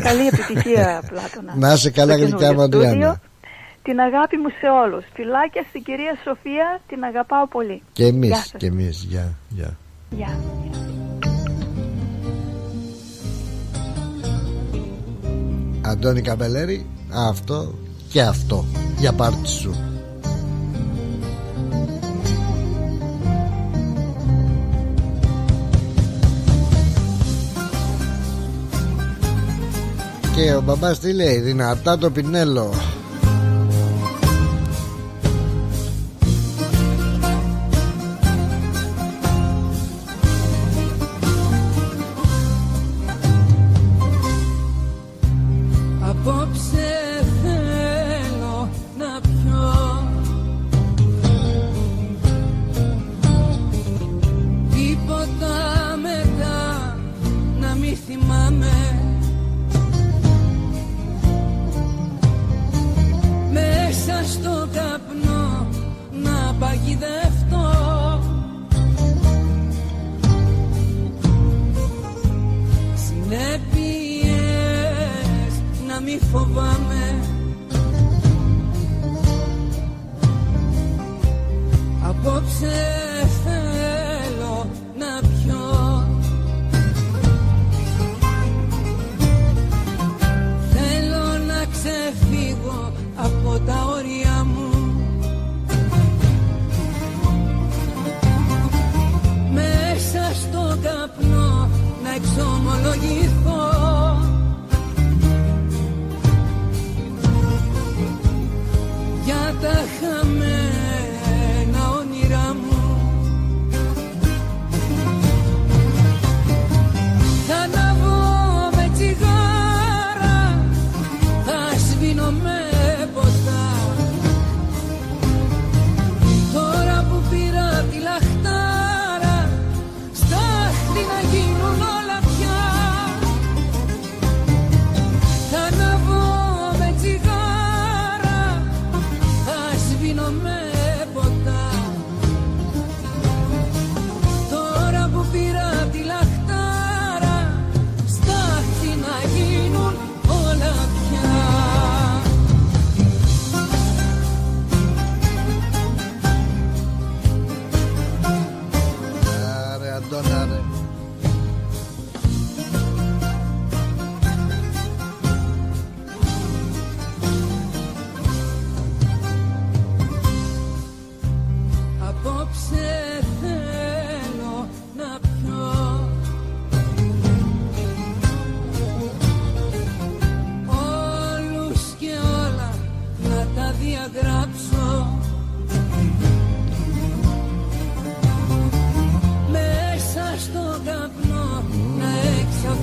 [0.03, 1.55] Καλή επιτυχία, Πλάτωνα.
[1.57, 2.91] Να είσαι καλά, Στο γλυκιά καινούριο μου, Αντριάννα.
[2.91, 3.20] στούντιο.
[3.83, 5.05] Την αγάπη μου σε όλους.
[5.15, 7.83] Φιλάκια στην κυρία Σοφία, την αγαπάω πολύ.
[7.93, 8.55] Και Γεια εμείς, σας.
[8.57, 9.77] και εμείς, γεια, γεια.
[10.11, 10.39] Γεια.
[15.83, 16.87] Αντώνη Καμπελέρη,
[17.28, 17.74] αυτό
[18.09, 18.65] και αυτό
[18.99, 19.74] για πάρτι σου.
[30.37, 32.75] Και ο μπαμπάς τι λέει, δυνατά το πινέλο.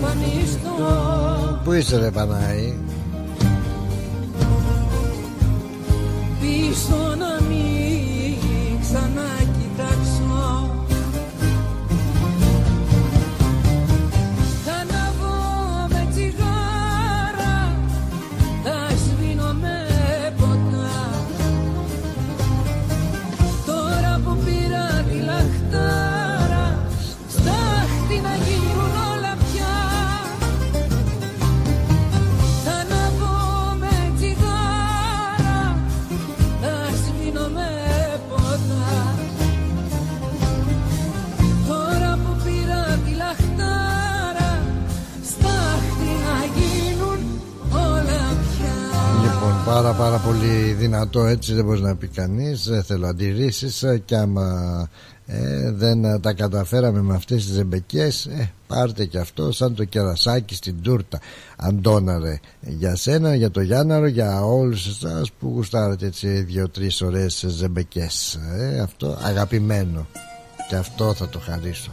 [0.03, 2.73] Εξαφανιστώ Πού είσαι ρε Πανάη
[6.39, 7.32] Πίσω να
[49.83, 54.15] πάρα πάρα πολύ δυνατό έτσι δεν μπορεί να πει κανείς Δεν θέλω αντιρρήσεις ε, και
[54.15, 54.89] άμα
[55.25, 59.83] ε, δεν ε, τα καταφέραμε με αυτές τις ζεμπεκές ε, πάρτε και αυτό σαν το
[59.83, 61.19] κερασάκι στην τούρτα.
[61.57, 68.39] Αντώναρε για σένα, για το Γιάνναρο για όλους εσάς που γουστάρετε έτσι δύο-τρεις ωραίες ζεμπεκές
[68.57, 70.07] ε, αυτό αγαπημένο.
[70.69, 71.91] Και αυτό θα το χαρίσω.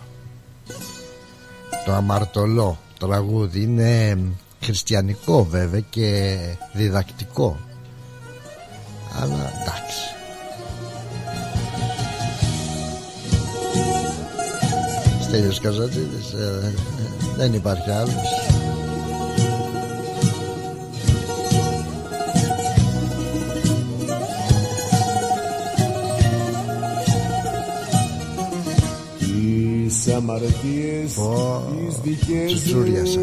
[1.87, 4.19] Το αμαρτωλό τραγούδι είναι
[4.61, 6.37] χριστιανικό βέβαια και
[6.73, 7.59] διδακτικό
[9.15, 10.15] αλλά εντάξει.
[15.23, 18.15] Στέλιος Καζατζίδης ε, ε, δεν υπάρχει άλλος.
[29.19, 33.21] Τις αμαρτίες τις δικές τσουτσούριασα.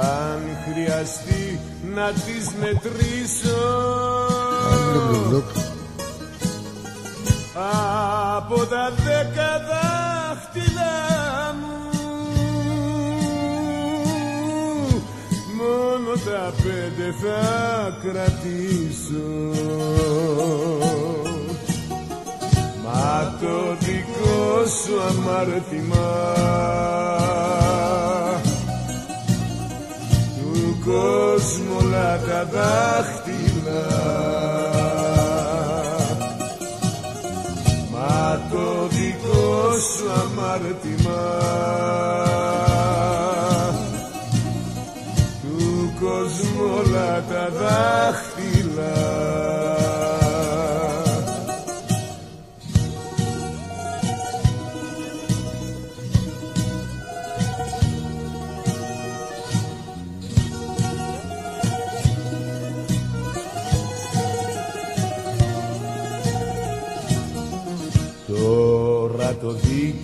[0.00, 1.60] Αν χρειαστεί
[1.94, 3.60] να τις μετρήσω
[4.90, 5.68] Γλουκ, γλουκ, γλουκ.
[8.36, 10.96] Από τα δέκα δάχτυλα
[11.60, 11.90] μου
[15.56, 19.28] Μόνο τα πέντε θα κρατήσω
[22.84, 26.08] Μα το δικό σου αμάρτημα
[30.80, 33.86] Του κόσμου όλα τα δάχτυλα
[37.92, 41.22] Μα το δικό σου αμάρτημα
[45.42, 48.29] Του κόσμου όλα τα δάχτυλα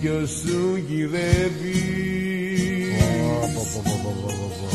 [0.01, 1.81] Τώρα το δίκιο σου γυρεύει.
[3.53, 4.67] Πω, πω, πω, πω, πω, πω.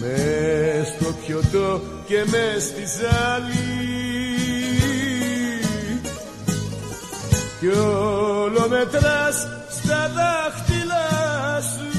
[0.00, 3.54] Μες στο πιωτό και μες στη ζάλη.
[7.60, 9.36] Κι όλο μετράς
[9.70, 11.94] στα δάχτυλά σου.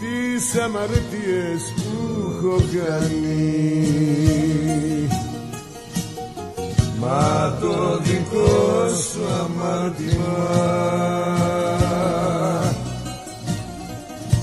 [0.00, 1.92] Τις αμαρτίες που
[2.36, 3.84] έχω κάνει
[7.04, 10.34] Μα το δικό σου αμάρτημα.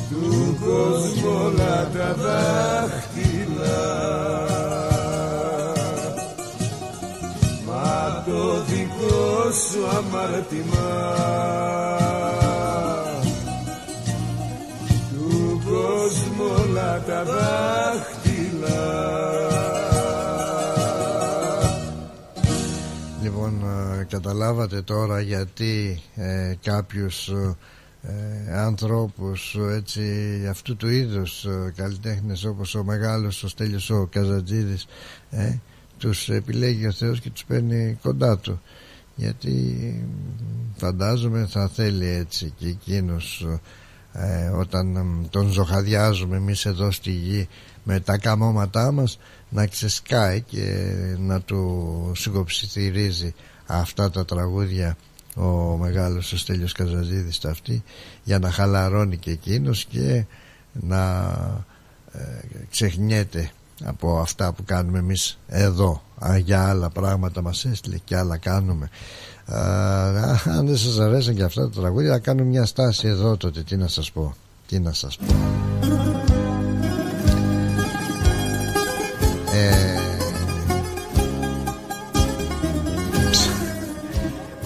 [0.10, 3.82] Του κόσμου όλα τα δάχτυλα.
[7.68, 10.81] Μα το δικό σου αμάρτημα
[24.12, 27.56] καταλάβατε τώρα γιατί ε, κάποιους ε,
[28.02, 30.02] ε, ανθρώπους ε, έτσι
[30.50, 34.88] αυτού του είδους ε, καλλιτέχνες όπως ο μεγάλος ο Στέλιος ο Καζατζίδης
[35.30, 35.56] ε,
[35.98, 38.62] τους επιλέγει ο Θεός και τους παίρνει κοντά του.
[39.16, 40.06] Γιατί
[40.76, 43.48] φαντάζομαι θα θέλει έτσι και εκείνος
[44.14, 47.48] ε, όταν ε, τον ζωχαδιάζουμε εμείς εδώ στη γη
[47.84, 49.20] με τα καμώματά μας
[49.50, 53.34] να ξεσκάει και να του συγκοψιθυρίζει
[53.72, 54.98] αυτά τα τραγούδια
[55.36, 57.84] ο μεγάλος ο Στέλιος Καζαζίδης τα αυτή
[58.24, 60.26] για να χαλαρώνει και εκείνος και
[60.72, 61.22] να
[62.12, 62.20] ε,
[62.70, 63.52] ξεχνιέται
[63.84, 66.02] από αυτά που κάνουμε εμείς εδώ.
[66.26, 68.90] Α, για άλλα πράγματα μας έστειλε και άλλα κάνουμε.
[69.46, 69.60] Α,
[70.46, 73.64] αν δεν σας αρέσουν και αυτά τα τραγούδια θα κάνουμε μια στάση εδώ τότε.
[73.64, 74.36] Τι να σας πω
[74.68, 76.11] τι να σας πω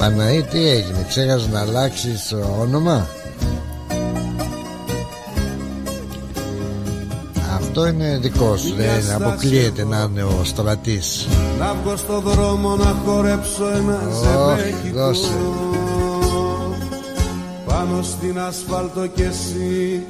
[0.06, 3.08] Παναή τι έγινε Ξέχασες να αλλάξεις το όνομα;
[7.56, 11.28] Αυτό είναι δικός σου Δεν αποκλείεται να είναι ο στρατής.
[11.60, 15.32] Να βγω στο δρόμο να χορέψω ένα ζευγάκι δώσε.
[17.66, 20.04] Πάνω στην ασφάλτο κι εσύ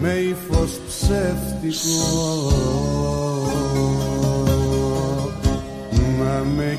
[0.00, 2.52] με ύφος ψεύτικο.
[6.18, 6.78] Να με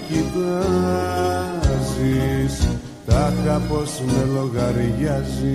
[2.06, 2.68] κοιτάζεις
[3.06, 5.54] Τάχα πως με λογαριάζεις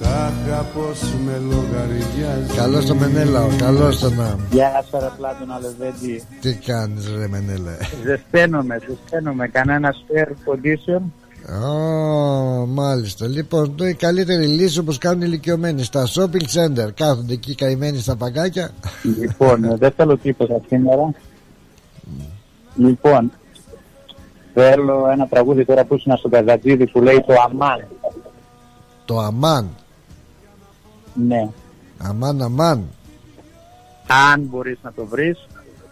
[0.00, 6.22] Τάχα πως με λογαριάζεις Καλώς το Μενέλαο Καλώς το να Γεια σας ρε Πλάτωνα Λεβέντη.
[6.40, 9.48] Τι κάνεις ρε Μενέλα Ζεσταίνομαι, ζεσταίνομαι.
[9.48, 11.02] Κανένα air condition.
[11.48, 13.26] Ω, μάλιστα.
[13.26, 16.88] Λοιπόν, το η καλύτερη λύση όπως κάνουν οι ηλικιωμένοι στα shopping center.
[16.94, 18.70] Κάθονται εκεί καημένοι στα παγκάκια.
[19.02, 21.14] Λοιπόν, ε, δεν θέλω τίποτα σήμερα.
[22.76, 23.32] Λοιπόν,
[24.54, 27.86] θέλω ένα τραγούδι τώρα που ήσουν στο Καζατζίδι που λέει το Αμάν.
[29.04, 29.68] Το αμάν.
[31.14, 31.48] Ναι.
[31.98, 32.84] Αμάν, αμάν.
[34.32, 35.46] Αν μπορείς να το βρεις.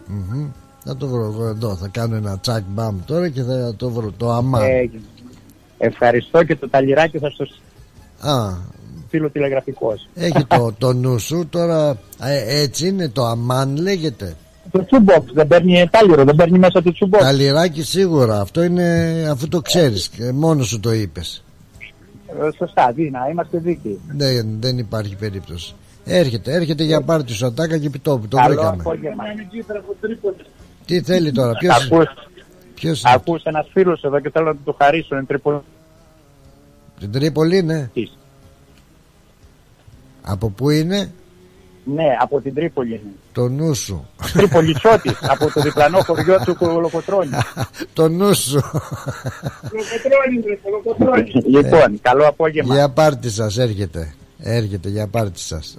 [0.06, 0.48] Μμμ.
[0.84, 1.76] Θα το βρω εγώ εδώ.
[1.76, 4.10] Θα κάνω ένα τσακ μπαμ τώρα και θα το βρω.
[4.16, 4.62] Το αμάν.
[4.62, 5.02] Έγινε.
[5.78, 7.44] Ευχαριστώ και το ταλιράκι θα στο
[8.30, 8.56] Α,
[9.06, 10.08] στείλω τηλεγραφικός.
[10.14, 11.98] έχει το, το νου σου τώρα.
[12.20, 14.36] ε, έτσι είναι το αμάν λέγεται.
[14.70, 17.24] Το τσουμπόξ δεν παίρνει τάλιρο, δεν παίρνει μέσα το τσουμπόξ.
[17.24, 18.40] Τα λιράκι σίγουρα.
[18.40, 18.84] Αυτό είναι
[19.30, 20.08] αφού το ξέρεις.
[20.08, 21.44] και Μόνος σου το είπες.
[22.28, 24.00] Ε, Σωστά, δίνα, είμαστε δίκαιοι.
[24.08, 25.74] Δεν, δεν υπάρχει περίπτωση.
[26.04, 28.28] Έρχεται, έρχεται για πάρτι σου ατάκα και επιτόπου.
[28.28, 28.76] Το Καλό βρήκαμε.
[28.80, 29.24] απόγευμα.
[30.86, 32.04] Τι θέλει τώρα, ποιος, Ακούς,
[32.84, 35.14] ποιος είναι; ακούς ένας φίλος εδώ και θέλω να του το χαρίσω.
[35.14, 35.64] Είναι τρίπο...
[36.98, 37.90] Την Τρίπολη είναι.
[40.22, 41.12] Από πού είναι;
[41.84, 43.12] Ναι, από την Τρίπολη είναι.
[43.32, 44.08] Το νου σου.
[44.32, 47.30] Τριπολιτσότης, από το διπλανό χωριό του Κολοκοτρώνη.
[47.92, 48.60] το νου σου.
[51.46, 52.74] λοιπόν, καλό απόγευμα.
[52.74, 54.14] Για πάρτι σας έρχεται.
[54.38, 55.76] Έρχεται για πάρτι σας.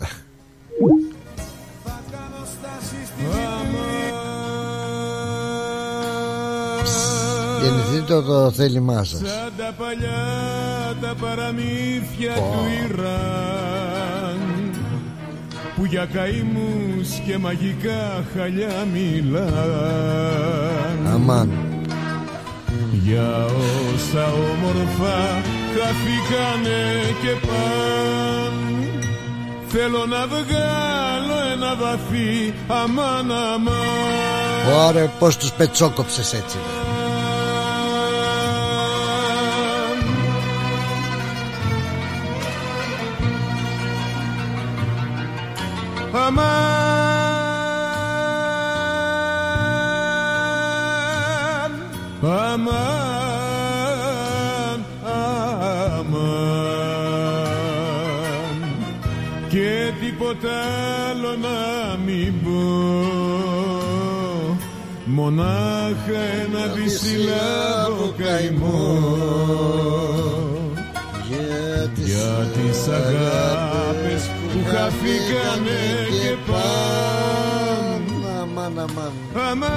[7.65, 9.19] Γεννηθείτε το θέλημά σας.
[9.19, 10.23] Σαν τα παλιά
[11.01, 14.39] τα παραμύθια του Ιράν
[15.75, 19.53] που για καημούς και μαγικά χαλιά μιλάν
[21.13, 21.49] Αμάν.
[23.03, 25.17] για όσα όμορφα
[25.75, 26.81] χαθήκανε
[27.21, 28.53] και παν
[29.67, 36.57] θέλω να βγάλω ένα βαθύ αμάν αμάν Ωραία, πώς τους πετσόκοψες έτσι.
[60.25, 60.57] Τίποτα
[61.09, 61.59] άλλο να
[62.05, 62.63] μην πω.
[65.05, 68.83] Μονάχα ένα δυσιλάβο καημό.
[71.95, 75.81] Για τις αγάπες που χαθήκανε
[76.21, 78.01] και παν
[78.41, 79.11] Αμάν, αμάν.
[79.51, 79.75] αμάν,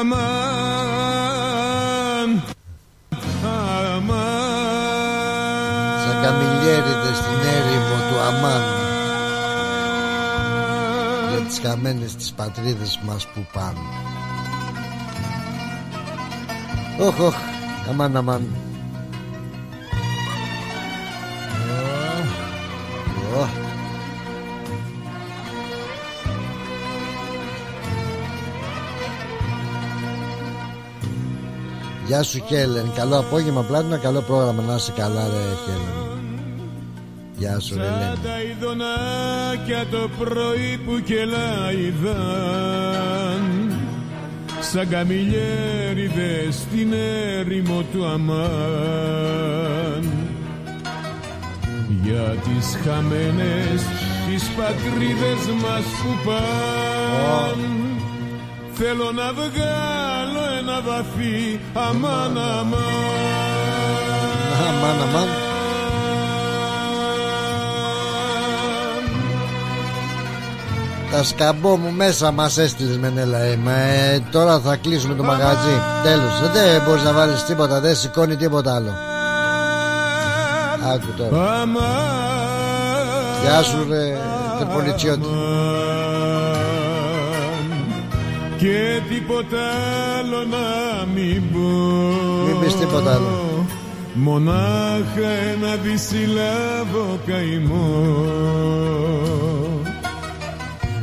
[0.00, 0.82] αμάν,
[3.92, 4.32] αμάν.
[6.04, 7.01] Σαν καμιλιέριδες στην έρημο του
[8.32, 8.62] αμάν.
[11.30, 13.78] Για τις χαμένες τις πατρίδες μας που πάνε.
[16.98, 17.34] Όχ, όχ,
[17.90, 18.46] αμάν, αμάν.
[23.40, 23.46] Ω.
[32.06, 33.96] Γεια σου Χέλεν Καλό απόγευμα πλάτωνα.
[33.96, 34.62] Καλό πρόγραμμα.
[34.62, 36.02] Να είσαι καλά ρε Χέλεν
[37.42, 42.22] Γεια σου ρε Σαν Λένα τα ειδονάκια το πρωί που κελάιδαν
[44.60, 46.92] Σαν καμιλιέριδες στην
[47.38, 48.42] έρημο του αμάν.
[52.02, 53.82] Για τις χαμένες
[54.28, 57.58] τις πατρίδες μας που παν
[58.72, 62.82] Θέλω να βγάλω ένα βαθύ αμάν αμάν.
[64.68, 65.41] Αμάν αμάν
[71.12, 75.80] Τα σκαμπό μου μέσα μας έστειλες Μενέλα ε, μα, ε, Τώρα θα κλείσουμε το μαγαζί.
[76.02, 76.40] Τέλος.
[76.40, 78.92] Ε, Δεν μπορείς να βάλεις τίποτα Δεν σηκώνει τίποτα άλλο.
[80.94, 81.64] Άκου τώρα.
[83.42, 84.16] Γεια σου ρε
[84.58, 85.26] Τερπολιτσιώτη
[88.62, 89.58] και τίποτα
[90.18, 91.58] άλλο να μην πω.
[92.46, 93.66] Μην πεις τίποτα άλλο.
[94.14, 98.16] Μονάχα ένα δυσιλάβο καημό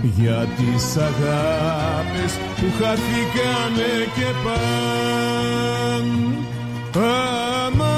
[0.03, 6.05] Για τις αγάπες που χαθήκανε και παν.
[6.95, 7.91] Αμάν,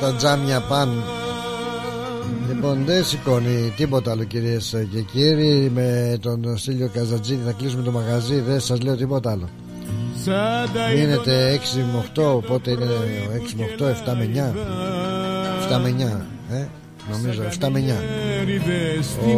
[0.00, 1.02] Τα τζάμια παν.
[2.48, 5.70] Λοιπόν δεν σηκώνει τίποτα άλλο κυρίες και κύριοι.
[5.74, 8.40] Με τον Στήλιο Καζατζίδη θα κλείσουμε το μαγαζί.
[8.40, 9.48] Δεν σας λέω τίποτα άλλο
[10.28, 12.04] Σαν τα Μείνετε 6 με
[12.38, 12.84] 8 Πότε είναι
[13.48, 15.94] 6 με 8 7 με 9 7 με
[16.50, 16.66] 9 ε,
[17.10, 17.92] Νομίζω 7 με 9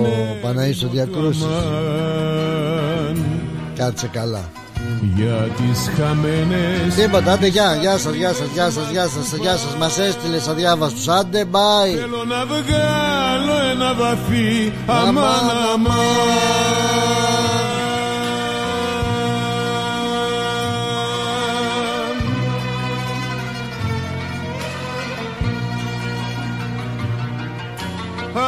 [0.02, 1.46] Ο Παναής ο Διακρούσης.
[3.74, 4.48] Κάτσε καλά.
[5.14, 9.56] Για τις χαμένες Τίποτα, άντε γεια, γεια σας, γεια σας, γεια σας, γεια σας, γεια
[9.56, 9.76] σας.
[9.78, 11.94] Μας έστειλες αδιάβαστους, άντε bye.
[11.98, 14.72] Θέλω να βγάλω ένα βαθύ.
[14.86, 15.24] Αμάν.
[15.74, 17.59] αμάν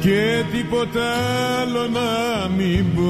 [0.00, 1.06] Και τίποτα
[1.60, 3.02] άλλο να μην πω.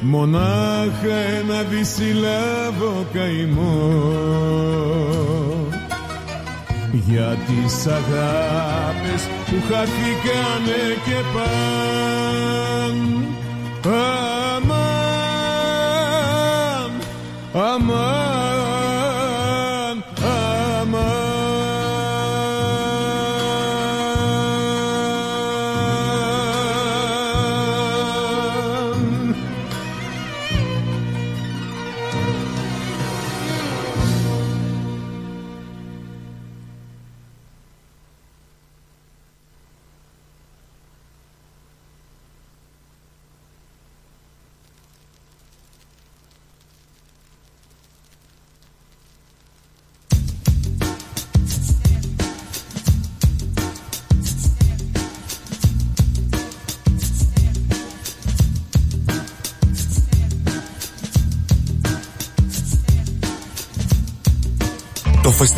[0.00, 3.92] Μονάχα ένα δυσιλάβο καημό.
[6.92, 9.22] Για τις αγάπες
[9.54, 12.96] που χαθήκανε και παν.
[13.86, 14.82] Αμάν
[17.52, 18.23] αμάν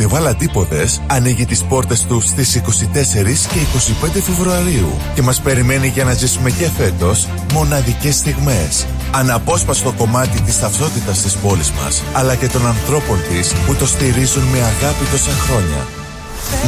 [0.07, 3.59] Το φεστιβάλ Αντίποδες ανοίγει τις πόρτες του στις 24 και
[4.05, 8.85] 25 Φεβρουαρίου και μας περιμένει για να ζήσουμε και φέτος μοναδικές στιγμές.
[9.11, 14.43] Αναπόσπαστο κομμάτι της ταυτότητας της πόλης μας, αλλά και των ανθρώπων της που το στηρίζουν
[14.43, 15.87] με αγάπη τόσα χρόνια.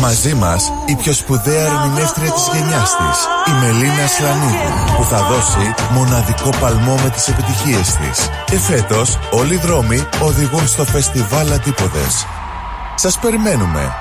[0.02, 3.18] Μαζί μας η πιο σπουδαία ερμηνεύτρια της γενιάς της,
[3.52, 8.30] η Μελίνα Σλανίδου, που θα δώσει μοναδικό παλμό με τις επιτυχίες της.
[8.46, 12.26] Και φέτος όλοι οι δρόμοι οδηγούν στο φεστιβάλ Αντίποδες.
[13.02, 13.94] Σας περιμένουμε.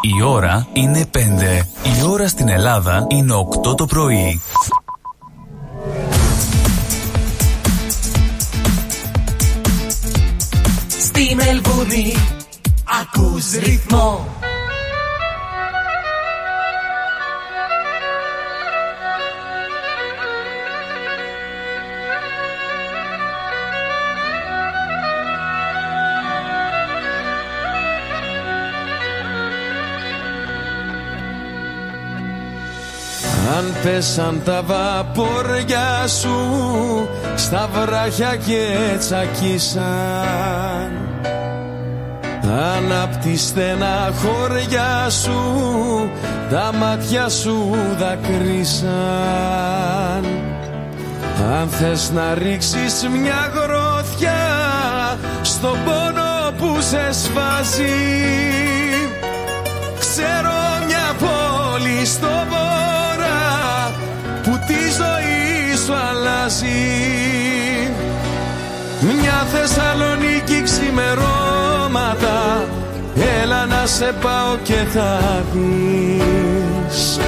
[0.00, 1.18] Η ώρα είναι 5.
[1.98, 3.34] Η ώρα στην Ελλάδα είναι
[3.64, 4.40] 8 το πρωί.
[10.88, 12.16] Στη Μελβούνι
[13.00, 14.26] ακούς ρυθμό
[33.82, 36.38] πέσαν τα βαπόρια σου
[37.36, 39.82] στα βράχια και τσακίσαν.
[42.44, 46.10] Αν απ' τη στενά χωριά σου
[46.50, 48.92] τα μάτια σου δακρύσαν.
[51.60, 54.42] Αν θες να ρίξεις μια γροθιά
[55.42, 57.84] στον πόνο που σε σβάζει
[59.98, 60.52] Ξέρω
[60.86, 62.61] μια πόλη στο
[65.92, 66.82] σου αλλάζει.
[69.00, 72.64] Μια Θεσσαλονίκη ξημερώματα
[73.42, 75.20] Έλα να σε πάω και θα
[75.52, 77.18] δεις.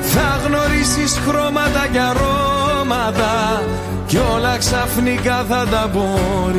[0.00, 3.62] Θα γνωρίσεις χρώματα και αρώματα
[4.06, 6.52] Κι όλα ξαφνικά θα τα μπορείς.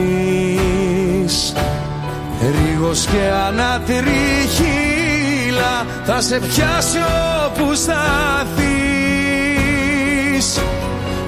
[2.41, 6.97] Ρίγος και ανατριχύλα θα σε πιάσει
[7.45, 8.69] όπου σταθείς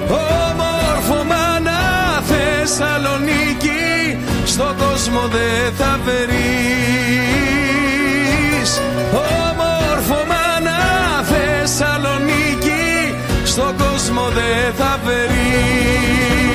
[0.08, 1.80] Όμορφο μάνα
[2.30, 6.40] Θεσσαλονίκη στον κόσμο δεν θα βρεις
[9.12, 10.80] Όμορφο μάνα
[11.22, 13.14] Θεσσαλονίκη
[13.44, 16.51] στον κόσμο δεν θα βρεις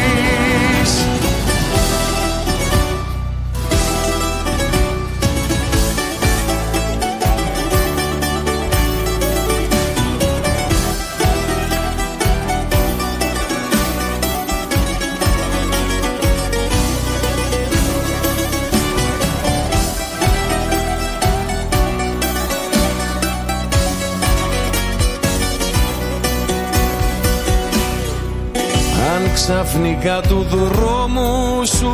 [29.50, 31.94] ξαφνικά του δρόμου σου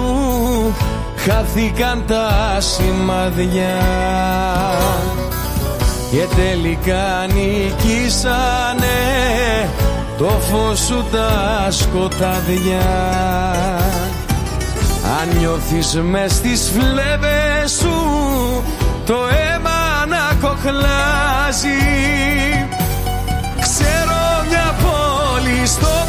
[1.18, 3.82] χάθηκαν τα σημαδιά
[6.12, 9.00] και τελικά νικήσανε
[10.18, 12.86] το φως σου τα σκοτάδια.
[15.20, 17.96] Αν νιώθεις μες στις φλέβες σου
[19.06, 21.84] το αίμα να κοχλάζει.
[23.60, 26.03] Ξέρω μια πόλη στο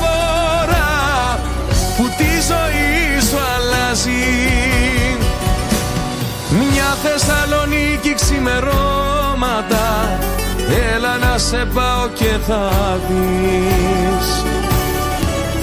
[4.05, 5.16] αλλάζει
[6.51, 10.18] Μια Θεσσαλονίκη ξημερώματα
[10.94, 12.70] Έλα να σε πάω και θα
[13.09, 14.44] δεις.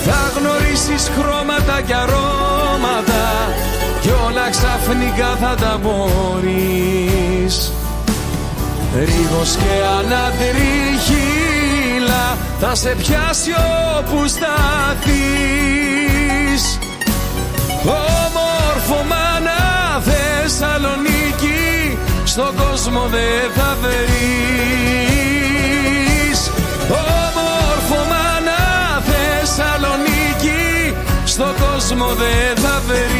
[0.05, 3.23] Θα γνωρίσεις χρώματα και αρώματα
[4.01, 7.71] Κι όλα ξαφνικά θα τα μπορείς.
[8.95, 13.51] Ρίγος και ανατριχύλα θα σε πιάσει
[13.97, 15.71] όπου σταθείς
[17.85, 24.11] Όμορφο μάνα Θεσσαλονίκη στον κόσμο δεν θα βρεις
[26.89, 28.61] Όμορφο μάνα
[29.11, 30.95] Θεσσαλονίκη
[31.25, 33.11] στον κόσμο δεν θα βρεις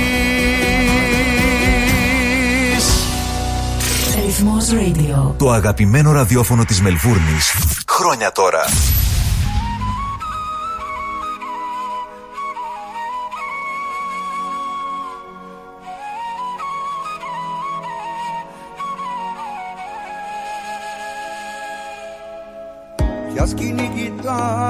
[4.25, 5.33] Ρυθμός Radio.
[5.37, 7.53] Το αγαπημένο ραδιόφωνο της Μελβούρνης.
[7.89, 8.65] Χρόνια τώρα.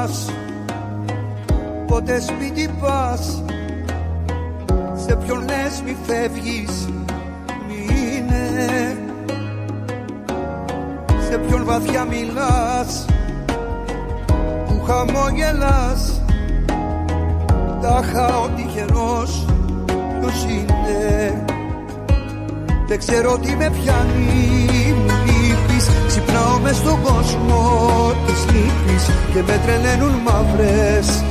[0.01, 0.29] Κοιτάς
[1.87, 3.43] Πότε σπίτι πας.
[5.05, 6.89] Σε ποιον λες μη φεύγεις
[7.67, 8.97] Μείνε
[11.29, 13.05] Σε ποιον βαθιά μιλάς
[14.65, 16.21] Που χαμόγελας
[17.81, 19.45] Τάχα ο τυχερός
[20.19, 21.43] Ποιος είναι.
[22.87, 24.21] Δεν ξέρω τι με πιάνει.
[24.21, 24.80] Μου λείπεις
[26.11, 27.61] Ξυπνάω μες στον κόσμο
[28.25, 31.23] της λύπης Και με τρελαίνουν μαύρες